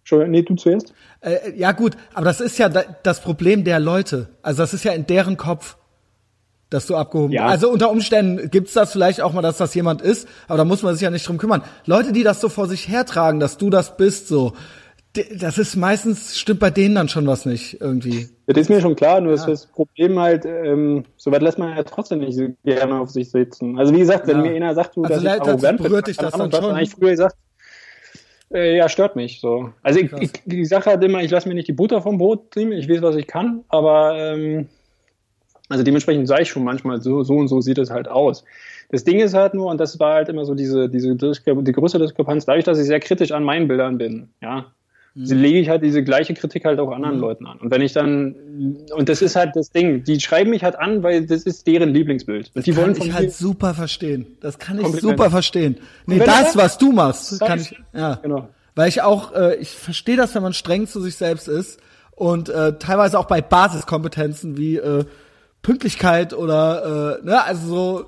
[0.00, 0.92] Entschuldigung, nee, du zuerst.
[1.20, 4.28] Äh, ja gut, aber das ist ja das Problem der Leute.
[4.42, 5.76] Also das ist ja in deren Kopf
[6.70, 7.46] dass du abgehoben ja.
[7.46, 10.82] Also unter Umständen gibt's das vielleicht auch mal, dass das jemand ist, aber da muss
[10.82, 11.62] man sich ja nicht drum kümmern.
[11.84, 14.52] Leute, die das so vor sich hertragen, dass du das bist, so,
[15.12, 18.28] das ist meistens, stimmt bei denen dann schon was nicht irgendwie.
[18.46, 19.34] Das ist mir schon klar, nur ja.
[19.34, 23.10] ist das Problem halt, ähm, so weit lässt man ja trotzdem nicht so gerne auf
[23.10, 23.78] sich sitzen.
[23.78, 24.50] Also wie gesagt, wenn ja.
[24.50, 26.64] mir einer sagt, du, also das ist arrogant, berührt dich das dann schon.
[26.66, 27.36] eigentlich früher gesagt,
[28.52, 29.70] äh, ja, stört mich so.
[29.82, 32.54] Also ich, ich, die Sache hat immer, ich lasse mir nicht die Butter vom Brot
[32.54, 34.68] nehmen, ich weiß, was ich kann, aber ähm,
[35.70, 38.44] also dementsprechend sage ich schon manchmal, so, so und so sieht es halt aus.
[38.90, 42.02] Das Ding ist halt nur, und das war halt immer so diese, diese die größere
[42.02, 44.66] Diskrepanz, dadurch, dass ich sehr kritisch an meinen Bildern bin, ja,
[45.14, 45.24] mhm.
[45.26, 47.20] lege ich halt diese gleiche Kritik halt auch anderen mhm.
[47.20, 47.58] Leuten an.
[47.58, 48.34] Und wenn ich dann,
[48.92, 51.90] und das ist halt das Ding, die schreiben mich halt an, weil das ist deren
[51.90, 52.50] Lieblingsbild.
[52.52, 54.26] Und die wollen kann ich halt super verstehen.
[54.40, 55.78] Das kann ich super verstehen.
[56.06, 58.16] Nee, das, was du machst, kann ich, ja.
[58.16, 58.48] Genau.
[58.74, 61.80] Weil ich auch, äh, ich verstehe das, wenn man streng zu sich selbst ist
[62.16, 65.04] und äh, teilweise auch bei Basiskompetenzen wie äh,
[65.62, 68.06] Pünktlichkeit oder äh, ne, also so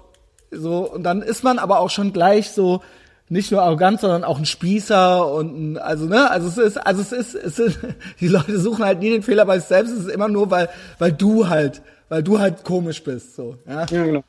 [0.50, 2.82] so und dann ist man aber auch schon gleich so
[3.28, 7.00] nicht nur arrogant, sondern auch ein Spießer und ein, also ne, also es ist also
[7.00, 7.78] es ist es ist
[8.20, 10.68] die Leute suchen halt nie den Fehler bei sich selbst, es ist immer nur weil
[10.98, 13.86] weil du halt weil du halt komisch bist so, ja.
[13.90, 14.24] ja genau.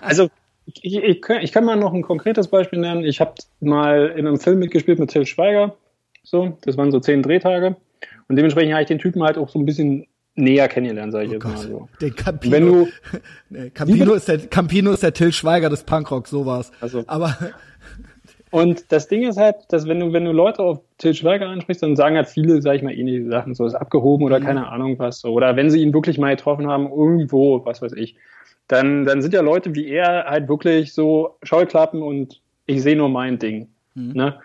[0.00, 0.28] also
[0.66, 3.04] ich, ich, ich, kann, ich kann mal noch ein konkretes Beispiel nennen.
[3.04, 5.74] Ich habe mal in einem Film mitgespielt mit Till Schweiger.
[6.22, 7.76] So, das waren so zehn Drehtage.
[8.28, 11.30] Und dementsprechend habe ich den Typen halt auch so ein bisschen näher kennengelernen, sage ich
[11.30, 11.52] oh jetzt Gott.
[11.52, 11.88] mal so.
[12.00, 12.88] Den Campino, Wenn du,
[13.50, 16.72] nee, Campino, ist der, Campino ist der Till Schweiger des Punkrock, so war's.
[16.80, 17.04] Also.
[17.06, 17.36] Aber
[18.50, 21.82] und das Ding ist halt, dass wenn du, wenn du Leute auf Till Schweiger ansprichst,
[21.82, 24.44] dann sagen halt viele, sag ich mal, ähnliche Sachen, so ist abgehoben oder mhm.
[24.44, 25.20] keine Ahnung was.
[25.20, 25.32] So.
[25.32, 28.16] Oder wenn sie ihn wirklich mal getroffen haben, irgendwo, was weiß ich,
[28.68, 33.08] dann, dann sind ja Leute wie er halt wirklich so Scheuklappen und ich sehe nur
[33.08, 33.68] mein Ding.
[33.94, 34.12] Mhm.
[34.12, 34.38] Ne?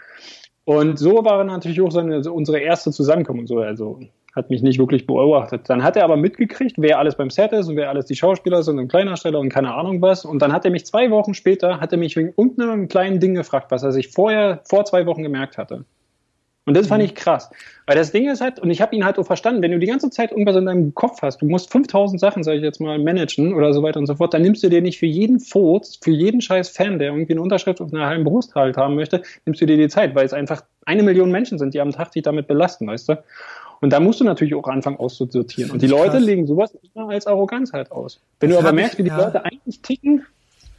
[0.66, 3.48] Und so war natürlich auch seine, unsere erste Zusammenkunft.
[3.48, 4.02] So, also
[4.38, 5.68] hat mich nicht wirklich beobachtet.
[5.68, 8.62] Dann hat er aber mitgekriegt, wer alles beim Set ist und wer alles die Schauspieler
[8.62, 10.26] sind und Kleindarsteller und keine Ahnung was.
[10.26, 13.34] Und dann hat er mich zwei Wochen später, hat er mich wegen irgendeinem kleinen Ding
[13.34, 15.86] gefragt, was er sich vorher, vor zwei Wochen gemerkt hatte.
[16.68, 17.06] Und das fand mhm.
[17.06, 17.50] ich krass.
[17.86, 19.88] Weil das Ding ist halt, und ich habe ihn halt auch verstanden, wenn du die
[19.88, 23.00] ganze Zeit irgendwas in deinem Kopf hast, du musst 5000 Sachen, sage ich jetzt mal,
[23.00, 25.98] managen oder so weiter und so fort, dann nimmst du dir nicht für jeden Furz,
[26.04, 29.22] für jeden scheiß Fan, der irgendwie eine Unterschrift auf einer halben Brust halt haben möchte,
[29.46, 32.12] nimmst du dir die Zeit, weil es einfach eine Million Menschen sind, die am Tag
[32.12, 33.24] sich damit belasten, weißt du?
[33.80, 35.72] Und da musst du natürlich auch anfangen auszusortieren.
[35.72, 36.24] Und die Leute krass.
[36.24, 38.20] legen sowas immer als Arroganz halt aus.
[38.40, 39.18] Wenn das du aber merkst, wie die ja.
[39.18, 40.26] Leute eigentlich ticken,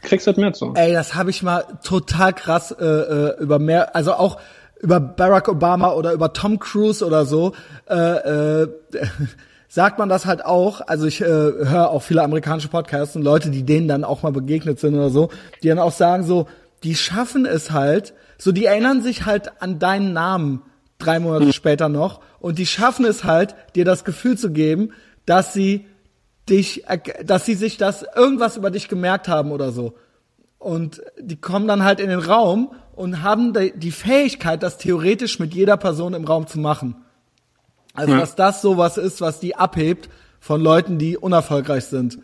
[0.03, 0.75] kriegst du das mehr zu.
[0.75, 4.39] Ey, das habe ich mal total krass äh, äh, über mehr, also auch
[4.81, 7.53] über Barack Obama oder über Tom Cruise oder so,
[7.89, 8.69] äh, äh,
[9.69, 10.81] sagt man das halt auch.
[10.81, 14.33] Also ich äh, höre auch viele amerikanische Podcasts und Leute, die denen dann auch mal
[14.33, 15.31] begegnet sind oder so,
[15.63, 16.47] die dann auch sagen so,
[16.85, 20.63] die schaffen es halt, so die erinnern sich halt an deinen Namen
[20.99, 21.53] drei Monate mhm.
[21.53, 24.93] später noch und die schaffen es halt, dir das Gefühl zu geben,
[25.27, 25.87] dass sie
[26.49, 26.85] dich,
[27.25, 29.95] dass sie sich das irgendwas über dich gemerkt haben oder so.
[30.59, 35.55] Und die kommen dann halt in den Raum und haben die Fähigkeit, das theoretisch mit
[35.55, 36.97] jeder Person im Raum zu machen.
[37.95, 38.19] Also, ja.
[38.21, 40.09] dass das sowas ist, was die abhebt
[40.41, 42.19] von Leuten, die unerfolgreich sind.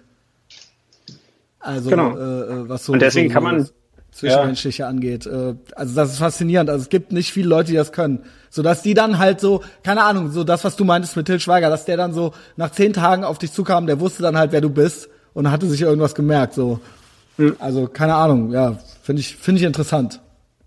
[1.60, 2.16] Also Genau.
[2.16, 3.68] äh, was so, Und deswegen so, kann man-
[4.14, 5.26] Zwischenmenschliche angeht.
[5.26, 6.70] Äh, also das ist faszinierend.
[6.70, 8.20] Also es gibt nicht viele Leute, die das können.
[8.48, 11.40] So dass die dann halt so, keine Ahnung, so das, was du meintest mit Til
[11.40, 14.52] Schweiger, dass der dann so nach zehn Tagen auf dich zukam, der wusste dann halt,
[14.52, 16.54] wer du bist und hatte sich irgendwas gemerkt.
[16.54, 16.78] So.
[17.36, 17.56] Hm.
[17.58, 20.20] Also, keine Ahnung, ja, finde ich, finde ich interessant.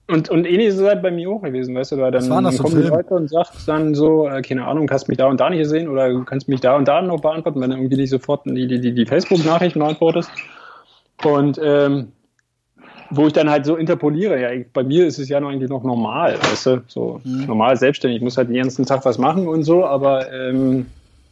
[0.10, 2.42] Und, und ähnlich ist es halt bei mir auch gewesen, weißt du, weil dann war
[2.42, 2.94] das kommen die Film?
[2.94, 5.90] Leute und sagt dann so, äh, keine Ahnung, hast mich da und da nicht gesehen
[5.90, 8.68] oder du kannst mich da und da noch beantworten, wenn du irgendwie nicht sofort die,
[8.68, 10.30] die, die, die Facebook-Nachrichten beantwortest.
[11.24, 12.14] Und ähm,
[13.10, 15.84] wo ich dann halt so interpoliere, ja, bei mir ist es ja noch eigentlich noch
[15.84, 17.46] normal, weißt du, so Mhm.
[17.46, 20.88] normal selbstständig, ich muss halt den ganzen Tag was machen und so, aber ähm,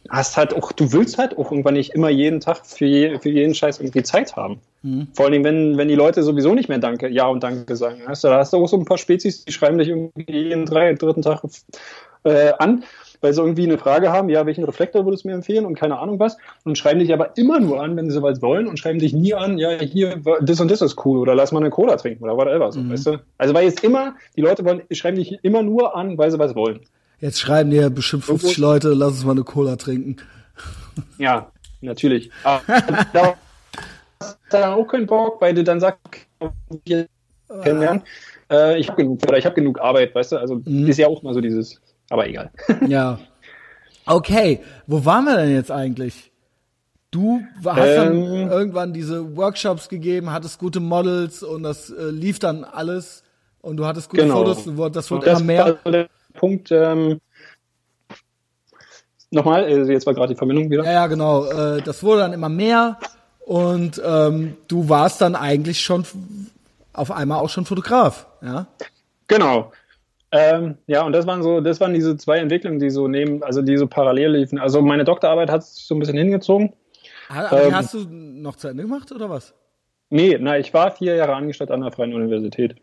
[0.08, 3.30] hast halt auch, du willst halt auch irgendwann nicht immer jeden Tag für, je, für
[3.30, 4.60] jeden Scheiß irgendwie Zeit haben.
[4.82, 5.08] Mhm.
[5.14, 8.02] Vor allem, wenn, wenn die Leute sowieso nicht mehr Danke, Ja und Danke sagen.
[8.06, 10.66] Weißt du, da hast du auch so ein paar Spezies, die schreiben dich irgendwie jeden
[10.66, 11.42] drei, dritten Tag
[12.24, 12.84] äh, an,
[13.20, 15.98] weil sie irgendwie eine Frage haben, ja, welchen Reflektor würdest du mir empfehlen und keine
[15.98, 18.98] Ahnung was, und schreiben dich aber immer nur an, wenn sie was wollen und schreiben
[18.98, 21.96] dich nie an, ja, hier, das und das ist cool oder lass mal eine Cola
[21.96, 23.20] trinken oder whatever, so, weißt du?
[23.38, 26.54] Also, weil jetzt immer, die Leute wollen, schreiben dich immer nur an, weil sie was
[26.54, 26.80] wollen.
[27.20, 30.16] Jetzt schreiben dir bestimmt 50 Leute, lass uns mal eine Cola trinken.
[31.18, 31.52] Ja,
[31.82, 32.30] natürlich.
[32.42, 32.62] Aber
[33.12, 33.34] da
[34.18, 36.00] hast du dann auch keinen Bock, weil du dann sagst,
[36.86, 37.06] wir
[37.62, 38.02] kennenlernen,
[38.50, 40.36] äh, ich habe genug oder ich habe genug Arbeit, weißt du?
[40.38, 41.80] Also ist ja auch mal so dieses,
[42.10, 42.50] aber egal.
[42.88, 43.18] Ja.
[44.06, 46.30] Okay, wo waren wir denn jetzt eigentlich?
[47.10, 48.50] Du hast dann Ähm.
[48.50, 53.24] irgendwann diese Workshops gegeben, hattest gute Models und das äh, lief dann alles
[53.62, 54.36] und du hattest gute Genau.
[54.44, 55.78] Fotos, das wurde das immer mehr.
[55.82, 56.70] war der Punkt.
[56.70, 57.20] Ähm,
[59.30, 60.84] Nochmal, also jetzt war gerade die Verbindung wieder.
[60.84, 61.46] Ja, ja, genau.
[61.46, 62.98] Äh, das wurde dann immer mehr
[63.44, 66.04] und ähm, du warst dann eigentlich schon
[66.92, 68.66] auf einmal auch schon Fotograf, ja?
[69.26, 69.72] Genau.
[70.38, 73.62] Ähm, ja, und das waren so, das waren diese zwei Entwicklungen, die so neben, also
[73.62, 74.58] die so parallel liefen.
[74.58, 76.72] Also meine Doktorarbeit hat sich so ein bisschen hingezogen.
[77.30, 77.74] Ha- Aber die Ähm.
[77.74, 79.54] hast du noch zu Ende gemacht oder was?
[80.10, 82.76] Nee, na, ich war vier Jahre angestellt an der Freien Universität.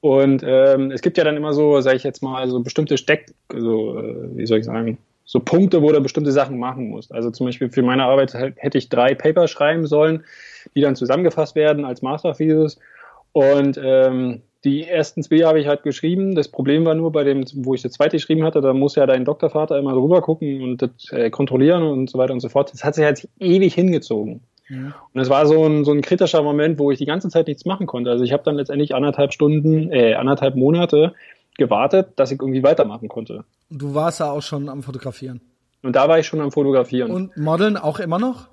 [0.00, 3.32] Und ähm, es gibt ja dann immer so, sage ich jetzt mal, so bestimmte Steck,
[3.54, 7.12] so, äh, wie soll ich sagen, so Punkte, wo du bestimmte Sachen machen musst.
[7.14, 10.24] Also zum Beispiel für meine Arbeit hätte ich drei Paper schreiben sollen,
[10.74, 12.78] die dann zusammengefasst werden als Masterthesis.
[13.32, 16.34] Und ähm, die ersten zwei habe ich halt geschrieben.
[16.34, 19.06] Das Problem war nur bei dem, wo ich das zweite geschrieben hatte, da muss ja
[19.06, 22.72] dein Doktorvater immer drüber gucken und das äh, kontrollieren und so weiter und so fort.
[22.72, 24.40] Das hat sich halt ewig hingezogen.
[25.12, 27.66] Und es war so ein, so ein kritischer Moment, wo ich die ganze Zeit nichts
[27.66, 28.10] machen konnte.
[28.10, 31.14] Also ich habe dann letztendlich anderthalb Stunden, äh, anderthalb Monate
[31.58, 33.44] gewartet, dass ich irgendwie weitermachen konnte.
[33.68, 35.42] Und du warst ja auch schon am Fotografieren.
[35.82, 37.10] Und da war ich schon am Fotografieren.
[37.10, 38.48] Und Modeln auch immer noch?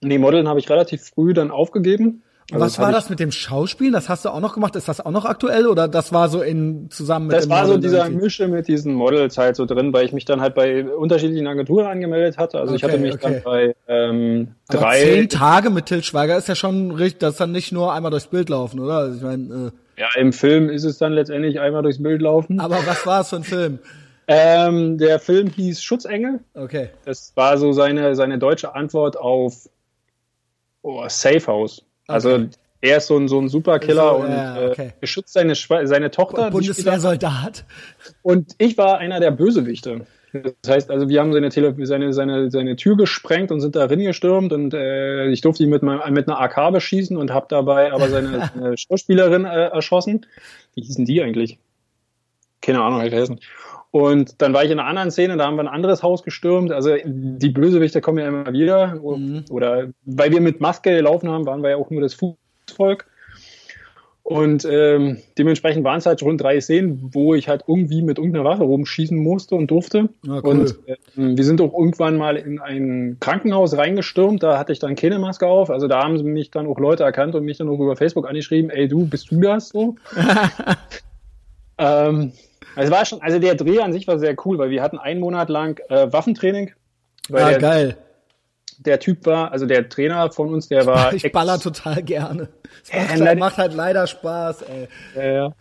[0.00, 2.22] nee, Modeln habe ich relativ früh dann aufgegeben.
[2.50, 3.92] Also Was war hab das mit dem Schauspielen?
[3.92, 4.74] Das hast du auch noch gemacht?
[4.74, 7.76] Ist das auch noch aktuell oder das war so in zusammen mit Das war so
[7.76, 8.08] dieser?
[8.08, 11.86] Mische mit diesen Models halt so drin, weil ich mich dann halt bei unterschiedlichen Agenturen
[11.86, 12.58] angemeldet hatte.
[12.58, 13.32] Also ich Okay, hatte mich okay.
[13.34, 15.02] dann bei ähm, Aber drei.
[15.02, 18.10] zehn Tage mit Til Schweiger ist ja schon richtig, das ist dann nicht nur einmal
[18.10, 18.94] durchs Bild laufen, oder?
[18.94, 22.60] Also ich meine, äh, Ja, im Film ist es dann letztendlich einmal durchs Bild laufen.
[22.60, 23.78] aber was war es für ein Film?
[24.30, 26.40] Ähm, der Film hieß Schutzengel.
[26.52, 26.90] Okay.
[27.06, 29.70] Das war so seine, seine deutsche Antwort auf
[30.82, 31.82] oh, Safe House.
[32.08, 32.48] Also Okay.
[32.80, 34.86] er ist so ein, so ein Superkiller So, und ja, okay.
[34.88, 36.46] äh, beschützt seine, seine Tochter.
[36.46, 36.50] er.
[36.50, 37.64] Bundeswehrsoldat.
[38.22, 40.06] Und ich war einer der Bösewichte.
[40.32, 43.88] Das heißt, also wir haben seine, Tele seine, seine, seine Tür gesprengt und sind da
[44.04, 47.92] gestürmt und äh, ich durfte ihn mit, meinem, mit einer AK beschießen und habe dabei
[47.92, 50.26] aber seine, seine Schauspielerin äh, erschossen.
[50.74, 51.58] Wie hießen die eigentlich?
[52.60, 53.40] Keine Ahnung, ich vergessen.
[53.90, 56.72] Und dann war ich in einer anderen Szene, da haben wir ein anderes Haus gestürmt.
[56.72, 58.98] Also die Bösewichte kommen ja immer wieder.
[59.02, 63.06] Oder weil wir mit Maske gelaufen haben, waren wir ja auch nur das Fußvolk.
[64.28, 68.44] Und ähm, dementsprechend waren es halt rund drei Szenen, wo ich halt irgendwie mit irgendeiner
[68.44, 70.10] Waffe rumschießen musste und durfte.
[70.22, 70.50] Ja, cool.
[70.50, 70.78] Und
[71.16, 75.18] ähm, wir sind auch irgendwann mal in ein Krankenhaus reingestürmt, da hatte ich dann keine
[75.18, 75.70] Maske auf.
[75.70, 78.28] Also da haben sie mich dann auch Leute erkannt und mich dann auch über Facebook
[78.28, 79.96] angeschrieben, ey du, bist du das so?
[81.78, 82.32] ähm,
[82.84, 85.20] es war schon, also der Dreh an sich war sehr cool, weil wir hatten einen
[85.20, 86.72] Monat lang äh, Waffentraining.
[87.28, 87.96] Weil Ah, der, geil.
[88.78, 92.48] der Typ war, also der Trainer von uns, der war Ich baller total gerne.
[92.84, 94.88] Es macht, Äh, halt, macht halt leider Spaß, ey.
[95.14, 95.52] Ja, ja.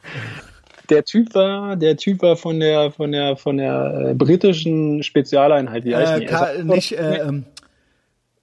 [0.90, 5.84] Der Typ war, der Typ war von der von der von der äh, britischen Spezialeinheit,
[5.84, 6.26] wie heißt Äh, die?
[6.28, 7.44] ka- nicht äh, ähm,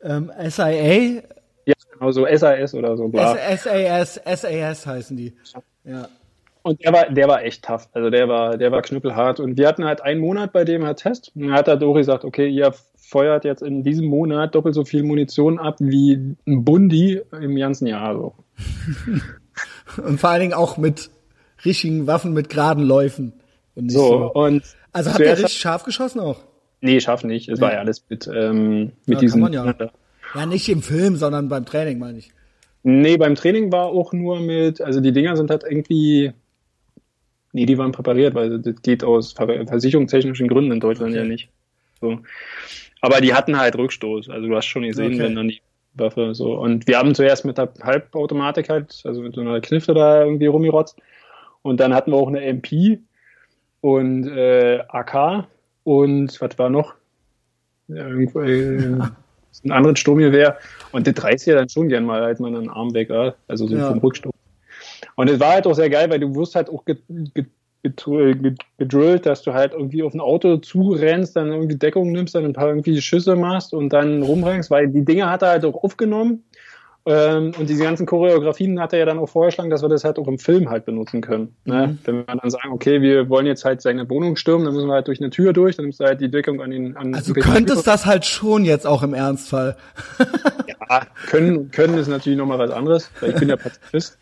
[0.02, 1.22] ähm, SIA,
[1.64, 3.34] Ja, genau, so SAS oder so, bla.
[3.56, 5.32] SAS, SAS heißen die.
[5.84, 6.06] Ja.
[6.64, 7.88] Und der war, der war echt tough.
[7.92, 9.38] Also der war, der war knüppelhart.
[9.38, 11.30] Und wir hatten halt einen Monat bei dem halt Test.
[11.34, 14.82] Und dann hat er Dori gesagt, okay, ihr feuert jetzt in diesem Monat doppelt so
[14.86, 18.14] viel Munition ab wie ein Bundi im ganzen Jahr.
[18.14, 18.34] So.
[20.02, 21.10] Und vor allen Dingen auch mit
[21.66, 23.34] richtigen Waffen mit geraden Läufen.
[23.74, 24.32] Und So, so.
[24.32, 24.62] und
[24.92, 26.40] Also habt ihr richtig scharf geschossen auch?
[26.80, 27.50] Nee, schaff nicht.
[27.50, 29.74] Es war ja alles mit, ähm, mit Ja, man ja.
[30.34, 32.30] Ja, nicht im Film, sondern beim Training, meine ich.
[32.82, 36.32] Nee, beim Training war auch nur mit, also die Dinger sind halt irgendwie,
[37.54, 41.20] nee, die waren präpariert, weil das geht aus versicherungstechnischen Gründen in Deutschland okay.
[41.20, 41.48] ja nicht.
[42.00, 42.18] So.
[43.00, 45.20] Aber die hatten halt Rückstoß, also du hast schon gesehen, okay.
[45.20, 45.60] wenn dann die
[45.94, 46.54] Waffe so.
[46.54, 50.46] Und wir haben zuerst mit der Halbautomatik halt, also mit so einer Knifte da irgendwie
[50.46, 50.98] rumgerotzt.
[51.62, 53.00] Und dann hatten wir auch eine MP
[53.80, 55.46] und äh, AK
[55.84, 56.94] und was war noch?
[57.88, 58.98] Ja, irgendwo, äh,
[59.64, 60.58] ein anderes Sturmgewehr.
[60.90, 63.76] Und das reißt ja dann schon gern mal halt mal einen Arm weg, also so
[63.76, 63.88] ja.
[63.88, 64.32] vom Rückstoß.
[65.16, 66.84] Und es war halt auch sehr geil, weil du wirst halt auch
[67.84, 72.52] gedrillt, dass du halt irgendwie auf ein Auto zurennst, dann irgendwie Deckung nimmst, dann ein
[72.52, 76.44] paar irgendwie Schüsse machst und dann rumrennst, weil die Dinge hat er halt auch aufgenommen.
[77.06, 80.18] Ähm, und diese ganzen Choreografien hat er ja dann auch vorgeschlagen, dass wir das halt
[80.18, 81.54] auch im Film halt benutzen können.
[81.66, 81.88] Ne?
[81.88, 81.98] Mhm.
[82.04, 84.94] Wenn wir dann sagen, okay, wir wollen jetzt halt seine Wohnung stürmen, dann müssen wir
[84.94, 87.34] halt durch eine Tür durch, dann nimmst du halt die Deckung an den an Also
[87.34, 89.76] könntest das halt schon jetzt auch im Ernstfall.
[90.66, 94.18] ja, können, können ist natürlich nochmal was anderes, weil ich bin ja Pazifist.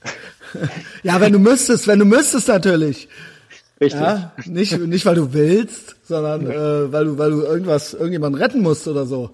[1.04, 3.08] ja, wenn du müsstest, wenn du müsstest natürlich.
[3.80, 4.00] Richtig.
[4.00, 8.60] Ja, nicht, nicht weil du willst, sondern äh, weil du, weil du irgendwas, irgendjemanden retten
[8.60, 9.30] musst oder so.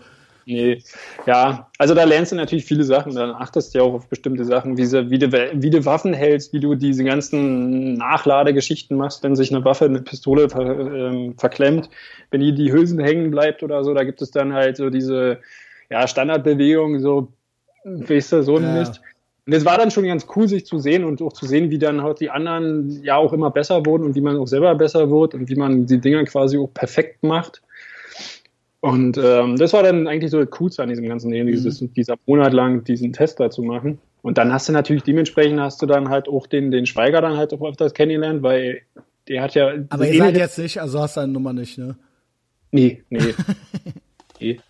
[0.50, 0.82] Nee,
[1.26, 4.46] ja, also da lernst du natürlich viele Sachen, dann achtest du ja auch auf bestimmte
[4.46, 9.22] Sachen, wie, sie, wie, du, wie du Waffen hältst, wie du diese ganzen Nachladegeschichten machst,
[9.22, 11.90] wenn sich eine Waffe, eine Pistole ver, ähm, verklemmt,
[12.30, 15.40] wenn die, die Hülsen hängen bleibt oder so, da gibt es dann halt so diese
[15.90, 17.28] ja, Standardbewegung, so,
[17.84, 18.72] weißt du, so ein ja.
[18.72, 19.02] Mist.
[19.46, 21.78] Und es war dann schon ganz cool, sich zu sehen und auch zu sehen, wie
[21.78, 25.10] dann halt die anderen ja auch immer besser wurden und wie man auch selber besser
[25.10, 27.60] wird und wie man die Dinger quasi auch perfekt macht.
[28.80, 31.52] Und ähm, das war dann eigentlich so das Coolste an diesem ganzen Leben, mhm.
[31.52, 33.98] dieses, dieser Monat lang diesen Test da zu machen.
[34.22, 37.36] Und dann hast du natürlich dementsprechend hast du dann halt auch den, den Schweiger dann
[37.36, 38.82] halt auch öfters kennengelernt, weil
[39.26, 39.72] der hat ja.
[39.88, 41.96] Aber ihr seid jetzt nicht, also hast deine Nummer nicht, ne?
[42.70, 43.34] Nee, nee.
[44.40, 44.60] nee.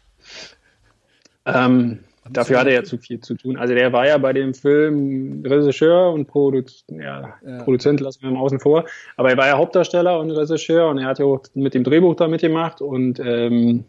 [1.44, 2.00] Ähm,
[2.30, 3.56] dafür hat er ja zu viel zu tun.
[3.56, 7.62] Also der war ja bei dem Film Regisseur und Produ ja, ja.
[7.62, 8.84] Produzent, lassen wir mal außen vor.
[9.16, 12.14] Aber er war ja Hauptdarsteller und Regisseur und er hat ja auch mit dem Drehbuch
[12.16, 13.84] da mitgemacht und ähm,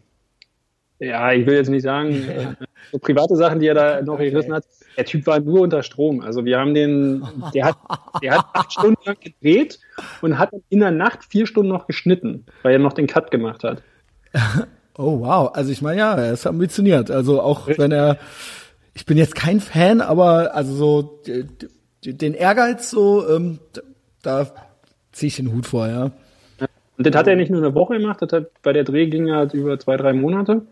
[1.00, 2.54] ja, ich will jetzt nicht sagen, äh,
[2.92, 4.30] so private Sachen, die er da noch okay.
[4.30, 4.64] gerissen hat.
[4.96, 6.20] Der Typ war nur unter Strom.
[6.20, 7.24] Also wir haben den,
[7.54, 7.76] der hat,
[8.22, 9.78] der hat acht Stunden lang gedreht
[10.20, 13.64] und hat in der Nacht vier Stunden noch geschnitten, weil er noch den Cut gemacht
[13.64, 13.82] hat.
[14.98, 17.10] Oh wow, also ich meine ja, er ist ambitioniert.
[17.10, 18.18] Also auch wenn er,
[18.92, 21.22] ich bin jetzt kein Fan, aber also so
[22.04, 23.60] den Ehrgeiz so, ähm,
[24.20, 24.48] da
[25.12, 26.10] ziehe ich den Hut vor, ja.
[26.98, 29.30] Und das hat er nicht nur eine Woche gemacht, das hat bei der Dreh ging
[29.30, 30.66] halt über zwei, drei Monate.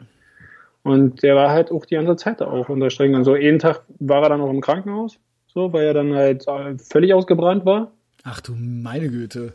[0.88, 3.14] Und der war halt auch die ganze Zeit auch unter Streng.
[3.14, 6.46] Und so jeden Tag war er dann auch im Krankenhaus, so, weil er dann halt
[6.78, 7.92] völlig ausgebrannt war.
[8.24, 9.52] Ach du meine Güte.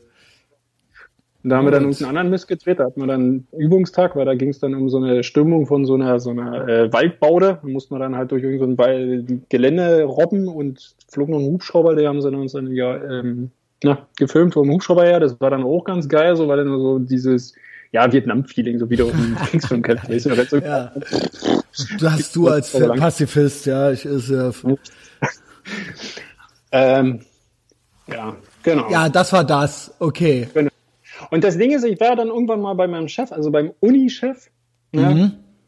[1.43, 3.47] Und da haben wir dann uns einen anderen Mist gedreht, da hatten wir dann einen
[3.57, 6.67] Übungstag, weil da ging es dann um so eine Stimmung von so einer so einer
[6.67, 7.59] äh, Waldbaude.
[7.61, 11.95] Da mussten wir dann halt durch irgendein so Gelände robben und flog noch ein Hubschrauber,
[11.95, 13.49] die haben sie uns dann ja ähm,
[13.84, 15.19] na, gefilmt vom Hubschrauber her.
[15.19, 17.55] Das war dann auch ganz geil, so weil dann so dieses
[17.93, 20.01] ja, Vietnam-Feeling, so wieder um Kriegsfilm kennt.
[20.09, 20.91] ja.
[21.99, 24.51] Du hast du als Pazifist, ja, ich ist ja.
[26.71, 27.21] ähm,
[28.07, 28.89] ja, genau.
[28.89, 30.49] Ja, das war das, okay.
[30.53, 30.71] Genau.
[31.29, 34.49] Und das Ding ist, ich war dann irgendwann mal bei meinem Chef, also beim Uni-Chef.
[34.91, 35.09] Ne?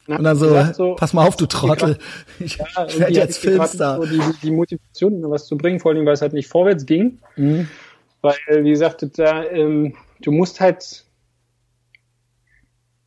[0.07, 0.15] Mhm.
[0.17, 1.97] Und dann so, so, pass mal auf, du Trottel.
[2.39, 3.97] Ich, ja, ich werde jetzt Filmstar.
[3.97, 7.19] So die, die Motivation, was zu bringen, vor allem, weil es halt nicht vorwärts ging.
[7.35, 7.67] Mhm.
[8.21, 11.04] Weil, wie gesagt, da, ähm, du musst halt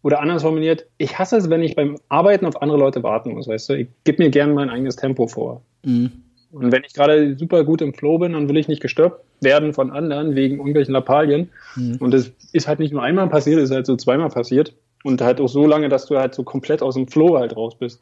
[0.02, 3.48] oder anders formuliert, ich hasse es, wenn ich beim Arbeiten auf andere Leute warten muss,
[3.48, 3.74] weißt du?
[3.74, 5.62] Ich gebe mir gerne mein eigenes Tempo vor.
[5.84, 6.12] Mhm.
[6.50, 9.74] Und wenn ich gerade super gut im Flow bin, dann will ich nicht gestört werden
[9.74, 11.50] von anderen wegen irgendwelchen Lappalien.
[11.76, 11.96] Mhm.
[12.00, 14.74] Und das ist halt nicht nur einmal passiert, ist halt so zweimal passiert.
[15.04, 17.76] Und halt auch so lange, dass du halt so komplett aus dem Flow halt raus
[17.76, 18.00] bist.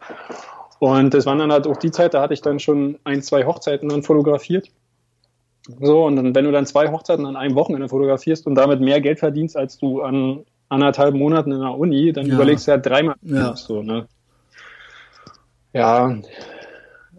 [0.78, 3.44] Und das waren dann halt auch die Zeit, da hatte ich dann schon ein, zwei
[3.44, 4.70] Hochzeiten dann fotografiert.
[5.80, 9.00] So, und dann, wenn du dann zwei Hochzeiten an einem Wochenende fotografierst und damit mehr
[9.00, 12.34] Geld verdienst, als du an anderthalb Monaten in der Uni, dann ja.
[12.34, 13.16] überlegst du ja dreimal.
[13.22, 13.56] Ja.
[13.56, 14.06] So, ne?
[15.72, 16.16] ja,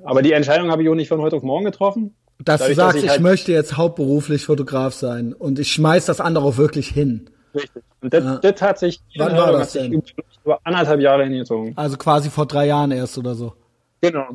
[0.03, 2.15] aber die Entscheidung habe ich auch nicht von heute auf morgen getroffen.
[2.39, 5.71] Dass Dadurch, du sagst, dass ich, ich halt möchte jetzt hauptberuflich Fotograf sein und ich
[5.71, 7.29] schmeiß das andere auch wirklich hin.
[7.53, 7.83] Richtig.
[8.01, 8.37] Und das, ja.
[8.37, 10.03] das hat sich Wann war das denn?
[10.43, 11.73] über anderthalb Jahre hingezogen.
[11.75, 13.53] Also quasi vor drei Jahren erst oder so.
[14.01, 14.27] Genau.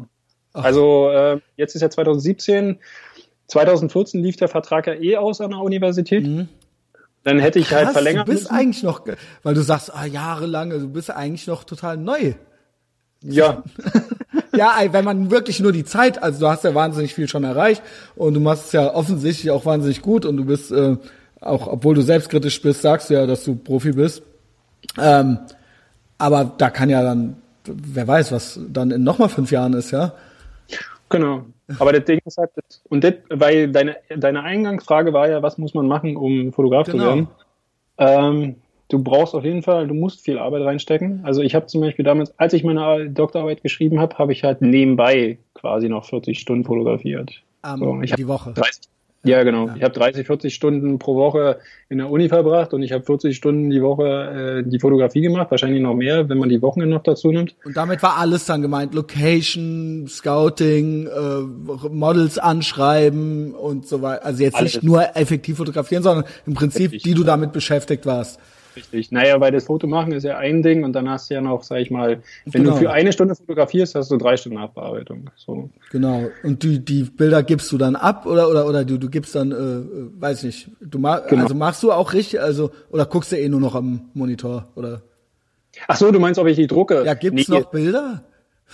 [0.53, 0.65] Ach.
[0.65, 2.81] Also äh, jetzt ist ja 2017.
[3.47, 6.27] 2014 lief der Vertrag ja eh aus an der Universität.
[6.27, 6.49] Mhm.
[7.25, 8.29] Dann hätte ich halt Krass, halt verlängert.
[8.29, 8.55] Du bist müssen.
[8.55, 9.05] eigentlich noch,
[9.43, 12.35] weil du sagst, ah, jahrelang, also du bist eigentlich noch total neu.
[13.23, 13.63] Ja.
[14.57, 17.83] ja, wenn man wirklich nur die Zeit, also du hast ja wahnsinnig viel schon erreicht
[18.17, 20.97] und du machst es ja offensichtlich auch wahnsinnig gut und du bist, äh,
[21.41, 24.23] auch obwohl du selbstkritisch bist, sagst du ja, dass du Profi bist.
[24.99, 25.39] Ähm,
[26.19, 30.13] aber da kann ja dann, wer weiß, was dann in nochmal fünf Jahren ist, ja.
[31.09, 31.47] Genau.
[31.79, 32.51] Aber das Ding ist halt,
[32.89, 36.99] und das, weil deine, deine Eingangsfrage war ja, was muss man machen, um Fotograf genau.
[36.99, 37.29] zu werden?
[37.99, 38.55] Ähm,
[38.89, 41.21] du brauchst auf jeden Fall, du musst viel Arbeit reinstecken.
[41.25, 44.61] Also ich habe zum Beispiel damals, als ich meine Doktorarbeit geschrieben habe, habe ich halt
[44.61, 47.43] nebenbei quasi noch 40 Stunden fotografiert.
[47.65, 48.53] Um, so, ich die Woche.
[48.53, 48.83] 30,
[49.25, 49.69] ja, genau.
[49.69, 49.77] Ja.
[49.77, 51.59] Ich habe 30, 40 Stunden pro Woche
[51.89, 55.51] in der Uni verbracht und ich habe 40 Stunden die Woche äh, die Fotografie gemacht,
[55.51, 57.55] wahrscheinlich noch mehr, wenn man die Wochenende noch dazu nimmt.
[57.65, 64.25] Und damit war alles dann gemeint, Location, Scouting, äh, Models anschreiben und so weiter.
[64.25, 64.75] Also jetzt alles.
[64.75, 67.03] nicht nur effektiv fotografieren, sondern im Prinzip, Richtig.
[67.03, 68.41] die du damit beschäftigt warst.
[68.75, 69.13] Richtig.
[69.13, 71.63] Naja, weil das Foto machen ist ja ein Ding und dann hast du ja noch,
[71.63, 72.75] sag ich mal, wenn genau.
[72.75, 75.31] du für eine Stunde fotografierst, hast du drei Stunden Nachbearbeitung.
[75.37, 75.71] So.
[75.91, 76.29] Genau.
[76.43, 79.53] Und die, die Bilder gibst du dann ab oder oder oder du, du gibst dann,
[79.53, 81.43] äh, weiß nicht, du machst genau.
[81.43, 85.03] also machst du auch richtig, also oder guckst du eh nur noch am Monitor oder?
[85.89, 87.05] Ach so, du meinst, ob ich die drucke?
[87.05, 87.59] Ja, gibt's nee.
[87.59, 88.23] noch Bilder?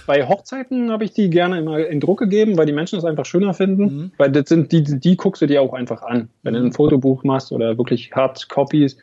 [0.07, 3.27] Bei Hochzeiten habe ich die gerne immer in Druck gegeben, weil die Menschen das einfach
[3.27, 3.83] schöner finden.
[3.83, 4.13] Mhm.
[4.17, 6.29] Weil das sind die, die guckst du dir auch einfach an.
[6.43, 8.97] Wenn du ein Fotobuch machst oder wirklich Hard Copies,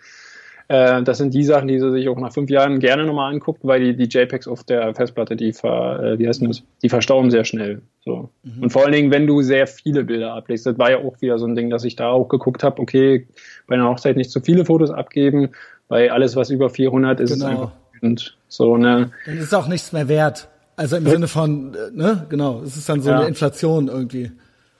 [0.68, 3.62] äh, das sind die Sachen, die sie sich auch nach fünf Jahren gerne nochmal anguckt,
[3.64, 6.64] weil die, die JPEGs auf der Festplatte, die, ver, äh, wie heißt das?
[6.82, 7.82] die verstauben sehr schnell.
[8.04, 8.30] So.
[8.44, 8.64] Mhm.
[8.64, 11.38] Und vor allen Dingen, wenn du sehr viele Bilder ablegst, das war ja auch wieder
[11.38, 13.28] so ein Ding, dass ich da auch geguckt habe, okay,
[13.68, 15.50] bei einer Hochzeit nicht zu viele Fotos abgeben,
[15.88, 17.46] weil alles, was über 400 ist, genau.
[17.46, 17.72] ist einfach
[18.02, 19.12] und so, ne.
[19.26, 20.48] Dann ist auch nichts mehr wert.
[20.76, 23.20] Also im Sinne von, äh, ne, genau, es ist dann so ja.
[23.20, 24.32] eine Inflation irgendwie.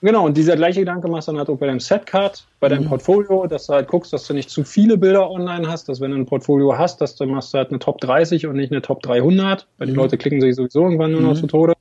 [0.02, 2.84] Genau, und dieser gleiche Gedanke machst du dann halt auch bei deinem Setcard, bei deinem
[2.84, 2.88] mhm.
[2.88, 6.10] Portfolio, dass du halt guckst, dass du nicht zu viele Bilder online hast, dass wenn
[6.10, 8.82] du ein Portfolio hast, dass du machst du halt eine Top 30 und nicht eine
[8.82, 9.90] Top 300, weil mhm.
[9.90, 11.40] die Leute klicken sich sowieso irgendwann nur noch mhm.
[11.40, 11.72] zu Tode.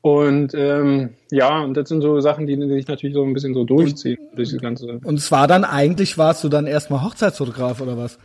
[0.00, 3.64] Und ähm, ja, und das sind so Sachen, die, sich natürlich so ein bisschen so
[3.64, 5.00] durchziehen und, durch das ganze.
[5.04, 8.18] Und es war dann eigentlich, warst du dann erstmal Hochzeitsfotograf oder was?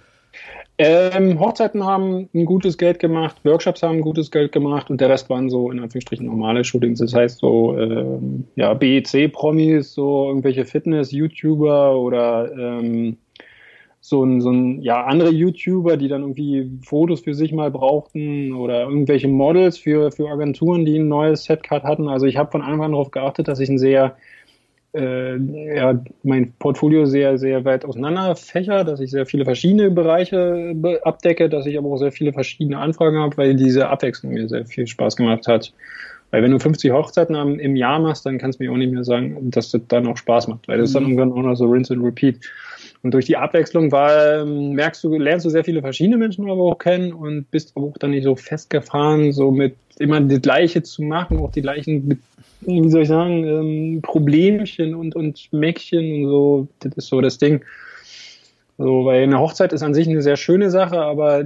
[0.79, 5.09] Ähm, Hochzeiten haben ein gutes Geld gemacht, Workshops haben ein gutes Geld gemacht und der
[5.09, 6.99] Rest waren so in Anführungsstrichen normale Shootings.
[6.99, 13.17] Das heißt so ähm, ja BEC-Promis, so irgendwelche Fitness-YouTuber oder ähm,
[14.05, 18.51] so ein, so ein, ja, andere YouTuber, die dann irgendwie Fotos für sich mal brauchten
[18.51, 22.09] oder irgendwelche Models für, für Agenturen, die ein neues Setcard hatten.
[22.09, 24.17] Also ich habe von Anfang an darauf geachtet, dass ich ein sehr
[24.93, 25.37] äh,
[25.75, 31.65] ja, mein Portfolio sehr, sehr weit auseinanderfächer, dass ich sehr viele verschiedene Bereiche abdecke, dass
[31.65, 35.15] ich aber auch sehr viele verschiedene Anfragen habe, weil diese Abwechslung mir sehr viel Spaß
[35.15, 35.73] gemacht hat.
[36.31, 39.03] Weil wenn du 50 Hochzeiten im Jahr machst, dann kannst du mir auch nicht mehr
[39.03, 41.19] sagen, dass das dann auch Spaß macht, weil das ist dann mhm.
[41.19, 42.39] irgendwann auch noch so rinse and repeat.
[43.03, 46.61] Und durch die Abwechslung war, ähm, merkst du, lernst du sehr viele verschiedene Menschen aber
[46.63, 50.81] auch kennen und bist aber auch dann nicht so festgefahren, so mit immer das Gleiche
[50.81, 52.21] zu machen, auch die gleichen
[52.65, 57.37] wie soll ich sagen, ähm, Problemchen und, und Mäckchen und so, das ist so das
[57.37, 57.63] Ding.
[58.77, 61.45] So, weil eine Hochzeit ist an sich eine sehr schöne Sache, aber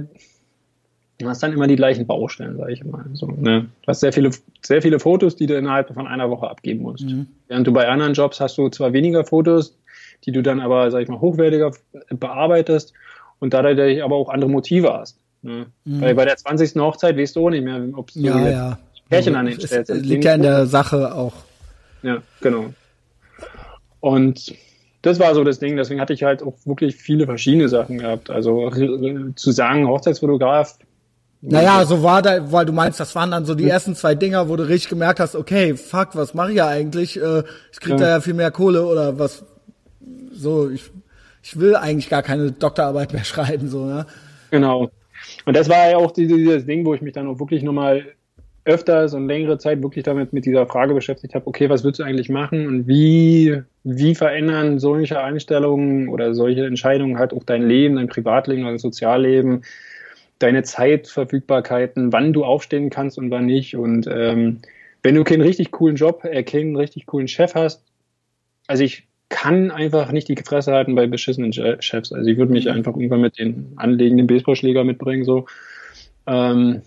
[1.18, 3.04] du hast dann immer die gleichen Baustellen, sage ich mal.
[3.12, 3.68] So, ne?
[3.82, 4.30] Du hast sehr viele,
[4.62, 7.04] sehr viele Fotos, die du innerhalb von einer Woche abgeben musst.
[7.04, 7.26] Mhm.
[7.48, 9.76] Während du bei anderen Jobs hast du zwar weniger Fotos,
[10.24, 11.72] die du dann aber, sag ich mal, hochwertiger
[12.10, 12.92] bearbeitest
[13.40, 15.18] und dadurch aber auch andere Motive hast.
[15.42, 15.66] Ne?
[15.84, 16.00] Mhm.
[16.00, 16.80] Weil bei der 20.
[16.80, 18.78] Hochzeit weißt du auch nicht mehr, ob du ja, ja.
[19.08, 19.90] Pärchen an den stellst.
[19.90, 21.34] Es liegt ja in der Sache auch.
[22.02, 22.66] Ja, genau.
[24.00, 24.54] Und
[25.02, 28.30] das war so das Ding, deswegen hatte ich halt auch wirklich viele verschiedene Sachen gehabt.
[28.30, 28.70] Also
[29.34, 30.76] zu sagen, Hochzeitsfotograf.
[31.40, 34.48] Naja, so war da, weil du meinst, das waren dann so die ersten zwei Dinger,
[34.48, 37.16] wo du richtig gemerkt hast, okay, fuck, was mache ich ja eigentlich?
[37.16, 37.96] Äh, ich krieg ja.
[37.96, 39.44] da ja viel mehr Kohle oder was.
[40.32, 40.90] So, ich,
[41.42, 44.06] ich will eigentlich gar keine Doktorarbeit mehr schreiben, so, ne?
[44.50, 44.90] Genau.
[45.44, 48.04] Und das war ja auch dieses Ding, wo ich mich dann auch wirklich nochmal
[48.68, 52.04] öfters und längere Zeit wirklich damit mit dieser Frage beschäftigt habe, okay, was willst du
[52.04, 57.96] eigentlich machen und wie, wie verändern solche Einstellungen oder solche Entscheidungen halt auch dein Leben,
[57.96, 59.62] dein Privatleben, dein Sozialleben,
[60.38, 63.74] deine Zeitverfügbarkeiten, wann du aufstehen kannst und wann nicht.
[63.74, 64.60] Und ähm,
[65.02, 67.82] wenn du keinen richtig coolen Job, äh, keinen richtig coolen Chef hast,
[68.66, 72.12] also ich kann einfach nicht die Fresse halten bei beschissenen Chefs.
[72.12, 75.46] Also ich würde mich einfach irgendwann mit den anlegenden Baseballschläger mitbringen, so.
[76.26, 76.82] Ähm,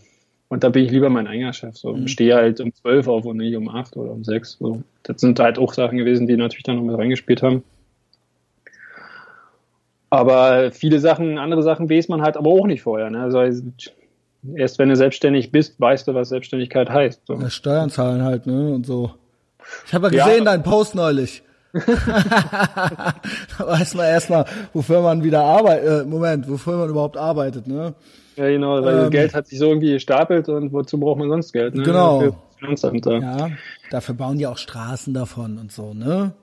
[0.51, 1.77] und da bin ich lieber mein eigener Chef.
[1.77, 1.93] So.
[1.93, 2.09] Mhm.
[2.09, 4.57] Stehe halt um zwölf auf und nicht um acht oder um sechs.
[4.59, 4.83] So.
[5.03, 7.63] Das sind halt auch Sachen gewesen, die natürlich dann noch mit reingespielt haben.
[10.09, 13.09] Aber viele Sachen, andere Sachen weiß man halt aber auch nicht vorher.
[13.09, 13.21] Ne?
[13.21, 13.39] Also
[14.53, 17.21] erst wenn du selbstständig bist, weißt du, was Selbstständigkeit heißt.
[17.27, 17.35] So.
[17.35, 18.73] Ja, Steuern zahlen halt, ne?
[18.73, 19.11] Und so.
[19.87, 20.51] Ich habe ja gesehen, ja.
[20.51, 21.43] deinen Post neulich.
[21.71, 23.13] da
[23.57, 27.93] weiß man erstmal, wofür man wieder arbeitet, äh, Moment, wofür man überhaupt arbeitet, ne?
[28.35, 31.51] Ja, genau, weil ähm, Geld hat sich so irgendwie gestapelt und wozu braucht man sonst
[31.51, 31.75] Geld?
[31.75, 31.83] Ne?
[31.83, 32.37] Genau.
[33.21, 33.49] Ja,
[33.89, 36.33] dafür bauen die auch Straßen davon und so, ne?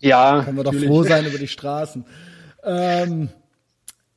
[0.00, 0.42] Ja.
[0.44, 2.04] Können wir doch froh sein über die Straßen.
[2.64, 3.28] Ähm,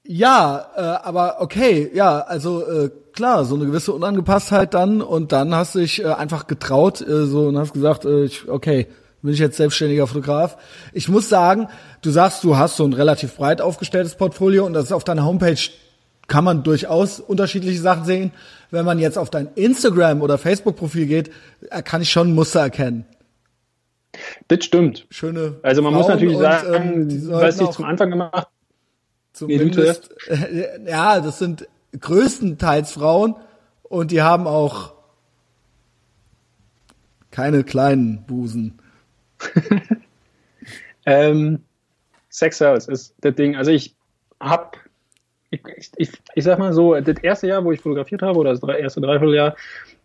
[0.07, 5.56] Ja, äh, aber okay, ja, also äh, klar, so eine gewisse Unangepasstheit dann und dann
[5.56, 8.88] hast du dich äh, einfach getraut äh, so und hast gesagt, äh, ich, okay,
[9.23, 10.57] bin ich jetzt selbstständiger Fotograf.
[10.94, 11.68] Ich muss sagen,
[12.03, 15.26] du sagst, du hast so ein relativ breit aufgestelltes Portfolio und das ist auf deiner
[15.26, 15.57] Homepage
[16.27, 18.31] kann man durchaus unterschiedliche Sachen sehen.
[18.72, 21.31] Wenn man jetzt auf dein Instagram oder Facebook Profil geht,
[21.69, 23.06] äh, kann ich schon Muster erkennen.
[24.47, 25.06] Das stimmt.
[25.10, 25.56] Schöne.
[25.61, 28.47] Also man Frauen muss natürlich und, sagen, ähm, was ich zum Anfang gemacht
[29.35, 30.15] Zumindest,
[30.85, 31.68] ja, das sind
[31.99, 33.35] größtenteils Frauen
[33.84, 34.93] und die haben auch
[37.31, 38.80] keine kleinen Busen.
[41.06, 41.65] ähm,
[42.30, 43.57] Sex Sales ist das Ding.
[43.57, 43.93] Also ich
[44.39, 44.77] hab,
[45.50, 45.62] ich,
[45.98, 49.02] ich, ich sag mal so, das erste Jahr, wo ich fotografiert habe, oder das erste
[49.02, 49.56] Dreivierteljahr,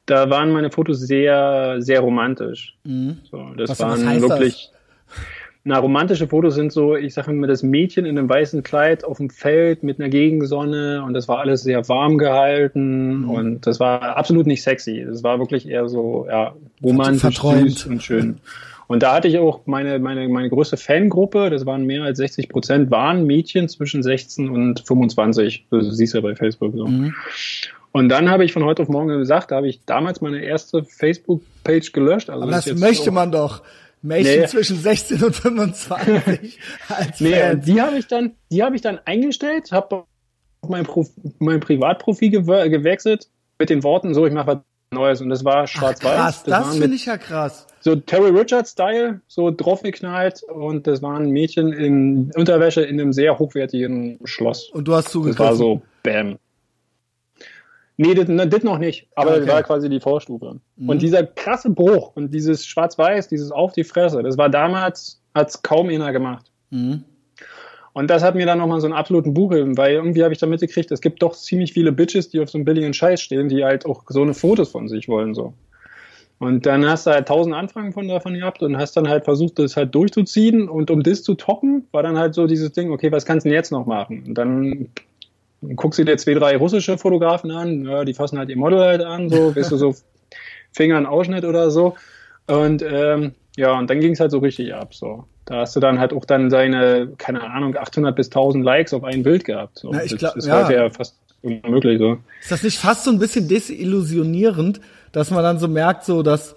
[0.07, 2.77] da waren meine Fotos sehr, sehr romantisch.
[2.85, 3.19] Mhm.
[3.31, 4.71] So, das was, waren was wirklich.
[4.73, 5.17] Das?
[5.63, 9.19] Na, romantische Fotos sind so, ich sage immer, das Mädchen in einem weißen Kleid auf
[9.19, 13.31] dem Feld mit einer Gegensonne und das war alles sehr warm gehalten mhm.
[13.31, 15.05] und das war absolut nicht sexy.
[15.07, 18.39] Das war wirklich eher so, ja, romantisch süß und schön.
[18.91, 22.49] Und da hatte ich auch meine, meine, meine größte Fangruppe, das waren mehr als 60
[22.49, 25.69] Prozent, waren Mädchen zwischen 16 und 25.
[25.71, 26.89] Das siehst du ja bei Facebook so.
[26.89, 27.15] Mhm.
[27.93, 30.83] Und dann habe ich von heute auf morgen gesagt, da habe ich damals meine erste
[30.83, 32.31] Facebook-Page gelöscht.
[32.31, 33.63] Also Aber das, das möchte man doch.
[34.03, 34.47] Mädchen nee.
[34.49, 36.59] zwischen 16 und 25
[36.89, 37.65] als nee, Fans.
[37.65, 40.03] die habe ich dann, die habe ich dann eingestellt, habe
[40.67, 40.85] mein,
[41.39, 44.59] mein Privatprofil gew gewechselt mit den Worten so, ich mache was
[44.93, 46.17] Neues und das war schwarz-weiß.
[46.17, 47.69] Krass, das, das finde ich ja krass.
[47.81, 53.39] So Terry Richards Style, so draufgeknallt und das waren Mädchen in Unterwäsche in einem sehr
[53.39, 54.69] hochwertigen Schloss.
[54.71, 55.39] Und du hast zugegriffen.
[55.39, 56.39] Das war so, bam.
[57.97, 59.41] Nee, das, das noch nicht, aber okay.
[59.41, 60.59] das war quasi die Vorstufe.
[60.77, 60.89] Mhm.
[60.89, 65.63] Und dieser krasse Bruch und dieses Schwarz-Weiß, dieses Auf die Fresse, das war damals, hat's
[65.63, 66.51] kaum einer gemacht.
[66.71, 67.05] Mhm.
[67.93, 70.39] Und das hat mir dann nochmal so einen absoluten Buch gegeben, weil irgendwie habe ich
[70.39, 73.49] da mitgekriegt, es gibt doch ziemlich viele Bitches, die auf so einem billigen Scheiß stehen,
[73.49, 75.53] die halt auch so eine Fotos von sich wollen, so.
[76.41, 79.59] Und dann hast du halt tausend Anfragen von davon gehabt und hast dann halt versucht,
[79.59, 80.71] das halt durchzuziehen.
[80.71, 83.51] Und um das zu toppen, war dann halt so dieses Ding, okay, was kannst du
[83.51, 84.25] denn jetzt noch machen?
[84.27, 84.89] Und dann
[85.77, 89.03] guckst du dir zwei, drei russische Fotografen an, ja, die fassen halt ihr Model halt
[89.03, 89.95] an, so, weißt du, so
[90.73, 91.95] Finger in Ausschnitt oder so.
[92.47, 94.95] Und ähm, ja, und dann ging es halt so richtig ab.
[94.95, 95.25] So.
[95.45, 99.05] Da hast du dann halt auch dann seine, keine Ahnung, 800 bis 1000 Likes auf
[99.05, 99.81] ein Bild gehabt.
[99.81, 99.93] So.
[99.93, 100.63] Ja, ich glaub, das, das ja.
[100.63, 101.99] war ja fast unmöglich.
[101.99, 102.17] So.
[102.41, 104.81] Ist das nicht fast so ein bisschen desillusionierend,
[105.13, 106.57] dass man dann so merkt, so dass,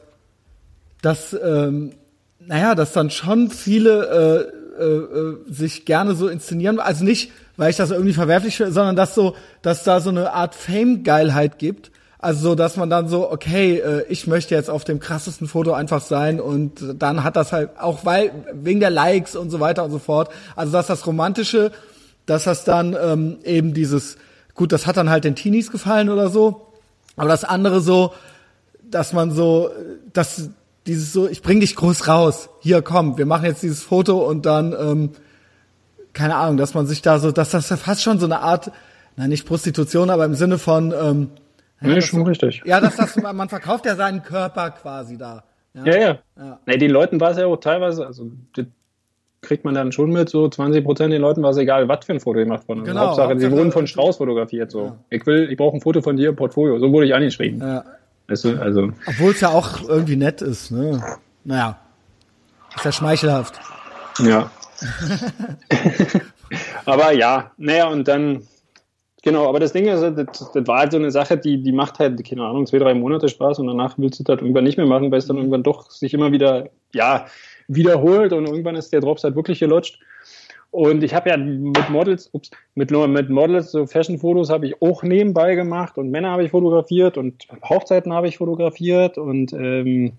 [1.02, 1.94] dass ähm,
[2.40, 7.70] naja, dass dann schon viele äh, äh, äh sich gerne so inszenieren, also nicht weil
[7.70, 11.92] ich das irgendwie verwerflich finde, sondern dass so, dass da so eine Art Fame-Geilheit gibt.
[12.20, 15.74] Also so, dass man dann so, okay, äh, ich möchte jetzt auf dem krassesten Foto
[15.74, 19.84] einfach sein und dann hat das halt auch, weil, wegen der Likes und so weiter
[19.84, 20.30] und so fort.
[20.56, 21.72] Also dass das Romantische,
[22.26, 24.16] dass das dann ähm, eben dieses,
[24.56, 26.68] gut, das hat dann halt den Teenies gefallen oder so,
[27.18, 28.14] aber das andere so,
[28.90, 29.70] dass man so,
[30.12, 30.50] dass
[30.86, 34.46] dieses so, ich bring dich groß raus, hier komm, wir machen jetzt dieses Foto und
[34.46, 35.10] dann ähm,
[36.14, 38.72] keine Ahnung, dass man sich da so, dass das ja fast schon so eine Art,
[39.16, 41.30] na nicht Prostitution, aber im Sinne von, ähm,
[41.82, 42.62] ja, nee, schon so, richtig.
[42.66, 45.44] Ja, dass das, man verkauft ja seinen Körper quasi da.
[45.74, 45.98] Ja, ja.
[45.98, 46.18] ja.
[46.38, 46.60] ja.
[46.66, 48.66] Nee, den Leuten war es ja auch teilweise, also das
[49.42, 52.14] kriegt man dann schon mit, so 20 Prozent den Leuten war es egal, was für
[52.14, 52.84] ein Foto gemacht wurde.
[52.84, 54.86] Genau, Hauptsache, Hauptsache, sie wurden von Strauß fotografiert, so.
[54.86, 54.98] Ja.
[55.10, 56.80] Ich will, ich brauche ein Foto von dir im Portfolio.
[56.80, 57.60] So wurde ich angeschrieben.
[57.60, 57.84] Ja.
[58.28, 58.91] Weißt du, also.
[59.06, 61.04] Obwohl es ja auch irgendwie nett ist, ne?
[61.44, 61.78] Naja.
[62.76, 63.60] Ist ja schmeichelhaft.
[64.20, 64.52] Ja.
[66.86, 68.48] aber ja, naja, und dann,
[69.22, 72.00] genau, aber das Ding ist, das, das, war halt so eine Sache, die, die macht
[72.00, 74.88] halt, keine Ahnung, zwei, drei Monate Spaß und danach willst du das irgendwann nicht mehr
[74.88, 77.28] machen, weil es dann irgendwann doch sich immer wieder, ja,
[77.68, 80.00] wiederholt und irgendwann ist der Drops halt wirklich gelutscht.
[80.74, 85.04] Und ich habe ja mit Models, ups, mit, mit Models, so Fashion-Fotos habe ich auch
[85.04, 90.14] nebenbei gemacht und Männer habe ich fotografiert und Hochzeiten habe ich fotografiert und ähm,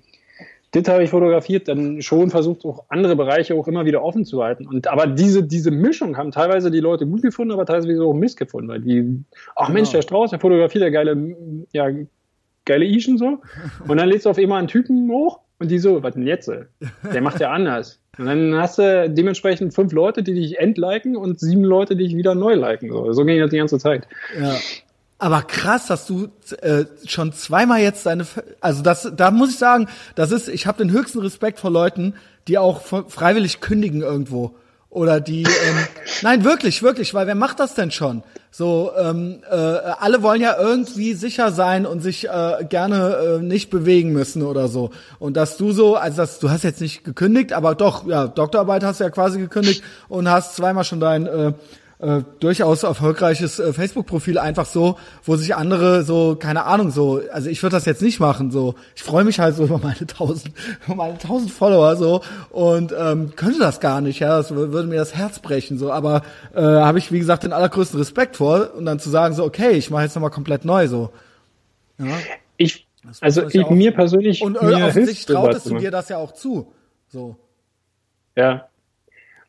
[0.70, 4.44] das habe ich fotografiert, dann schon versucht, auch andere Bereiche auch immer wieder offen zu
[4.44, 4.68] halten.
[4.68, 8.38] Und aber diese, diese Mischung haben teilweise die Leute gut gefunden, aber teilweise auch Mist
[8.38, 9.24] gefunden, weil die,
[9.56, 9.98] ach Mensch, genau.
[9.98, 11.36] der Strauß, der fotografiert der geile,
[11.72, 11.88] ja,
[12.64, 13.40] geile Ischen so.
[13.88, 16.50] Und dann lädst du auf immer einen Typen hoch und die so, was denn jetzt?
[17.12, 18.00] Der macht ja anders.
[18.18, 22.16] Und dann hast du dementsprechend fünf Leute, die dich entliken und sieben Leute, die dich
[22.16, 22.90] wieder neu liken.
[22.90, 24.06] So, so ging das die ganze Zeit.
[24.40, 24.56] Ja.
[25.18, 26.28] Aber krass, dass du
[26.60, 28.26] äh, schon zweimal jetzt deine,
[28.60, 32.14] also das, da muss ich sagen, das ist, ich habe den höchsten Respekt vor Leuten,
[32.46, 34.54] die auch freiwillig kündigen irgendwo
[34.94, 35.76] oder die, ähm,
[36.22, 38.22] nein wirklich, wirklich, weil wer macht das denn schon?
[38.50, 43.68] So, ähm, äh, alle wollen ja irgendwie sicher sein und sich äh, gerne äh, nicht
[43.68, 44.92] bewegen müssen oder so.
[45.18, 48.84] Und dass du so, also dass du hast jetzt nicht gekündigt, aber doch, ja, Doktorarbeit
[48.84, 51.52] hast du ja quasi gekündigt und hast zweimal schon dein äh,
[52.04, 57.48] äh, durchaus erfolgreiches äh, Facebook-Profil einfach so, wo sich andere so, keine Ahnung, so, also
[57.48, 60.52] ich würde das jetzt nicht machen, so, ich freue mich halt so über meine tausend,
[60.84, 62.20] über meine tausend Follower so
[62.50, 66.22] und ähm, könnte das gar nicht, ja, das würde mir das Herz brechen, so, aber
[66.54, 69.70] äh, habe ich, wie gesagt, den allergrößten Respekt vor und dann zu sagen, so, okay,
[69.70, 71.10] ich mache jetzt nochmal komplett neu, so.
[71.98, 72.06] Ja.
[72.58, 72.86] Ich,
[73.20, 74.42] also ich, mir persönlich.
[74.42, 76.72] Und äh, mir offensichtlich trautest du dir das ja auch zu,
[77.08, 77.36] so.
[78.36, 78.68] Ja,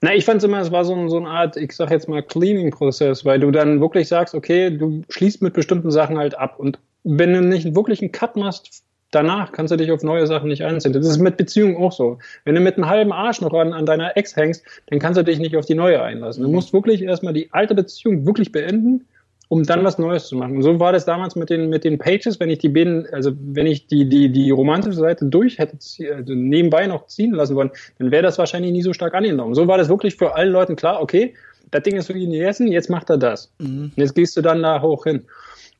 [0.01, 2.21] na, ich fand es immer, es war so, so eine Art, ich sag jetzt mal,
[2.21, 6.59] Cleaning-Prozess, weil du dann wirklich sagst, okay, du schließt mit bestimmten Sachen halt ab.
[6.59, 10.49] Und wenn du nicht wirklich einen Cut machst, danach kannst du dich auf neue Sachen
[10.49, 10.93] nicht einziehen.
[10.93, 12.19] Das ist mit Beziehungen auch so.
[12.43, 15.23] Wenn du mit einem halben Arsch noch an, an deiner Ex hängst, dann kannst du
[15.23, 16.43] dich nicht auf die neue einlassen.
[16.43, 19.05] Du musst wirklich erstmal die alte Beziehung wirklich beenden
[19.47, 20.57] um dann was Neues zu machen.
[20.57, 23.31] Und so war das damals mit den, mit den Pages, wenn ich die bin, also
[23.39, 25.77] wenn ich die, die, die romantische Seite durch hätte
[26.13, 29.53] also nebenbei noch ziehen lassen wollen, dann wäre das wahrscheinlich nie so stark angenommen.
[29.53, 31.33] So war das wirklich für allen Leuten klar, okay,
[31.71, 33.51] das Ding ist für ihn gegessen, jetzt macht er das.
[33.59, 33.91] Mhm.
[33.95, 35.23] Und jetzt gehst du dann da hoch hin.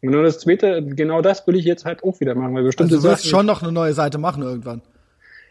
[0.01, 2.95] Und nur das zweite, genau das will ich jetzt halt auch wieder machen, weil bestimmte
[2.95, 4.81] also du wirst schon noch eine neue Seite machen irgendwann.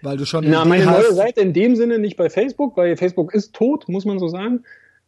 [0.03, 0.45] Weil du schon.
[0.47, 4.05] Na, meine neue Seite in dem Sinne nicht bei Facebook, weil Facebook ist tot, muss
[4.05, 4.65] man so sagen.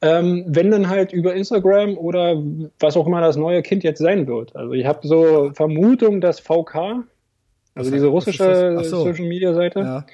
[0.06, 2.40] Ähm, wenn dann halt über Instagram oder
[2.78, 4.54] was auch immer das neue Kind jetzt sein wird.
[4.54, 7.04] Also ich habe so Vermutung, dass VK,
[7.74, 9.04] also diese russische so.
[9.04, 10.06] Social Media Seite, ja.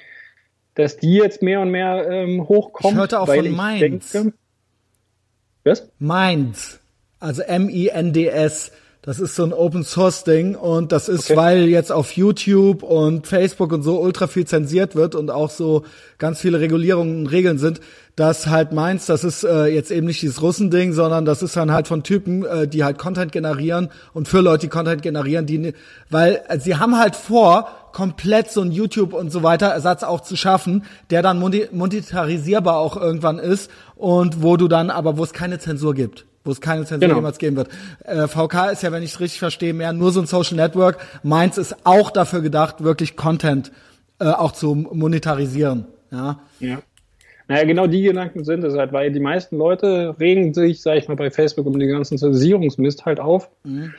[0.75, 2.93] dass die jetzt mehr und mehr ähm, hochkommt.
[2.93, 4.11] Ich hörte auch von Mainz.
[4.11, 4.33] Denke,
[5.63, 5.89] was?
[5.99, 6.79] Mainz.
[7.19, 8.71] Also M-I-N-D-S.
[9.05, 11.35] Das ist so ein Open Source Ding und das ist, okay.
[11.35, 15.83] weil jetzt auf YouTube und Facebook und so ultra viel zensiert wird und auch so
[16.19, 17.81] ganz viele Regulierungen und Regeln sind,
[18.15, 21.73] dass halt meinst, das ist äh, jetzt eben nicht dieses Russen-Ding, sondern das ist dann
[21.73, 25.73] halt von Typen, äh, die halt Content generieren und für Leute, die Content generieren, die,
[26.09, 30.21] weil äh, sie haben halt vor, komplett so ein YouTube und so weiter Ersatz auch
[30.21, 35.33] zu schaffen, der dann monetarisierbar auch irgendwann ist und wo du dann aber, wo es
[35.33, 37.19] keine Zensur gibt wo es keine Zensur genau.
[37.19, 37.69] jemals geben wird.
[38.03, 40.97] Äh, VK ist ja, wenn ich es richtig verstehe, mehr nur so ein Social Network.
[41.23, 43.71] Meins ist auch dafür gedacht, wirklich Content
[44.19, 45.85] äh, auch zu monetarisieren.
[46.11, 46.39] Ja.
[46.59, 46.79] ja.
[47.47, 51.07] Naja, genau die Gedanken sind es halt, weil die meisten Leute regen sich, sag ich
[51.07, 53.49] mal, bei Facebook um den ganzen Zensurungsmist halt auf.
[53.63, 53.93] Mhm.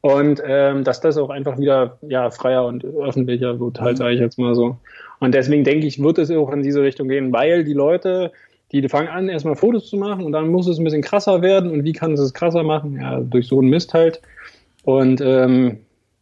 [0.00, 3.96] Und ähm, dass das auch einfach wieder ja freier und öffentlicher wird, halt, mhm.
[3.96, 4.76] sage ich jetzt mal so.
[5.18, 8.30] Und deswegen denke ich, wird es auch in diese Richtung gehen, weil die Leute
[8.72, 11.70] die fangen an, erstmal Fotos zu machen und dann muss es ein bisschen krasser werden.
[11.70, 12.96] Und wie kann es es krasser machen?
[13.00, 14.20] Ja, durch so einen Mist halt.
[14.84, 15.78] Und ähm,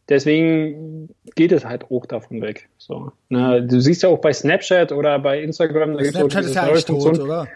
[0.09, 2.69] deswegen geht es halt auch davon weg.
[2.79, 6.55] So, na, du siehst ja auch bei Snapchat oder bei Instagram, da gibt es ist
[6.55, 7.49] ja eigentlich tot, oder?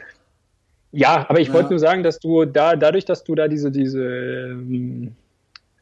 [0.93, 1.55] Ja, aber ich ja.
[1.55, 5.11] wollte nur sagen, dass du da, dadurch, dass du da diese, diese ähm, äh,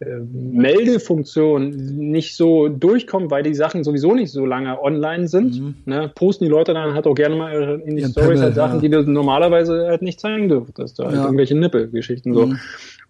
[0.01, 5.75] Meldefunktion nicht so durchkommt, weil die Sachen sowieso nicht so lange online sind, mhm.
[5.87, 8.77] ne, posten die Leute dann halt auch gerne mal in die Ihren Stories halt Sachen,
[8.77, 8.81] ja.
[8.81, 11.25] die du normalerweise halt nicht zeigen dürftest, halt ja.
[11.25, 12.47] irgendwelche Nippelgeschichten so.
[12.47, 12.59] Mhm.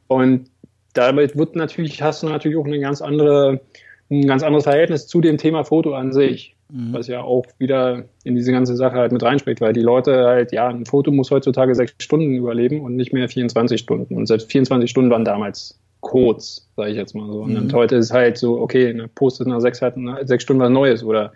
[0.06, 0.51] Und
[0.94, 3.60] damit wird natürlich, hast du natürlich auch eine ganz andere,
[4.10, 6.56] ein ganz anderes Verhältnis zu dem Thema Foto an sich.
[6.70, 6.93] Mhm.
[6.93, 10.52] Was ja auch wieder in diese ganze Sache halt mit reinspricht, weil die Leute halt,
[10.52, 14.16] ja, ein Foto muss heutzutage sechs Stunden überleben und nicht mehr 24 Stunden.
[14.16, 17.41] Und selbst 24 Stunden waren damals kurz, sage ich jetzt mal so.
[17.41, 17.73] Und mhm.
[17.73, 21.33] heute ist halt so, okay, ne, postet nach sechs, halt, sechs Stunden was Neues oder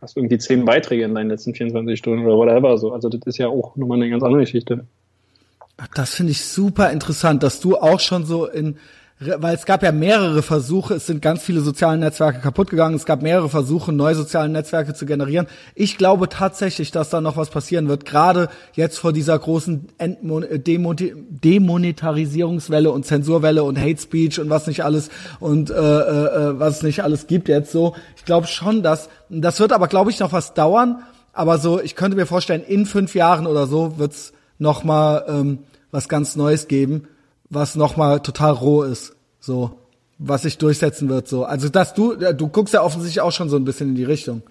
[0.00, 2.92] hast irgendwie zehn Beiträge in deinen letzten 24 Stunden oder whatever so.
[2.92, 4.84] Also das ist ja auch nochmal eine ganz andere Geschichte.
[5.94, 8.76] Das finde ich super interessant, dass du auch schon so in
[9.20, 13.04] weil es gab ja mehrere Versuche, es sind ganz viele soziale Netzwerke kaputt gegangen, es
[13.04, 15.48] gab mehrere Versuche, neue soziale Netzwerke zu generieren.
[15.74, 20.46] Ich glaube tatsächlich, dass da noch was passieren wird, gerade jetzt vor dieser großen Entmon
[20.50, 26.84] Demonetarisierungswelle und Zensurwelle und Hate Speech und was nicht alles und äh, äh, äh, was
[26.84, 27.96] nicht alles gibt jetzt so.
[28.16, 31.02] Ich glaube schon, dass das wird aber, glaube ich, noch was dauern.
[31.32, 35.58] Aber so, ich könnte mir vorstellen, in fünf Jahren oder so wird's noch mal ähm,
[35.90, 37.08] was ganz Neues geben
[37.50, 39.72] was nochmal total roh ist, so,
[40.18, 41.44] was sich durchsetzen wird, so.
[41.44, 44.42] Also, dass du, du guckst ja offensichtlich auch schon so ein bisschen in die Richtung.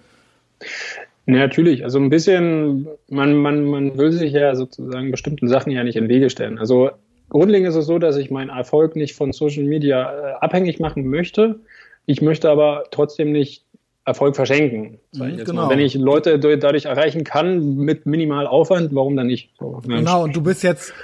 [1.26, 1.84] Ja, natürlich.
[1.84, 6.08] Also ein bisschen, man, man, man will sich ja sozusagen bestimmten Sachen ja nicht in
[6.08, 6.58] Wege stellen.
[6.58, 6.90] Also
[7.28, 11.06] grundlegend ist es so, dass ich meinen Erfolg nicht von Social Media äh, abhängig machen
[11.06, 11.60] möchte.
[12.06, 13.64] Ich möchte aber trotzdem nicht
[14.06, 15.00] Erfolg verschenken.
[15.12, 15.68] Mhm, genau.
[15.68, 19.50] Wenn ich Leute dadurch erreichen kann mit minimal Aufwand, warum dann nicht?
[19.58, 20.94] So, genau, und du bist jetzt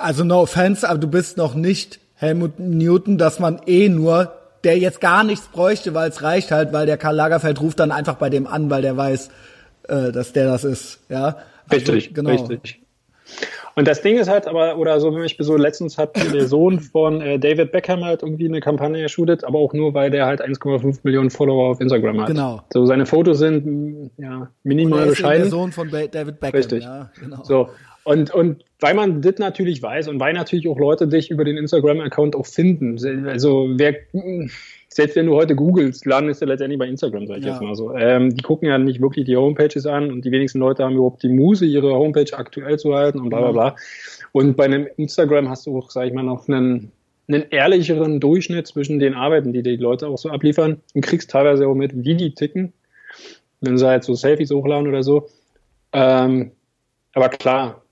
[0.00, 4.32] also no offense, aber du bist noch nicht Helmut Newton, dass man eh nur,
[4.62, 7.92] der jetzt gar nichts bräuchte, weil es reicht halt, weil der Karl Lagerfeld ruft dann
[7.92, 9.30] einfach bei dem an, weil der weiß,
[9.88, 11.36] äh, dass der das ist, ja.
[11.68, 12.30] Also, richtig, genau.
[12.30, 12.80] richtig.
[13.76, 16.78] Und das Ding ist halt aber, oder so, wenn ich so letztens hat der Sohn
[16.78, 20.40] von äh, David Beckham halt irgendwie eine Kampagne erschudert, aber auch nur, weil der halt
[20.40, 22.28] 1,5 Millionen Follower auf Instagram hat.
[22.28, 22.62] Genau.
[22.72, 25.42] So seine Fotos sind ja minimal bescheiden.
[25.42, 26.56] Der Sohn von David Beckham.
[26.56, 26.84] Richtig.
[26.84, 27.42] Ja, genau.
[27.42, 27.70] So
[28.04, 31.56] Und, und weil man das natürlich weiß und weil natürlich auch Leute dich über den
[31.56, 32.98] Instagram-Account auch finden.
[33.26, 33.94] Also wer,
[34.88, 37.52] selbst wenn du heute googelst, laden ist ja letztendlich bei Instagram, sag ich ja.
[37.52, 37.96] jetzt mal so.
[37.96, 41.22] Ähm, die gucken ja nicht wirklich die Homepages an und die wenigsten Leute haben überhaupt
[41.22, 43.76] die Muse, ihre Homepage aktuell zu halten und bla bla bla.
[44.32, 46.92] Und bei einem Instagram hast du auch, sag ich mal, noch einen,
[47.26, 51.66] einen ehrlicheren Durchschnitt zwischen den Arbeiten, die die Leute auch so abliefern und kriegst teilweise
[51.66, 52.74] auch mit, wie die ticken,
[53.62, 55.26] wenn sie halt so Selfies hochladen oder so.
[55.94, 56.50] Ähm,
[57.14, 57.83] aber klar,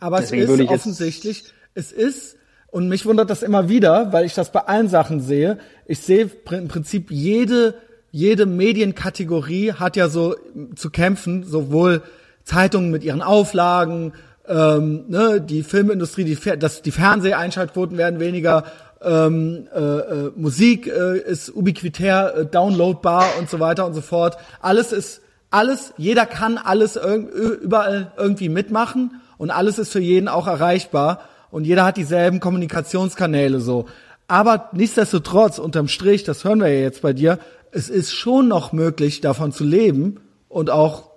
[0.00, 1.44] aber Deswegen es ist offensichtlich,
[1.74, 2.36] es ist,
[2.68, 5.58] und mich wundert das immer wieder, weil ich das bei allen Sachen sehe.
[5.86, 7.74] Ich sehe im Prinzip jede,
[8.10, 10.36] jede Medienkategorie hat ja so
[10.76, 12.02] zu kämpfen, sowohl
[12.44, 14.12] Zeitungen mit ihren Auflagen,
[14.46, 18.64] ähm, ne, die Filmindustrie, die, das, die Fernseheinschaltquoten werden weniger,
[19.02, 24.36] ähm, äh, äh, Musik äh, ist ubiquitär äh, downloadbar und so weiter und so fort.
[24.60, 27.28] Alles ist alles, jeder kann alles irg
[27.62, 31.20] überall irgendwie mitmachen und alles ist für jeden auch erreichbar
[31.50, 33.86] und jeder hat dieselben Kommunikationskanäle so.
[34.26, 37.38] Aber nichtsdestotrotz, unterm Strich, das hören wir ja jetzt bei dir,
[37.70, 41.10] es ist schon noch möglich, davon zu leben und auch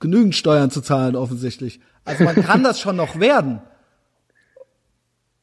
[0.00, 1.80] genügend Steuern zu zahlen, offensichtlich.
[2.04, 3.62] Also man kann das schon noch werden.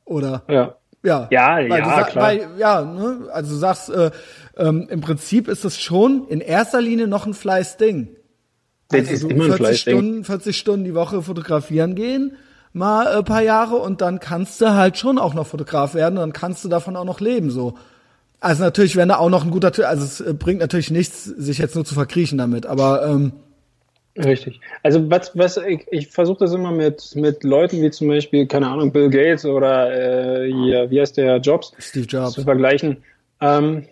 [0.06, 0.44] Oder?
[0.48, 0.76] Ja.
[1.02, 2.26] Ja, ja, ja, sag, klar.
[2.26, 3.30] Weil, ja, ne?
[3.32, 4.12] also du sagst, äh,
[4.58, 8.18] ähm, im Prinzip ist es schon in erster Linie noch ein Fleißding.
[8.90, 12.36] Das also ist immer ein 40 Stunden, 40 Stunden die Woche fotografieren gehen,
[12.74, 16.18] mal ein äh, paar Jahre und dann kannst du halt schon auch noch Fotograf werden
[16.18, 17.76] und dann kannst du davon auch noch leben, so.
[18.42, 21.58] Also natürlich, wenn da auch noch ein guter, also es äh, bringt natürlich nichts, sich
[21.58, 23.34] jetzt nur zu verkriechen damit, aber ähm,
[24.18, 24.60] Richtig.
[24.84, 28.68] Also was, was ich, ich versuche das immer mit, mit Leuten wie zum Beispiel, keine
[28.68, 32.98] Ahnung, Bill Gates oder äh, hier, wie heißt der Jobs, Steve Jobs zu vergleichen.
[33.40, 33.86] Ähm,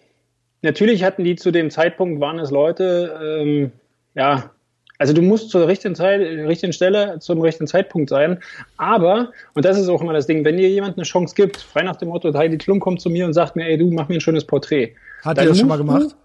[0.64, 3.72] natürlich hatten die zu dem Zeitpunkt, waren es Leute, ähm,
[4.15, 4.52] ja,
[4.98, 8.40] also du musst zur richtigen Zeit, richtigen Stelle zum richtigen Zeitpunkt sein.
[8.78, 11.84] Aber, und das ist auch immer das Ding, wenn dir jemand eine Chance gibt, frei
[11.84, 14.15] nach dem Motto, Heidi Klum kommt zu mir und sagt mir, ey, du mach mir
[14.15, 14.95] ein schönes Porträt.
[15.24, 16.15] Hat er das schon mal gemacht?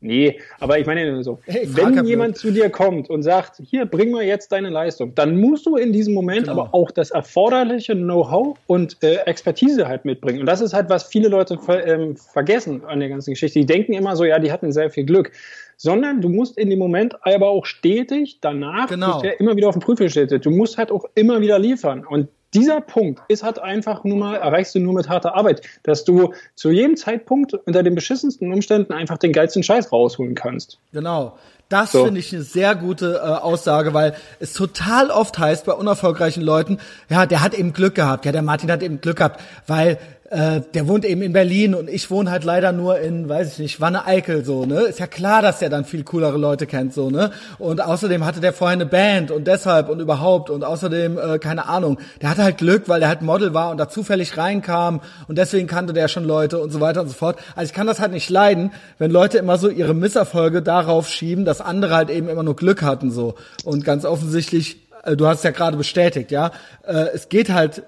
[0.00, 2.36] Nee, aber ich meine so, hey, wenn jemand blöd.
[2.36, 5.92] zu dir kommt und sagt, hier, bring mir jetzt deine Leistung, dann musst du in
[5.92, 6.52] diesem Moment genau.
[6.52, 10.40] aber auch das erforderliche Know-how und äh, Expertise halt mitbringen.
[10.40, 13.58] Und das ist halt, was viele Leute ver ähm, vergessen an der ganzen Geschichte.
[13.58, 15.32] Die denken immer so, ja, die hatten sehr viel Glück
[15.76, 19.22] sondern du musst in dem Moment aber auch stetig danach genau.
[19.22, 20.40] ja immer wieder auf den Prüfungsstätte.
[20.40, 22.04] Du musst halt auch immer wieder liefern.
[22.04, 26.04] Und dieser Punkt ist halt einfach nur mal, erreichst du nur mit harter Arbeit, dass
[26.04, 30.78] du zu jedem Zeitpunkt unter den beschissensten Umständen einfach den geilsten Scheiß rausholen kannst.
[30.92, 31.36] Genau.
[31.68, 32.04] Das so.
[32.04, 36.78] finde ich eine sehr gute äh, Aussage, weil es total oft heißt bei unerfolgreichen Leuten,
[37.08, 39.98] ja, der hat eben Glück gehabt, ja, der Martin hat eben Glück gehabt, weil
[40.30, 43.58] äh, der wohnt eben in Berlin und ich wohne halt leider nur in, weiß ich
[43.58, 44.80] nicht, Wanne-Eickel so, ne?
[44.80, 47.30] Ist ja klar, dass der dann viel coolere Leute kennt, so, ne?
[47.58, 51.68] Und außerdem hatte der vorher eine Band und deshalb und überhaupt und außerdem, äh, keine
[51.68, 55.38] Ahnung, der hatte halt Glück, weil der halt Model war und da zufällig reinkam und
[55.38, 57.38] deswegen kannte der schon Leute und so weiter und so fort.
[57.54, 61.44] Also ich kann das halt nicht leiden, wenn Leute immer so ihre Misserfolge darauf schieben,
[61.44, 63.36] dass andere halt eben immer nur Glück hatten, so.
[63.64, 66.50] Und ganz offensichtlich, äh, du hast es ja gerade bestätigt, ja,
[66.84, 67.84] äh, es geht halt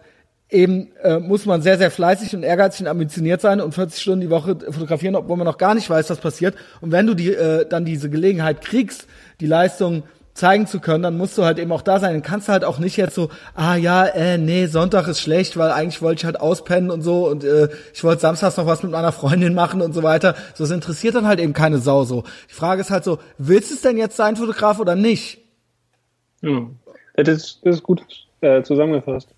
[0.50, 4.20] eben äh, muss man sehr, sehr fleißig und ehrgeizig und ambitioniert sein und 40 Stunden
[4.22, 6.54] die Woche fotografieren, obwohl man noch gar nicht weiß, was passiert.
[6.80, 9.06] Und wenn du die, äh, dann diese Gelegenheit kriegst,
[9.40, 12.12] die Leistung zeigen zu können, dann musst du halt eben auch da sein.
[12.12, 15.56] Dann kannst du halt auch nicht jetzt so, ah ja, äh, nee, Sonntag ist schlecht,
[15.56, 18.82] weil eigentlich wollte ich halt auspennen und so und äh, ich wollte samstags noch was
[18.82, 20.34] mit meiner Freundin machen und so weiter.
[20.54, 22.22] So, das interessiert dann halt eben keine Sau so.
[22.48, 25.38] Die Frage ist halt so, willst du es denn jetzt sein, Fotograf oder nicht?
[26.40, 26.68] Ja,
[27.16, 28.02] das ist, das ist gut
[28.40, 29.28] äh, zusammengefasst.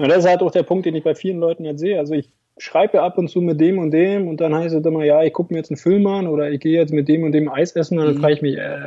[0.00, 1.98] Und das ist halt auch der Punkt, den ich bei vielen Leuten jetzt sehe.
[1.98, 4.84] Also ich schreibe ja ab und zu mit dem und dem und dann heißt es
[4.84, 7.22] immer, ja, ich gucke mir jetzt einen Film an oder ich gehe jetzt mit dem
[7.22, 8.20] und dem Eis essen und dann mhm.
[8.20, 8.78] frage ich mich, äh,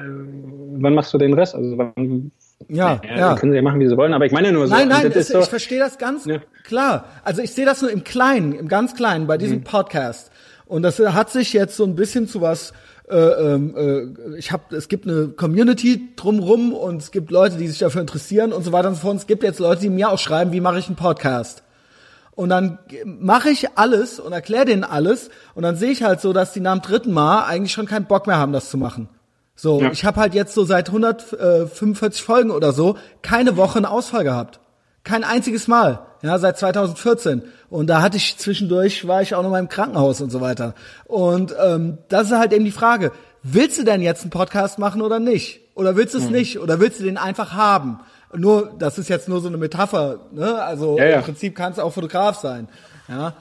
[0.74, 1.54] wann machst du den Rest?
[1.54, 2.32] Also wann
[2.68, 3.36] ja, ja, ja.
[3.36, 4.74] Können sie ja machen, wie sie wollen, aber ich meine nur so.
[4.74, 6.38] Nein, nein, es, so, ich verstehe das ganz ja.
[6.64, 7.06] klar.
[7.24, 9.64] Also ich sehe das nur im Kleinen, im ganz Kleinen bei diesem mhm.
[9.66, 10.32] Podcast.
[10.66, 12.74] Und das hat sich jetzt so ein bisschen zu was
[13.14, 17.68] äh, ähm, äh, ich habe, es gibt eine Community drumrum und es gibt Leute, die
[17.68, 19.18] sich dafür interessieren und so weiter und so fort.
[19.18, 21.64] Es gibt jetzt Leute, die mir auch schreiben, wie mache ich einen Podcast.
[22.32, 26.34] Und dann mache ich alles und erkläre denen alles und dann sehe ich halt so,
[26.34, 29.08] dass die nach dem dritten Mal eigentlich schon keinen Bock mehr haben, das zu machen.
[29.56, 29.92] So, ja.
[29.92, 34.60] ich habe halt jetzt so seit 145 Folgen oder so keine Woche einen Ausfall gehabt.
[35.04, 37.44] Kein einziges Mal, ja, seit 2014.
[37.70, 40.74] Und da hatte ich zwischendurch, war ich auch noch mal im Krankenhaus und so weiter.
[41.06, 43.12] Und ähm, das ist halt eben die Frage,
[43.44, 45.60] willst du denn jetzt einen Podcast machen oder nicht?
[45.76, 46.32] Oder willst du es mhm.
[46.32, 46.60] nicht?
[46.60, 48.00] Oder willst du den einfach haben?
[48.36, 50.64] Nur, das ist jetzt nur so eine Metapher, ne?
[50.64, 51.18] Also ja, ja.
[51.18, 52.68] im Prinzip kannst du auch Fotograf sein.
[53.08, 53.34] Ja.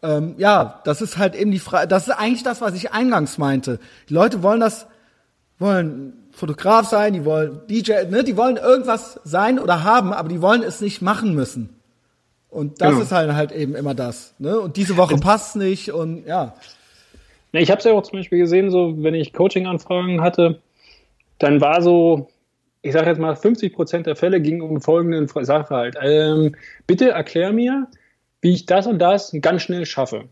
[0.00, 3.36] Ähm, ja, das ist halt eben die Frage, das ist eigentlich das, was ich eingangs
[3.36, 3.80] meinte.
[4.08, 4.86] Die Leute wollen das
[5.58, 10.40] wollen Fotograf sein, die wollen DJ, ne, die wollen irgendwas sein oder haben, aber die
[10.40, 11.77] wollen es nicht machen müssen.
[12.50, 13.02] Und das genau.
[13.02, 14.34] ist halt halt eben immer das.
[14.38, 14.58] Ne?
[14.58, 16.54] Und diese Woche passt nicht und ja.
[17.52, 20.60] ja ich habe es ja auch zum Beispiel gesehen, so wenn ich Coaching-Anfragen hatte,
[21.38, 22.28] dann war so,
[22.82, 25.96] ich sage jetzt mal, 50 Prozent der Fälle gingen um folgenden Sachverhalt.
[26.00, 26.56] Ähm,
[26.86, 27.86] bitte erklär mir,
[28.40, 30.24] wie ich das und das ganz schnell schaffe.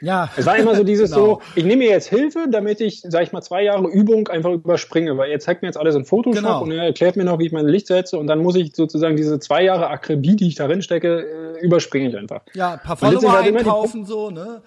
[0.00, 0.30] Ja.
[0.36, 1.26] Es war immer so dieses genau.
[1.26, 4.50] so, ich nehme mir jetzt Hilfe, damit ich, sag ich mal, zwei Jahre Übung einfach
[4.50, 6.62] überspringe, weil er zeigt mir jetzt alles in Photoshop genau.
[6.62, 9.16] und er erklärt mir noch, wie ich mein Licht setze und dann muss ich sozusagen
[9.16, 12.42] diese zwei Jahre Akribie, die ich darin stecke, äh, überspringe ich einfach.
[12.54, 14.62] Ja, ein paar Follower halt einkaufen, so, ne?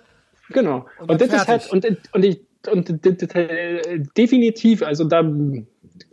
[0.49, 0.85] Genau.
[0.99, 1.65] Und, und das fertig.
[1.65, 5.23] ist halt, und, und ich, und, und, und definitiv, also da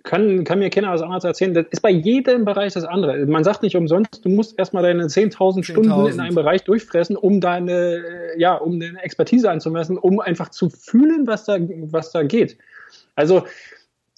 [0.09, 1.53] kann, kann mir keiner was anderes erzählen.
[1.53, 3.27] Das ist bei jedem Bereich das andere.
[3.27, 7.41] Man sagt nicht umsonst, du musst erstmal deine 10.000 Stunden in einem Bereich durchfressen, um
[7.41, 8.03] deine,
[8.39, 12.57] ja, um deine Expertise anzumessen, um einfach zu fühlen, was da, was da geht.
[13.17, 13.45] Also,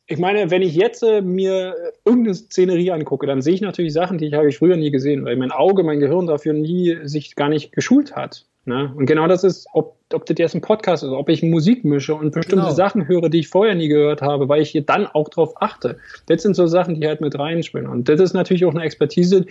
[0.06, 4.18] ich meine, wenn ich jetzt äh, mir irgendeine Szenerie angucke, dann sehe ich natürlich Sachen,
[4.18, 7.34] die ich habe ich früher nie gesehen, weil mein Auge, mein Gehirn dafür nie sich
[7.34, 8.46] gar nicht geschult hat.
[8.66, 8.92] Ne?
[8.94, 12.14] Und genau das ist, ob, ob das jetzt ein Podcast ist, ob ich Musik mische
[12.14, 12.74] und bestimmte genau.
[12.74, 15.98] Sachen höre, die ich vorher nie gehört habe, weil ich hier dann auch drauf achte.
[16.26, 17.86] Das sind so Sachen, die halt mit reinspielen.
[17.86, 19.46] Und das ist natürlich auch eine Expertise,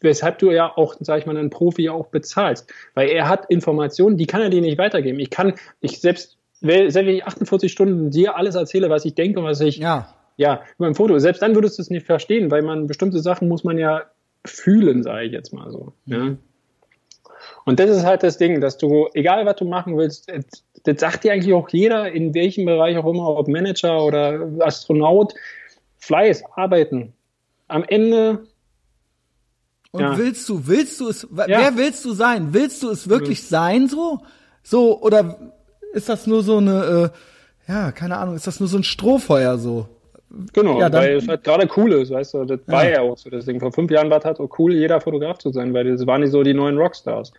[0.00, 2.72] weshalb du ja auch, sag ich mal, einen Profi auch bezahlst.
[2.94, 5.20] Weil er hat Informationen, die kann er dir nicht weitergeben.
[5.20, 9.44] Ich kann, ich selbst, selbst wenn ich 48 Stunden dir alles erzähle, was ich denke,
[9.44, 12.62] was ich, ja, ja über ein Foto, selbst dann würdest du es nicht verstehen, weil
[12.62, 14.02] man bestimmte Sachen muss man ja
[14.44, 15.92] fühlen, sage ich jetzt mal so.
[16.06, 16.14] Mhm.
[16.14, 16.36] Ja.
[17.64, 20.30] Und das ist halt das Ding, dass du, egal was du machen willst,
[20.84, 25.34] das sagt dir eigentlich auch jeder, in welchem Bereich auch immer, ob Manager oder Astronaut,
[25.98, 27.12] Fleiß, arbeiten.
[27.68, 28.46] Am Ende.
[29.92, 30.16] Und ja.
[30.16, 31.46] willst du, willst du es, ja.
[31.46, 32.52] wer willst du sein?
[32.52, 33.46] Willst du es wirklich mhm.
[33.46, 34.20] sein so?
[34.62, 35.52] So, oder
[35.92, 37.12] ist das nur so eine,
[37.66, 39.88] äh, ja, keine Ahnung, ist das nur so ein Strohfeuer so?
[40.52, 42.72] Genau, ja, weil es halt gerade cool ist, weißt du, das ja.
[42.72, 43.58] war ja auch so das Ding.
[43.58, 46.20] Vor fünf Jahren war es halt so cool, jeder Fotograf zu sein, weil das waren
[46.20, 47.32] nicht so die neuen Rockstars.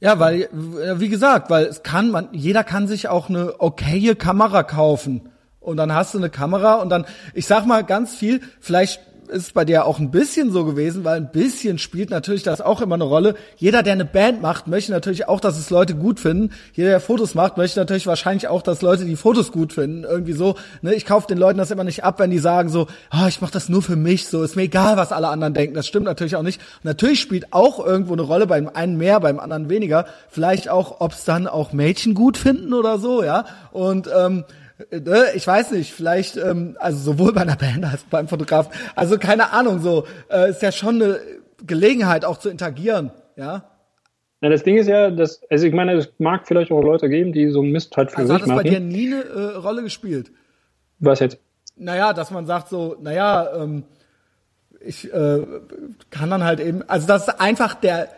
[0.00, 4.62] Ja, weil, wie gesagt, weil es kann, man, jeder kann sich auch eine okaye Kamera
[4.62, 5.30] kaufen.
[5.60, 7.04] Und dann hast du eine Kamera und dann,
[7.34, 11.16] ich sag mal ganz viel, vielleicht ist bei dir auch ein bisschen so gewesen, weil
[11.16, 13.34] ein bisschen spielt natürlich das auch immer eine Rolle.
[13.56, 16.52] Jeder, der eine Band macht, möchte natürlich auch, dass es Leute gut finden.
[16.74, 20.04] Jeder, der Fotos macht, möchte natürlich wahrscheinlich auch, dass Leute die Fotos gut finden.
[20.04, 20.56] Irgendwie so.
[20.82, 20.94] Ne?
[20.94, 23.52] Ich kaufe den Leuten das immer nicht ab, wenn die sagen so, oh, ich mache
[23.52, 24.28] das nur für mich.
[24.28, 25.74] So ist mir egal, was alle anderen denken.
[25.74, 26.60] Das stimmt natürlich auch nicht.
[26.78, 30.06] Und natürlich spielt auch irgendwo eine Rolle beim einen mehr, beim anderen weniger.
[30.30, 33.44] Vielleicht auch, ob es dann auch Mädchen gut finden oder so, ja.
[33.72, 34.44] Und ähm,
[34.90, 39.18] ne, ich weiß nicht, vielleicht, ähm, also sowohl bei einer Band als beim Fotograf, also
[39.18, 41.20] keine Ahnung, so, äh, ist ja schon eine
[41.66, 43.64] Gelegenheit auch zu interagieren, ja.
[44.40, 47.32] Na, das Ding ist ja, dass, also ich meine, es mag vielleicht auch Leute geben,
[47.32, 48.52] die so einen Mist halt für also sich machen.
[48.52, 50.30] Hat das bei dir nie eine äh, Rolle gespielt?
[51.00, 51.38] Was jetzt?
[51.76, 53.84] Naja, dass man sagt so, naja, ähm,
[54.80, 55.40] ich äh,
[56.10, 58.08] kann dann halt eben, also das ist einfach der,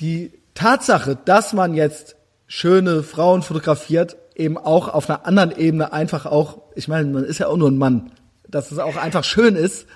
[0.00, 2.16] die Tatsache, dass man jetzt
[2.46, 7.38] schöne Frauen fotografiert, eben auch auf einer anderen Ebene einfach auch, ich meine, man ist
[7.38, 8.10] ja auch nur ein Mann,
[8.48, 9.86] dass es auch einfach schön ist.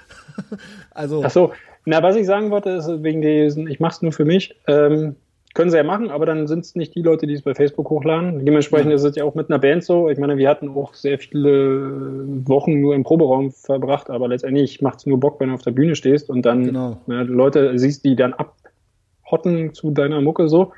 [0.90, 1.22] also.
[1.24, 1.52] Ach so,
[1.84, 5.16] na, was ich sagen wollte, ist wegen diesen, ich mach's nur für mich, ähm,
[5.54, 7.90] können sie ja machen, aber dann sind es nicht die Leute, die es bei Facebook
[7.90, 8.44] hochladen.
[8.44, 8.96] Dementsprechend ja.
[8.96, 10.08] ist es ja auch mit einer Band so.
[10.08, 14.98] Ich meine, wir hatten auch sehr viele Wochen nur im Proberaum verbracht, aber letztendlich macht
[14.98, 16.98] es nur Bock, wenn du auf der Bühne stehst und dann genau.
[17.06, 20.72] na, Leute siehst, die dann abhotten zu deiner Mucke so.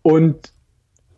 [0.00, 0.52] Und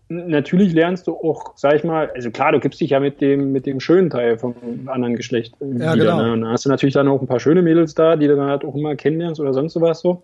[0.09, 3.53] natürlich lernst du auch, sag ich mal, also klar, du gibst dich ja mit dem,
[3.53, 4.55] mit dem schönen Teil vom
[4.87, 5.97] anderen Geschlecht ja, wieder.
[5.97, 6.23] Genau.
[6.23, 6.33] Ne?
[6.33, 8.49] Und dann hast du natürlich dann auch ein paar schöne Mädels da, die du dann
[8.49, 10.23] halt auch immer kennenlernst oder sonst sowas so.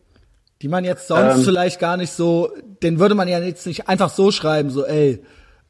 [0.63, 2.51] Die man jetzt sonst ähm, vielleicht gar nicht so,
[2.83, 5.23] den würde man ja jetzt nicht einfach so schreiben, so, ey,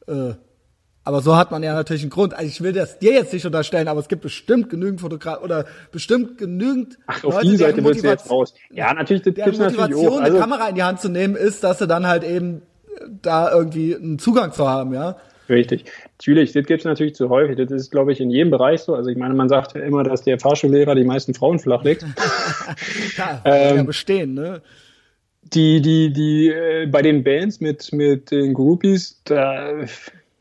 [0.07, 0.33] äh,
[1.03, 2.33] aber so hat man ja natürlich einen Grund.
[2.35, 5.65] Also ich will das dir jetzt nicht unterstellen, aber es gibt bestimmt genügend Fotografen oder
[5.91, 8.53] bestimmt genügend Ach, auf Leute, die Seite willst du jetzt raus.
[8.69, 10.19] Ja, natürlich, das gibt's Motivation, natürlich auch.
[10.21, 12.61] Also, eine Kamera in die Hand zu nehmen, ist, dass du dann halt eben
[13.21, 15.17] da irgendwie einen Zugang zu haben, ja.
[15.49, 15.85] Richtig.
[16.17, 17.57] Natürlich, das gibt es natürlich zu häufig.
[17.57, 18.95] Das ist, glaube ich, in jedem Bereich so.
[18.95, 22.05] Also ich meine, man sagt ja immer, dass der Fahrschullehrer die meisten Frauen flachlegt.
[23.17, 24.61] ja, ähm, ja bestehen, ne?
[25.43, 29.83] Die, die, die, äh, bei den Bands mit, mit den Groupies, da,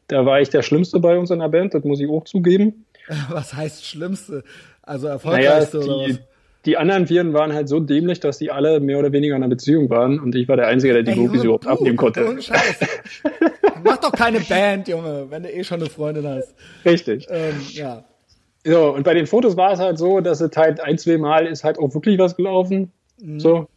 [0.07, 2.85] da war ich der Schlimmste bei uns in der Band, das muss ich auch zugeben.
[3.31, 4.45] Was heißt Schlimmste?
[4.83, 6.19] Also erfolgreichste naja, die?
[6.67, 9.51] Die anderen Viren waren halt so dämlich, dass die alle mehr oder weniger in einer
[9.51, 12.29] Beziehung waren und ich war der Einzige, der die Groupies überhaupt abnehmen konnte.
[12.29, 12.81] Ohne Scheiß.
[13.85, 16.55] Mach doch keine Band, Junge, wenn du eh schon eine Freundin hast.
[16.85, 17.27] Richtig.
[17.31, 18.05] Ähm, ja.
[18.65, 21.47] So, und bei den Fotos war es halt so, dass es halt ein, zwei Mal
[21.47, 22.93] ist halt auch wirklich was gelaufen.
[23.23, 23.41] Mhm.
[23.41, 23.69] So.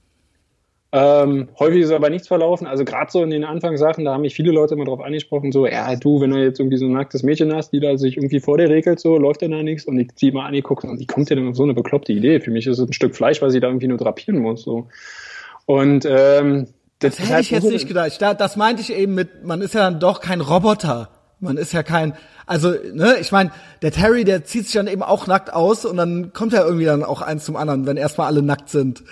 [0.95, 2.67] Ähm, häufig ist aber nichts verlaufen.
[2.67, 5.65] Also gerade so in den Anfangssachen, da haben mich viele Leute immer drauf angesprochen, so,
[5.65, 8.39] ja, du, wenn du jetzt irgendwie so ein nacktes Mädchen hast, die da sich irgendwie
[8.39, 9.85] vor dir regelt, so, läuft denn da nichts?
[9.85, 12.39] Und ich die mal angeguckt und die kommt ja dann auf so eine bekloppte Idee.
[12.39, 14.61] Für mich ist es ein Stück Fleisch, weil sie da irgendwie nur drapieren muss.
[14.61, 14.87] So.
[15.65, 16.67] Und ähm,
[16.99, 18.21] das, das hätte ich jetzt nicht gedacht.
[18.21, 21.09] Das meinte ich eben mit, man ist ja dann doch kein Roboter.
[21.43, 22.13] Man ist ja kein,
[22.45, 23.51] also, ne, ich meine,
[23.81, 26.85] der Terry, der zieht sich dann eben auch nackt aus und dann kommt ja irgendwie
[26.85, 29.03] dann auch eins zum anderen, wenn erstmal alle nackt sind.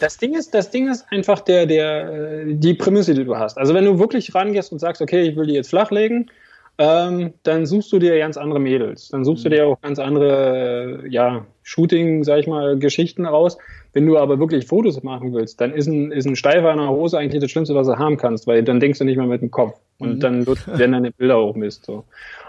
[0.00, 3.58] Das Ding ist, das Ding ist einfach der, der, die Prämisse, die du hast.
[3.58, 6.30] Also wenn du wirklich rangehst und sagst, okay, ich will die jetzt flachlegen,
[6.78, 9.08] ähm, dann suchst du dir ganz andere Mädels.
[9.08, 9.50] Dann suchst mhm.
[9.50, 13.58] du dir auch ganz andere, ja, Shooting, sag ich mal, Geschichten raus.
[13.92, 16.90] Wenn du aber wirklich Fotos machen willst, dann ist ein, ist ein Steifer in der
[16.90, 19.40] Hose eigentlich das Schlimmste, was du haben kannst, weil dann denkst du nicht mehr mit
[19.40, 19.80] dem Kopf.
[19.98, 20.20] Und mhm.
[20.20, 21.86] dann wird, werden deine Bilder auch Mist.
[21.86, 22.04] So.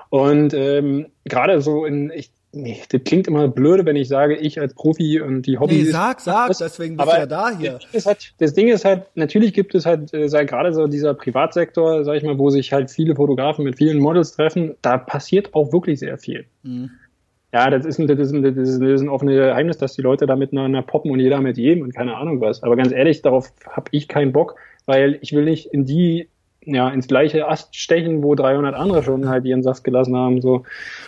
[0.10, 4.60] Und ähm, gerade so in, ich, nee, das klingt immer blöde, wenn ich sage, ich
[4.60, 5.76] als Profi und die Hobby.
[5.76, 7.80] Nee, sag, sag, das, deswegen bist du ja da hier.
[7.80, 10.74] Das Ding, ist halt, das Ding ist halt, natürlich gibt es halt, äh, sei gerade
[10.74, 14.76] so dieser Privatsektor, sag ich mal, wo sich halt viele Fotografen mit vielen Models treffen,
[14.82, 16.46] da passiert auch wirklich sehr viel.
[16.64, 16.92] Mhm.
[17.56, 19.78] Ja, das ist, ein, das, ist ein, das, ist ein, das ist ein offenes Geheimnis,
[19.78, 22.64] dass die Leute da miteinander poppen und jeder mit jedem und keine Ahnung was.
[22.64, 24.56] Aber ganz ehrlich, darauf habe ich keinen Bock,
[24.86, 26.28] weil ich will nicht in die
[26.66, 30.66] ja, ins gleiche Ast stechen, wo 300 andere schon halt ihren Saft gelassen haben, so.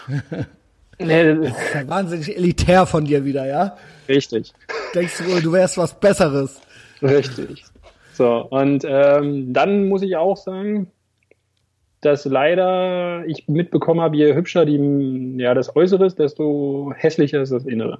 [1.00, 1.52] nee,
[1.86, 3.76] wahnsinnig elitär von dir wieder, ja?
[4.08, 4.54] Richtig.
[4.96, 6.62] Denkst du wohl, du wärst was Besseres?
[7.02, 7.66] Richtig.
[8.14, 10.88] So, und ähm, dann muss ich auch sagen,
[12.02, 17.52] dass leider ich mitbekommen habe, je hübscher die, ja, das Äußere ist, desto hässlicher ist
[17.52, 18.00] das Innere.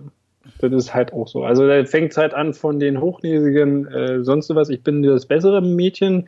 [0.60, 1.44] Das ist halt auch so.
[1.44, 5.26] Also da fängt es halt an von den hochnäsigen, äh, sonst was, ich bin das
[5.26, 6.28] bessere Mädchen,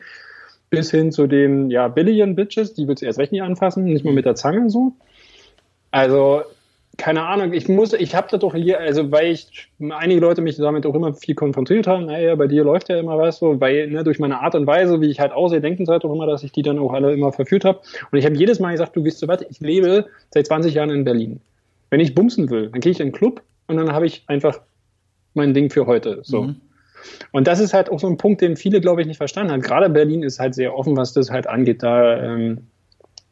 [0.68, 4.04] bis hin zu den ja, billigen Bitches, die willst du erst recht nicht anfassen, nicht
[4.04, 4.92] mal mit der Zange so.
[5.90, 6.42] Also,
[6.96, 10.56] keine Ahnung, ich muss, ich habe da doch hier, also weil ich, einige Leute mich
[10.56, 13.88] damit auch immer viel konfrontiert haben, naja, bei dir läuft ja immer was so, weil,
[13.88, 16.26] ne, durch meine Art und Weise, wie ich halt aussehe, denken sie halt auch immer,
[16.26, 17.80] dass ich die dann auch alle immer verführt habe.
[18.10, 20.90] Und ich habe jedes Mal gesagt, du wisst so was, ich lebe seit 20 Jahren
[20.90, 21.40] in Berlin.
[21.90, 24.60] Wenn ich bumsen will, dann gehe ich in einen Club und dann habe ich einfach
[25.34, 26.20] mein Ding für heute.
[26.22, 26.42] So.
[26.42, 26.56] Mhm.
[27.32, 29.62] Und das ist halt auch so ein Punkt, den viele, glaube ich, nicht verstanden haben.
[29.62, 31.82] Gerade Berlin ist halt sehr offen, was das halt angeht.
[31.82, 32.66] Da, ähm,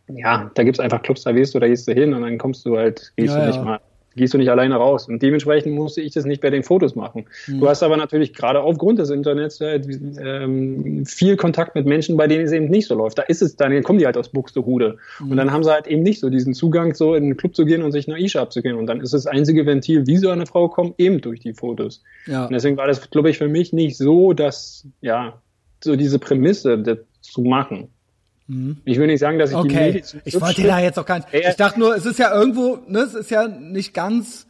[0.09, 2.65] ja, da gibt's einfach Clubs, da gehst du, da gehst du hin und dann kommst
[2.65, 3.65] du halt, gehst ja, du nicht ja.
[3.65, 3.81] mal
[4.19, 5.09] gehst du nicht alleine raus.
[5.09, 7.25] Und dementsprechend musste ich das nicht bei den Fotos machen.
[7.47, 7.61] Mhm.
[7.61, 9.81] Du hast aber natürlich gerade aufgrund des Internets äh,
[10.21, 13.19] ähm, viel Kontakt mit Menschen, bei denen es eben nicht so läuft.
[13.19, 14.99] Da ist es, dann kommen die halt aus Buxtehude.
[15.21, 15.31] Mhm.
[15.31, 17.65] Und dann haben sie halt eben nicht so diesen Zugang, so in den Club zu
[17.65, 18.77] gehen und sich eine Isha abzugehen.
[18.77, 22.03] Und dann ist das einzige Ventil, wie so eine Frau kommt, eben durch die Fotos.
[22.27, 22.45] Ja.
[22.45, 25.41] Und deswegen war das, glaube ich, für mich nicht so, dass, ja,
[25.83, 27.89] so diese Prämisse das zu machen.
[28.49, 28.79] Mhm.
[28.85, 29.69] Ich will nicht sagen, dass ich okay.
[29.69, 31.29] die Medien Ich wollte da jetzt auch gar nicht.
[31.33, 34.47] Ich dachte nur, es ist ja irgendwo, ne, es ist ja nicht ganz,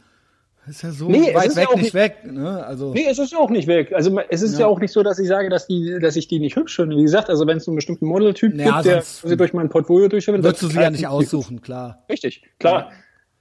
[0.69, 2.63] ist ja so nee, weit weg, ja nicht, nicht weg, ne?
[2.63, 2.93] Also.
[2.93, 3.91] Nee, es ist ja auch nicht weg.
[3.93, 4.61] Also es ist ja.
[4.61, 4.67] ja.
[4.67, 6.95] auch nicht so, dass ich sage, dass die, dass ich die nicht hübsch finde.
[6.95, 9.69] Wie gesagt, also wenn es so einen bestimmten Modeltyp ja, gibt, der sie durch mein
[9.69, 12.03] Portfolio durchführt, würdest du sie ja nicht aussuchen, klar.
[12.09, 12.91] Richtig, klar.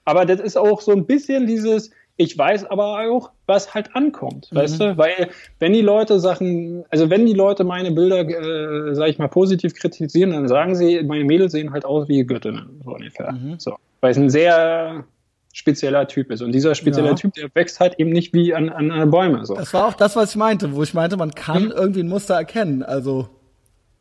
[0.04, 1.90] Aber das ist auch so ein bisschen dieses,
[2.20, 4.56] ich weiß aber auch, was halt ankommt, mhm.
[4.56, 4.98] weißt du?
[4.98, 5.30] Weil
[5.60, 9.74] wenn die Leute Sachen, also wenn die Leute meine Bilder, äh, sag ich mal, positiv
[9.74, 13.32] kritisieren, dann sagen sie, meine Mädels sehen halt aus wie Göttinnen, so ungefähr.
[13.32, 13.54] Mhm.
[13.58, 13.76] So.
[14.00, 15.04] Weil es ein sehr
[15.52, 16.42] spezieller Typ ist.
[16.42, 17.14] Und dieser spezielle ja.
[17.14, 19.46] Typ, der wächst halt eben nicht wie an, an Bäume.
[19.46, 19.54] So.
[19.54, 21.70] Das war auch das, was ich meinte, wo ich meinte, man kann mhm.
[21.72, 22.82] irgendwie ein Muster erkennen.
[22.82, 23.28] Also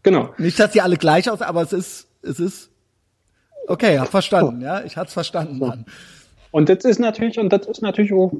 [0.01, 0.33] genau.
[0.39, 2.71] Nicht, dass sie alle gleich aussehen, aber es ist, es ist
[3.67, 4.65] okay, hab verstanden, oh.
[4.65, 5.59] ja, ich hab's verstanden.
[5.59, 5.71] So.
[6.51, 8.31] Und das ist natürlich, und das ist natürlich auch,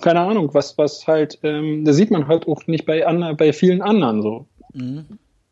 [0.00, 3.52] keine Ahnung, was, was halt, ähm, das sieht man halt auch nicht bei, anderen, bei
[3.52, 4.46] vielen anderen so.
[4.74, 5.04] Mhm.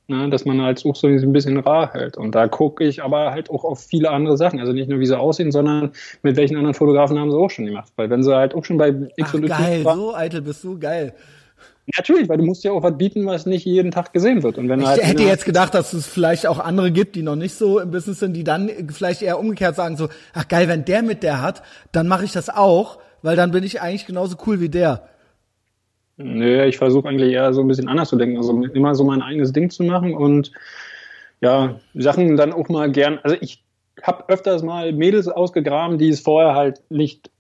[0.09, 2.17] Na, dass man halt auch so ein bisschen rar hält.
[2.17, 4.61] Und da gucke ich aber halt auch auf viele andere Sachen.
[4.61, 5.91] Also nicht nur, wie sie aussehen, sondern
[6.23, 7.93] mit welchen anderen Fotografen haben sie auch schon gemacht.
[7.97, 10.43] Weil wenn sie halt auch schon bei X Ach, und Y geil, waren, so eitel
[10.43, 11.13] bist du, geil.
[11.97, 14.59] Natürlich, weil du musst ja auch was bieten, was nicht jeden Tag gesehen wird.
[14.59, 17.37] Und wenn ich halt hätte jetzt gedacht, dass es vielleicht auch andere gibt, die noch
[17.37, 20.85] nicht so im Business sind, die dann vielleicht eher umgekehrt sagen so, ach geil, wenn
[20.85, 24.37] der mit der hat, dann mache ich das auch, weil dann bin ich eigentlich genauso
[24.47, 25.09] cool wie der.
[26.17, 29.23] Nö, ich versuche eigentlich eher so ein bisschen anders zu denken, also immer so mein
[29.23, 30.51] eigenes Ding zu machen und
[31.41, 33.63] ja, Sachen dann auch mal gern, also ich
[34.03, 37.31] habe öfters mal Mädels ausgegraben, die es vorher halt nicht,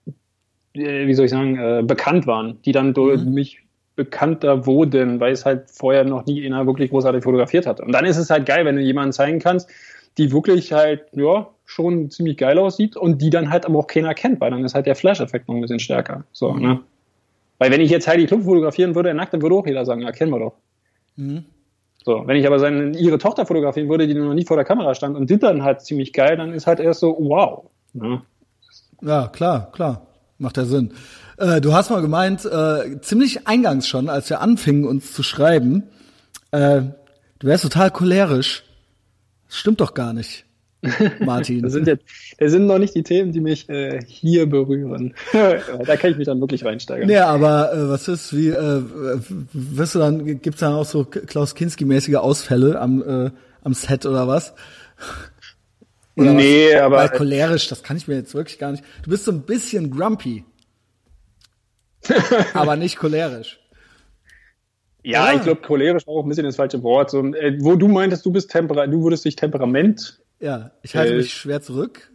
[0.74, 3.32] äh, wie soll ich sagen, äh, bekannt waren, die dann durch mhm.
[3.32, 3.65] mich
[3.96, 7.80] bekannter wurden, weil es halt vorher noch nie einer wirklich großartig fotografiert hat.
[7.80, 9.68] Und dann ist es halt geil, wenn du jemanden zeigen kannst,
[10.18, 14.14] die wirklich halt, ja, schon ziemlich geil aussieht und die dann halt aber auch keiner
[14.14, 16.24] kennt, weil dann ist halt der Flash-Effekt noch ein bisschen stärker.
[16.32, 16.80] So, ne?
[17.58, 20.12] Weil wenn ich jetzt Heidi Klum fotografieren würde, nackt, dann würde auch jeder sagen, ja,
[20.12, 20.52] kennen wir doch.
[21.16, 21.44] Mhm.
[22.04, 24.94] So, wenn ich aber seine, ihre Tochter fotografieren würde, die noch nie vor der Kamera
[24.94, 27.68] stand und die dann halt ziemlich geil, dann ist halt erst so, wow.
[27.94, 28.22] Ne?
[29.02, 30.06] Ja, klar, klar.
[30.38, 30.92] Macht ja Sinn.
[31.38, 35.84] Äh, du hast mal gemeint, äh, ziemlich eingangs schon, als wir anfingen, uns zu schreiben,
[36.52, 36.82] Äh,
[37.40, 38.62] du wärst total cholerisch.
[39.48, 40.46] Das stimmt doch gar nicht.
[41.20, 41.62] Martin.
[41.62, 42.04] das, sind jetzt,
[42.38, 45.14] das sind noch nicht die Themen, die mich äh, hier berühren.
[45.32, 47.08] da kann ich mich dann wirklich reinsteigern.
[47.08, 48.82] Ja, aber äh, was ist, wie, äh,
[49.52, 53.30] wirst du dann, gibt's dann auch so Klaus Kinski-mäßige Ausfälle am, äh,
[53.62, 54.54] am Set oder was?
[56.16, 56.82] Oder nee, was?
[56.82, 56.96] aber.
[56.96, 58.84] Weil cholerisch, das kann ich mir jetzt wirklich gar nicht.
[59.02, 60.44] Du bist so ein bisschen grumpy.
[62.54, 63.60] aber nicht cholerisch.
[65.02, 65.36] Ja, ja.
[65.36, 67.10] ich glaube, cholerisch auch ein bisschen das falsche Wort.
[67.10, 71.14] So, äh, wo du meintest, du bist Temper du würdest dich Temperament ja, ich halte
[71.14, 72.10] äh, mich schwer zurück.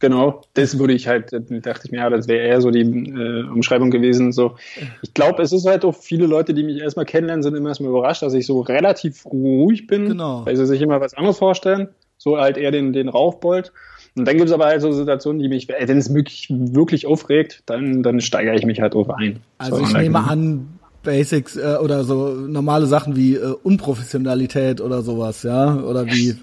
[0.00, 3.42] Genau, das würde ich halt, dachte ich mir, ja, das wäre eher so die äh,
[3.48, 4.30] Umschreibung gewesen.
[4.30, 4.56] So,
[5.02, 7.90] ich glaube, es ist halt auch viele Leute, die mich erstmal kennenlernen, sind immer erstmal
[7.90, 10.46] überrascht, dass ich so relativ ruhig bin, genau.
[10.46, 11.88] weil sie sich immer was anderes vorstellen.
[12.16, 13.72] So halt eher den, den Raufbold.
[14.18, 17.62] Und dann gibt es aber halt so Situationen, die mich, wenn es wirklich, wirklich aufregt,
[17.66, 19.40] dann, dann steigere ich mich halt drauf ein.
[19.58, 25.02] Also so, ich nehme an, Basics äh, oder so normale Sachen wie äh, Unprofessionalität oder
[25.02, 26.34] sowas, ja, oder wie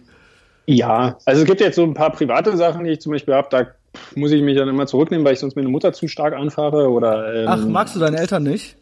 [0.67, 3.47] ja, also es gibt jetzt so ein paar private Sachen, die ich zum Beispiel habe,
[3.51, 3.67] da
[4.15, 7.33] muss ich mich dann immer zurücknehmen, weil ich sonst meine Mutter zu stark anfahre oder.
[7.33, 8.75] Ähm, Ach, magst du deine Eltern nicht?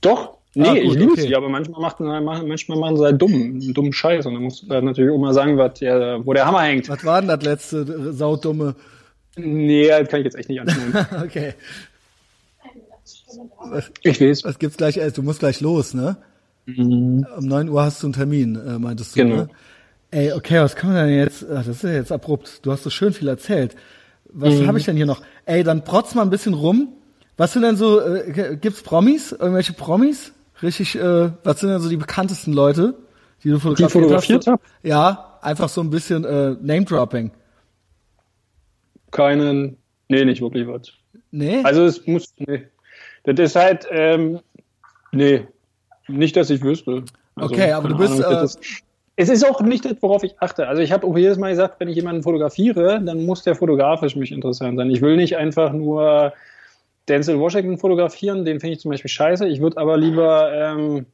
[0.00, 1.20] Doch, nee, ah, gut, ich liebe okay.
[1.22, 4.68] sie, aber manchmal, macht, manchmal machen sie halt dumm, dummen Scheiß und dann musst du
[4.68, 6.88] halt natürlich auch mal sagen, was der, wo der Hammer hängt.
[6.88, 8.74] Was war denn das letzte saudumme?
[9.36, 11.06] Nee, das kann ich jetzt echt nicht anschneiden.
[11.24, 11.54] okay.
[14.02, 14.44] Ich weiß.
[14.44, 15.00] Was gibt's gleich?
[15.14, 16.16] Du musst gleich los, ne?
[16.66, 17.26] Mhm.
[17.38, 19.36] Um neun Uhr hast du einen Termin, äh, meintest du, genau.
[19.36, 19.48] ne?
[20.10, 21.44] Ey, okay, was kann man denn jetzt?
[21.50, 22.60] Ach, das ist ja jetzt abrupt.
[22.62, 23.74] Du hast so schön viel erzählt.
[24.26, 24.66] Was mhm.
[24.66, 25.22] habe ich denn hier noch?
[25.46, 26.88] Ey, dann protz mal ein bisschen rum.
[27.38, 29.32] Was sind denn so, äh, gibt's Promis?
[29.32, 30.32] Irgendwelche Promis?
[30.62, 32.94] Richtig, äh, was sind denn so die bekanntesten Leute,
[33.42, 34.60] die du fotografiert, die fotografiert hast?
[34.82, 37.32] Ja, einfach so ein bisschen äh, Name-Dropping.
[39.10, 39.76] Keinen,
[40.08, 40.92] nee, nicht wirklich was.
[41.30, 41.62] Nee?
[41.64, 42.66] Also es muss, nee.
[43.24, 44.40] Das ist halt, ähm,
[45.12, 45.46] nee,
[46.08, 47.04] nicht, dass ich wüsste.
[47.34, 48.48] Also, okay, aber du bist, Ahnung, äh,
[49.16, 50.66] es ist auch nicht das, worauf ich achte.
[50.68, 54.16] Also ich habe auch jedes Mal gesagt, wenn ich jemanden fotografiere, dann muss der fotografisch
[54.16, 54.90] mich interessant sein.
[54.90, 56.32] Ich will nicht einfach nur
[57.12, 59.46] Denzel Washington fotografieren, den finde ich zum Beispiel scheiße.
[59.46, 61.04] Ich würde aber lieber ähm,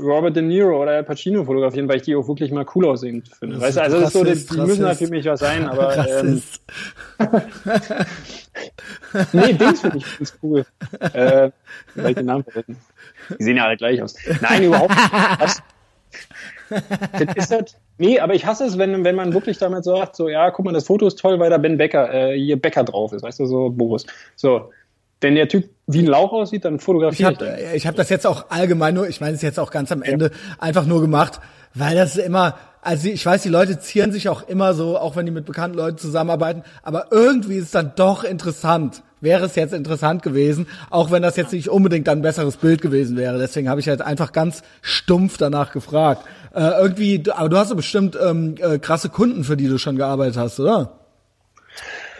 [0.00, 3.22] Robert De Niro oder Al Pacino fotografieren, weil ich die auch wirklich mal cool aussehen
[3.38, 3.60] finde.
[3.60, 6.06] Weißt du, also das ist so, die, die müssen halt für mich was sein, aber
[6.20, 6.42] ähm,
[9.32, 10.64] nee, Dings finde ich ganz cool.
[11.00, 11.50] Äh,
[11.94, 12.78] weil ich den Namen vergessen.
[13.38, 14.16] Die sehen ja alle gleich aus.
[14.40, 15.62] Nein, überhaupt nicht
[16.68, 20.28] das ist halt, nee, aber ich hasse es, wenn, wenn man wirklich damit sagt, so,
[20.28, 23.12] ja, guck mal, das Foto ist toll, weil da Ben Becker, äh, hier Becker drauf
[23.12, 24.06] ist, weißt du, so Boris.
[24.34, 24.70] So,
[25.20, 27.38] wenn der Typ wie ein Lauch aussieht, dann fotografiere ich.
[27.40, 30.02] Hab, ich habe das jetzt auch allgemein nur, ich meine es jetzt auch ganz am
[30.02, 30.56] Ende, ja.
[30.58, 31.40] einfach nur gemacht,
[31.74, 35.26] weil das immer, also ich weiß, die Leute zieren sich auch immer so, auch wenn
[35.26, 39.02] die mit bekannten Leuten zusammenarbeiten, aber irgendwie ist es dann doch interessant.
[39.22, 42.82] Wäre es jetzt interessant gewesen, auch wenn das jetzt nicht unbedingt dann ein besseres Bild
[42.82, 43.38] gewesen wäre.
[43.38, 46.22] Deswegen habe ich halt einfach ganz stumpf danach gefragt.
[46.54, 49.96] Äh, irgendwie, aber du hast doch bestimmt ähm, äh, krasse Kunden, für die du schon
[49.96, 51.05] gearbeitet hast, oder?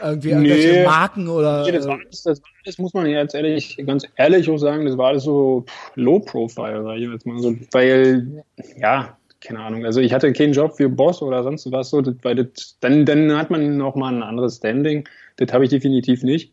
[0.02, 1.64] Irgendwie irgendwelche nee, Marken oder.
[1.64, 4.98] Nee, das, war alles, das, das muss man jetzt ehrlich, ganz ehrlich auch sagen, das
[4.98, 5.64] war alles so
[5.94, 8.44] Low Profile, sag ich jetzt mal so, weil,
[8.78, 12.36] ja, keine Ahnung, also ich hatte keinen Job für Boss oder sonst was so, weil
[12.36, 15.09] das, dann, dann hat man noch mal ein anderes Standing.
[15.36, 16.52] Das habe ich definitiv nicht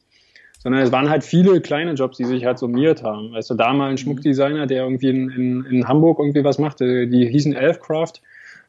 [0.63, 3.33] sondern es waren halt viele kleine Jobs, die sich halt summiert haben.
[3.33, 3.97] Weißt du, da mal ein mhm.
[3.97, 8.13] Schmuckdesigner, der irgendwie in, in, in Hamburg irgendwie was machte, die hießen Elfcraft.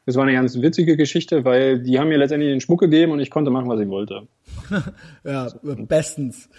[0.05, 3.21] Das war eine ganz witzige Geschichte, weil die haben mir letztendlich den Schmuck gegeben und
[3.21, 4.27] ich konnte machen, was ich wollte.
[5.23, 6.49] ja, bestens.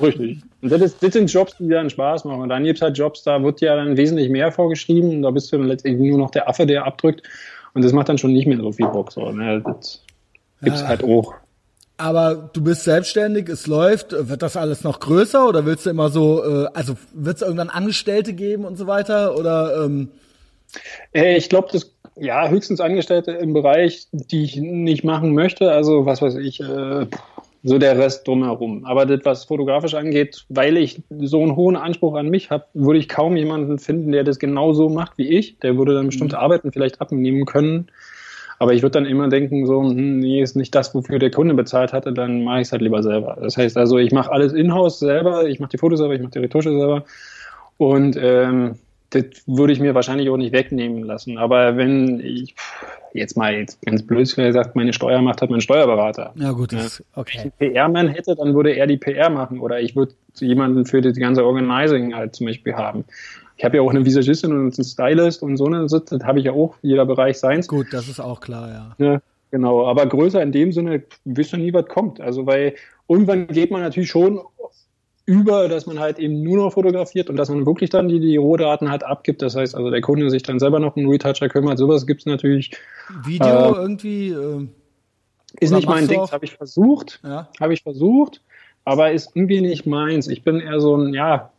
[0.00, 0.42] Richtig.
[0.60, 2.42] Und das, ist, das sind Jobs, die dann Spaß machen.
[2.42, 5.22] Und dann gibt es halt Jobs, da wird ja dann wesentlich mehr vorgeschrieben.
[5.22, 7.22] Da bist du dann letztendlich nur noch der Affe, der abdrückt.
[7.72, 9.12] Und das macht dann schon nicht mehr so viel Bock.
[9.12, 9.62] So, ne?
[9.64, 10.02] Das
[10.62, 10.88] gibt's ja.
[10.88, 11.34] halt auch.
[11.96, 16.08] Aber du bist selbstständig, es läuft, wird das alles noch größer oder willst du immer
[16.08, 19.84] so, äh, also wird es irgendwann Angestellte geben und so weiter oder?
[19.84, 20.08] Ähm?
[21.12, 25.72] Äh, ich glaube, das ja höchstens Angestellte im Bereich, die ich nicht machen möchte.
[25.72, 27.06] Also was weiß ich, äh,
[27.62, 28.84] so der Rest drumherum.
[28.84, 32.98] Aber das, was fotografisch angeht, weil ich so einen hohen Anspruch an mich habe, würde
[32.98, 35.58] ich kaum jemanden finden, der das genauso macht wie ich.
[35.58, 36.42] Der würde dann bestimmte mhm.
[36.42, 37.90] Arbeiten vielleicht abnehmen können
[38.60, 41.54] aber ich würde dann immer denken, so, hm, nee, ist nicht das, wofür der Kunde
[41.54, 43.38] bezahlt hatte, dann mache ich es halt lieber selber.
[43.40, 46.32] Das heißt also, ich mache alles in-house selber, ich mache die Fotos selber, ich mache
[46.32, 47.04] die Retusche selber.
[47.78, 48.74] Und ähm,
[49.10, 51.38] das würde ich mir wahrscheinlich auch nicht wegnehmen lassen.
[51.38, 52.54] Aber wenn ich
[53.12, 56.32] jetzt mal jetzt ganz blöd gesagt, meine Steuer macht, hat mein Steuerberater.
[56.36, 57.50] Ja gut, das, okay.
[57.58, 60.86] Wenn ich einen PR-Mann hätte, dann würde er die PR machen oder ich würde jemanden
[60.86, 63.04] für das ganze Organizing halt zum Beispiel haben
[63.60, 66.46] ich habe ja auch eine Visagistin und einen Stylist und so eine das habe ich
[66.46, 67.68] ja auch, jeder Bereich seins.
[67.68, 69.06] Gut, das ist auch klar, ja.
[69.06, 69.20] ja
[69.50, 72.22] genau, aber größer in dem Sinne, wisst ihr nie, was kommt.
[72.22, 72.74] Also, weil
[73.06, 74.40] irgendwann geht man natürlich schon
[75.30, 78.36] über, dass man halt eben nur noch fotografiert und dass man wirklich dann die, die
[78.36, 79.42] Rohdaten halt abgibt.
[79.42, 81.78] Das heißt also, der Kunde sich dann selber noch um Retoucher kümmert.
[81.78, 82.72] Sowas gibt's natürlich.
[83.24, 84.30] Video äh, irgendwie.
[84.30, 84.66] Äh,
[85.60, 87.20] ist nicht mein Ding, habe ich versucht.
[87.22, 87.48] Ja.
[87.60, 88.42] Habe ich versucht,
[88.84, 90.26] aber ist irgendwie nicht meins.
[90.26, 91.50] Ich bin eher so ein, ja,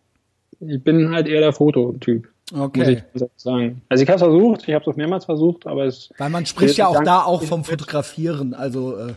[0.60, 2.28] ich bin halt eher der Fototyp.
[2.54, 3.04] Okay.
[3.14, 3.82] Muss ich sagen.
[3.88, 6.10] Also ich habe es versucht, ich habe es auch mehrmals versucht, aber es.
[6.18, 8.98] Weil man spricht ja auch da auch vom Fotografieren, also.
[8.98, 9.14] Äh,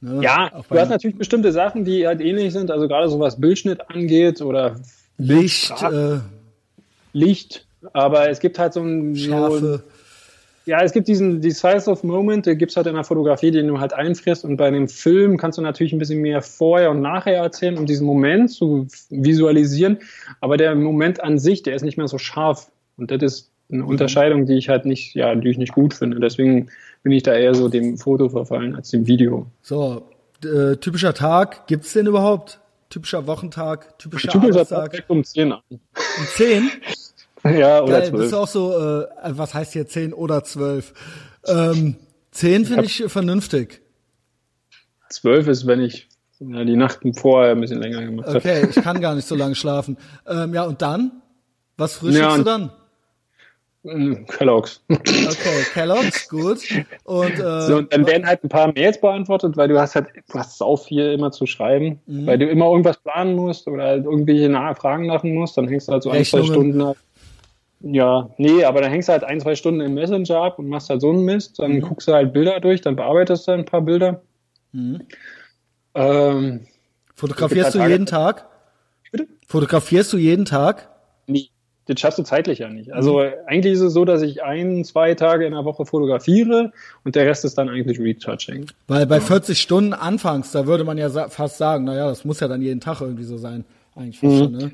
[0.00, 3.40] ne, ja, du hast natürlich bestimmte Sachen, die halt ähnlich sind, also gerade so was
[3.40, 4.76] Bildschnitt angeht oder
[5.18, 6.18] Licht, äh,
[7.12, 9.82] Licht, aber es gibt halt so ein Schärfe.
[9.84, 13.78] So, ja, es gibt diesen Decisive Moment, der gibt's halt in der Fotografie, den du
[13.78, 17.36] halt einfrisst und bei dem Film kannst du natürlich ein bisschen mehr vorher und nachher
[17.36, 19.98] erzählen, um diesen Moment zu visualisieren,
[20.40, 22.70] aber der Moment an sich, der ist nicht mehr so scharf.
[22.96, 23.88] Und das ist eine Mhm.
[23.88, 26.20] Unterscheidung, die ich halt nicht, ja, die ich nicht gut finde.
[26.20, 26.68] Deswegen
[27.06, 29.46] bin ich da eher so dem Foto verfallen als dem Video.
[29.62, 30.10] So,
[30.44, 32.58] äh, typischer Tag, gibt's den überhaupt?
[32.90, 34.92] Typischer Wochentag, typischer Typischer Arbeitstag?
[34.92, 35.60] Tag um 10 an.
[35.70, 35.80] Um
[36.34, 36.68] 10?
[37.44, 38.30] Ja, oder Geil, bist 12.
[38.30, 40.94] du auch so, äh, was heißt hier 10 oder 12?
[41.46, 41.94] Ähm,
[42.32, 43.82] 10 finde ich vernünftig.
[45.10, 46.08] 12 ist, wenn ich
[46.40, 48.38] ja, die Nacht vorher ein bisschen länger gemacht habe.
[48.38, 49.96] Okay, ich kann gar nicht so lange schlafen.
[50.26, 51.22] Ähm, ja, und dann?
[51.76, 52.72] Was frühstückst Ja, du dann?
[53.86, 54.82] Mm, Kellogg's.
[54.88, 56.58] Okay, Kellogg's, gut.
[57.04, 60.08] Und, äh, So, und dann werden halt ein paar Mails beantwortet, weil du hast halt,
[60.28, 62.26] du hast sau viel immer zu schreiben, Mhm.
[62.26, 65.92] weil du immer irgendwas planen musst oder halt irgendwelche Fragen machen musst, dann hängst du
[65.92, 66.72] halt so ein, zwei Rechnungen.
[66.72, 66.96] Stunden ab.
[67.80, 70.90] Ja, nee, aber dann hängst du halt ein, zwei Stunden im Messenger ab und machst
[70.90, 71.80] halt so einen Mist, dann Mhm.
[71.82, 74.22] guckst du halt Bilder durch, dann bearbeitest du ein paar Bilder.
[74.72, 75.02] Mhm.
[75.94, 76.66] Ähm,
[77.14, 78.46] fotografierst Es du halt jeden Tag?
[79.12, 79.28] Bitte?
[79.46, 80.88] Fotografierst du jeden Tag?
[81.26, 81.50] Nee,
[81.86, 82.92] das schaffst du zeitlich ja nicht.
[82.92, 86.72] Also eigentlich ist es so, dass ich ein, zwei Tage in der Woche fotografiere
[87.04, 88.66] und der Rest ist dann eigentlich Retouching.
[88.88, 92.48] Weil bei 40 Stunden anfangs, da würde man ja fast sagen, naja, das muss ja
[92.48, 93.64] dann jeden Tag irgendwie so sein.
[93.94, 94.38] Eigentlich fast Mhm.
[94.38, 94.70] schon, ne?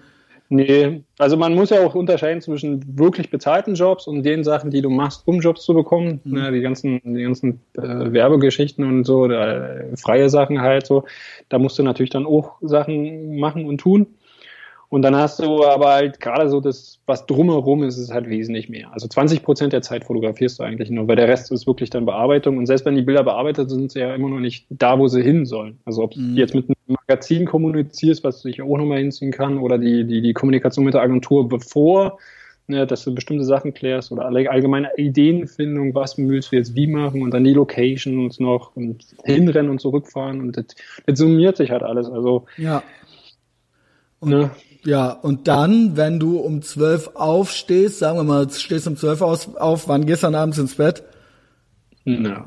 [0.55, 4.82] Nee, also man muss ja auch unterscheiden zwischen wirklich bezahlten Jobs und den Sachen, die
[4.82, 6.20] du machst, um Jobs zu bekommen.
[6.24, 11.05] Ne, die ganzen, die ganzen äh, Werbegeschichten und so, oder, äh, freie Sachen halt so.
[11.48, 14.09] Da musst du natürlich dann auch Sachen machen und tun.
[14.93, 18.69] Und dann hast du aber halt gerade so das, was drumherum ist, ist halt wesentlich
[18.69, 18.93] mehr.
[18.93, 22.05] Also 20 Prozent der Zeit fotografierst du eigentlich nur, weil der Rest ist wirklich dann
[22.05, 22.59] Bearbeitung.
[22.59, 25.09] Und selbst wenn die Bilder bearbeitet sind, sind sie ja immer noch nicht da, wo
[25.09, 25.78] sie hin sollen.
[25.86, 29.78] Also ob du jetzt mit einem Magazin kommunizierst, was ich auch nochmal hinziehen kann, oder
[29.78, 32.19] die, die, die Kommunikation mit der Agentur bevor,
[32.66, 37.23] ne, dass du bestimmte Sachen klärst oder allgemeine Ideenfindung, was willst du jetzt wie machen
[37.23, 40.66] und dann die Locations noch und hinrennen und zurückfahren und das,
[41.06, 42.10] das summiert sich halt alles.
[42.10, 42.82] Also, Ja.
[44.20, 44.51] ne,
[44.84, 49.56] Ja, und dann, wenn du um 12 aufstehst, sagen wir mal, stehst um 12 aus,
[49.56, 51.04] auf, wann gehst du dann abends ins Bett?
[52.04, 52.46] na,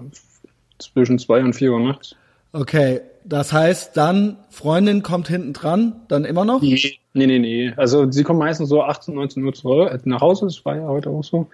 [0.80, 2.16] zwischen zwei und vier Uhr nachts.
[2.52, 6.62] Okay, das heißt, dann Freundin kommt hinten dran, dann immer noch?
[6.62, 7.74] Nee, nee, nee, nee.
[7.78, 10.88] Also sie kommen meistens so 18, 19 Uhr zurück, äh, nach Hause, das war ja
[10.88, 11.48] heute auch so.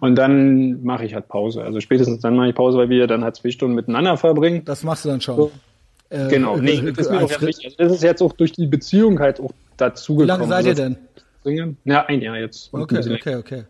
[0.00, 1.62] Und dann mache ich halt Pause.
[1.62, 4.62] Also spätestens dann mache ich Pause, weil wir dann halt zwei Stunden miteinander verbringen.
[4.64, 5.36] Das machst du dann schon.
[5.36, 5.50] So.
[6.10, 7.64] Äh, Genau, nee, äh, das ist mir auch wichtig.
[7.64, 10.74] Also das ist jetzt auch durch die Beziehung halt auch dazu Wie lange seid ihr
[10.74, 10.96] denn?
[11.44, 11.76] denn?
[11.84, 12.72] Ja, ein Jahr jetzt.
[12.72, 13.64] Okay, okay, okay.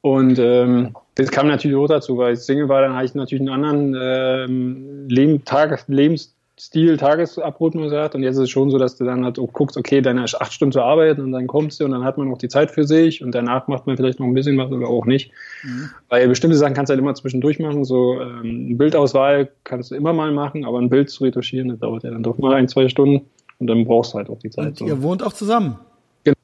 [0.00, 3.40] Und ähm, das kam natürlich auch dazu, weil ich Single war, dann hatte ich natürlich
[3.40, 8.14] einen anderen ähm, Leben, Tag, Lebensstil, Tagesabrouten gesagt.
[8.14, 10.34] Und jetzt ist es schon so, dass du dann halt auch guckst, okay, dann hast
[10.34, 12.48] du acht Stunden zu arbeiten und dann kommst du und dann hat man noch die
[12.48, 15.32] Zeit für sich und danach macht man vielleicht noch ein bisschen was oder auch nicht.
[16.08, 17.84] Weil bestimmte Sachen kannst du halt immer zwischendurch machen.
[17.84, 21.80] So ähm, eine Bildauswahl kannst du immer mal machen, aber ein Bild zu retuschieren, das
[21.80, 23.26] dauert ja dann doch mal ein, zwei Stunden
[23.58, 24.66] und dann brauchst du halt auch die Zeit.
[24.66, 24.86] Und So.
[24.86, 25.78] ihr wohnt auch zusammen?
[26.24, 26.36] Genau.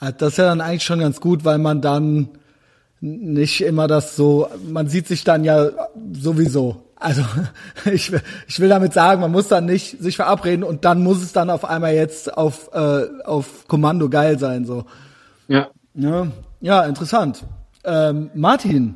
[0.00, 2.28] Ah, Das ist ja dann eigentlich schon ganz gut, weil man dann
[3.00, 5.68] nicht immer das so, man sieht sich dann ja
[6.12, 6.82] sowieso.
[6.96, 7.22] Also
[7.92, 11.22] ich, will- ich will damit sagen, man muss dann nicht sich verabreden und dann muss
[11.22, 14.64] es dann auf einmal jetzt auf, äh, auf Kommando geil sein.
[14.64, 14.84] so.
[15.48, 15.68] Ja.
[15.94, 16.28] Ja,
[16.60, 17.44] ja interessant.
[17.84, 18.94] Ähm, Martin,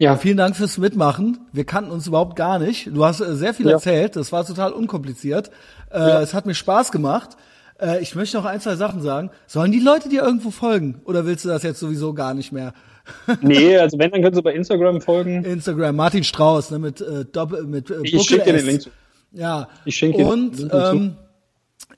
[0.00, 1.38] Ja, vielen Dank fürs Mitmachen.
[1.52, 2.88] Wir kannten uns überhaupt gar nicht.
[2.94, 3.72] Du hast äh, sehr viel Ja.
[3.72, 4.16] erzählt.
[4.16, 5.50] Das war total unkompliziert.
[5.90, 7.36] Äh, Es hat mir Spaß gemacht.
[7.78, 9.30] Äh, ich möchte noch ein, zwei Sachen sagen.
[9.46, 11.02] Sollen die Leute dir irgendwo folgen?
[11.04, 12.72] Oder willst du das jetzt sowieso gar nicht mehr?
[13.42, 15.44] nee, also wenn, dann können sie bei Instagram folgen.
[15.44, 18.64] Instagram, Martin Strauß, ne, mit äh, Doppel, mit äh, Ich schicke dir den.
[18.66, 18.90] Link zu.
[19.32, 19.68] Ja.
[19.84, 20.96] Ich schenke dir den Und Link dazu.
[20.96, 21.16] ähm,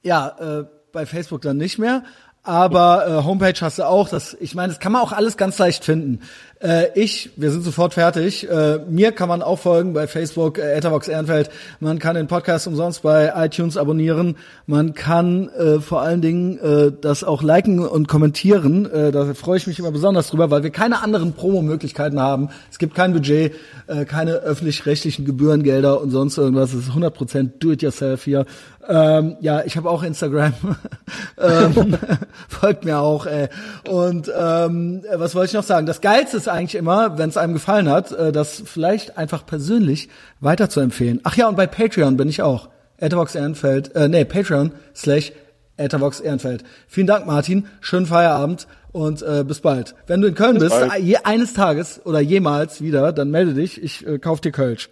[0.03, 2.03] ja, äh, bei Facebook dann nicht mehr.
[2.45, 4.09] Aber äh, Homepage hast du auch.
[4.09, 6.21] Das, ich meine, das kann man auch alles ganz leicht finden.
[6.63, 8.49] Äh, ich, wir sind sofort fertig.
[8.49, 11.51] Äh, mir kann man auch folgen bei Facebook, äh, Etherbox Ehrenfeld.
[11.79, 14.37] Man kann den Podcast umsonst bei iTunes abonnieren.
[14.67, 18.91] Man kann äh, vor allen Dingen äh, das auch liken und kommentieren.
[18.91, 22.49] Äh, da freue ich mich immer besonders drüber, weil wir keine anderen Promo-Möglichkeiten haben.
[22.73, 23.55] Es gibt kein Budget,
[23.87, 26.73] äh, keine öffentlich-rechtlichen Gebührengelder und sonst irgendwas.
[26.73, 28.47] Es ist 100% do-it-yourself hier.
[28.89, 30.55] Ähm, ja, ich habe auch Instagram.
[31.39, 31.97] ähm,
[32.49, 33.49] folgt mir auch, ey.
[33.89, 35.87] Und ähm, was wollte ich noch sagen?
[35.87, 40.09] Das Geilste ist eigentlich immer, wenn es einem gefallen hat, äh, das vielleicht einfach persönlich
[40.41, 41.21] weiter zu empfehlen.
[41.23, 42.69] Ach ja, und bei Patreon bin ich auch.
[42.99, 45.33] Etherbox Ehrenfeld, äh, nee, Patreon slash
[45.77, 46.63] Etherbox Ehrenfeld.
[46.87, 47.67] Vielen Dank, Martin.
[47.81, 49.95] Schönen Feierabend und äh, bis bald.
[50.07, 53.83] Wenn du in Köln bis bist, je, eines Tages oder jemals wieder, dann melde dich.
[53.83, 54.91] Ich äh, kauf dir Kölsch.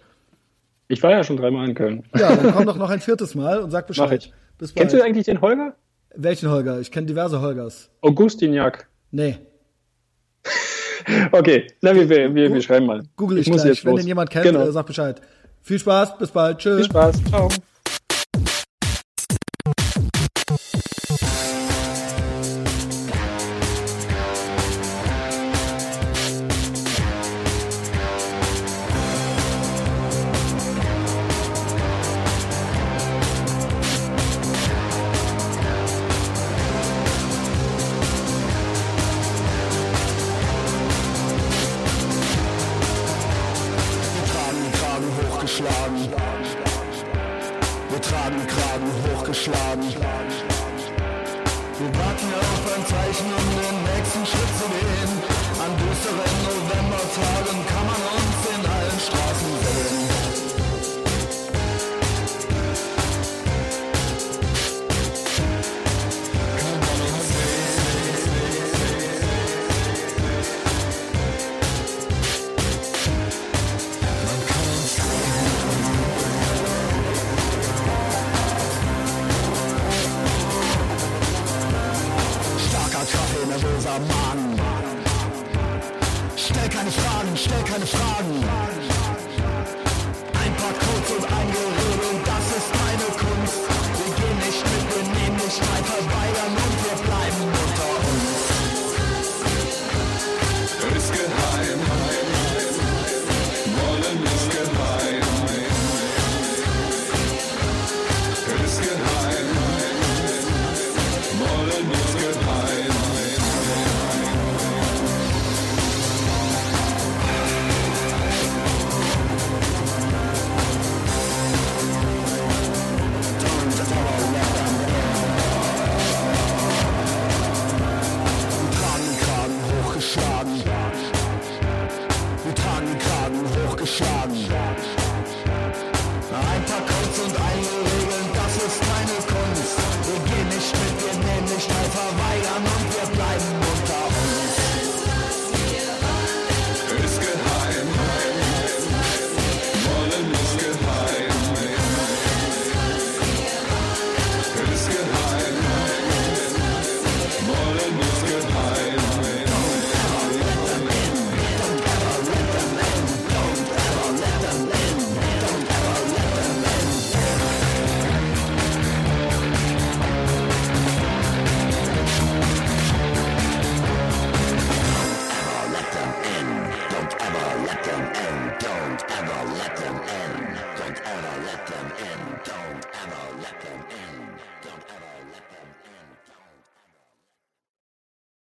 [0.91, 2.03] Ich war ja schon dreimal in Köln.
[2.17, 4.09] Ja, dann komm doch noch ein viertes Mal und sag Bescheid.
[4.09, 4.33] Mach ich.
[4.57, 4.75] Bis bald.
[4.75, 5.75] Kennst du eigentlich den Holger?
[6.15, 6.81] Welchen Holger?
[6.81, 7.89] Ich kenne diverse Holgers.
[8.01, 8.87] Augustiniak.
[9.11, 9.37] Nee.
[11.31, 13.03] okay, na, wir, wir, wir schreiben mal.
[13.15, 13.85] Google ich, ich gleich.
[13.85, 14.01] Wenn los.
[14.01, 14.67] den jemand kennt, genau.
[14.67, 15.21] Äh, sag Bescheid.
[15.61, 16.57] Viel Spaß, bis bald.
[16.57, 16.75] Tschüss.
[16.75, 17.23] Viel Spaß.
[17.29, 17.47] Ciao.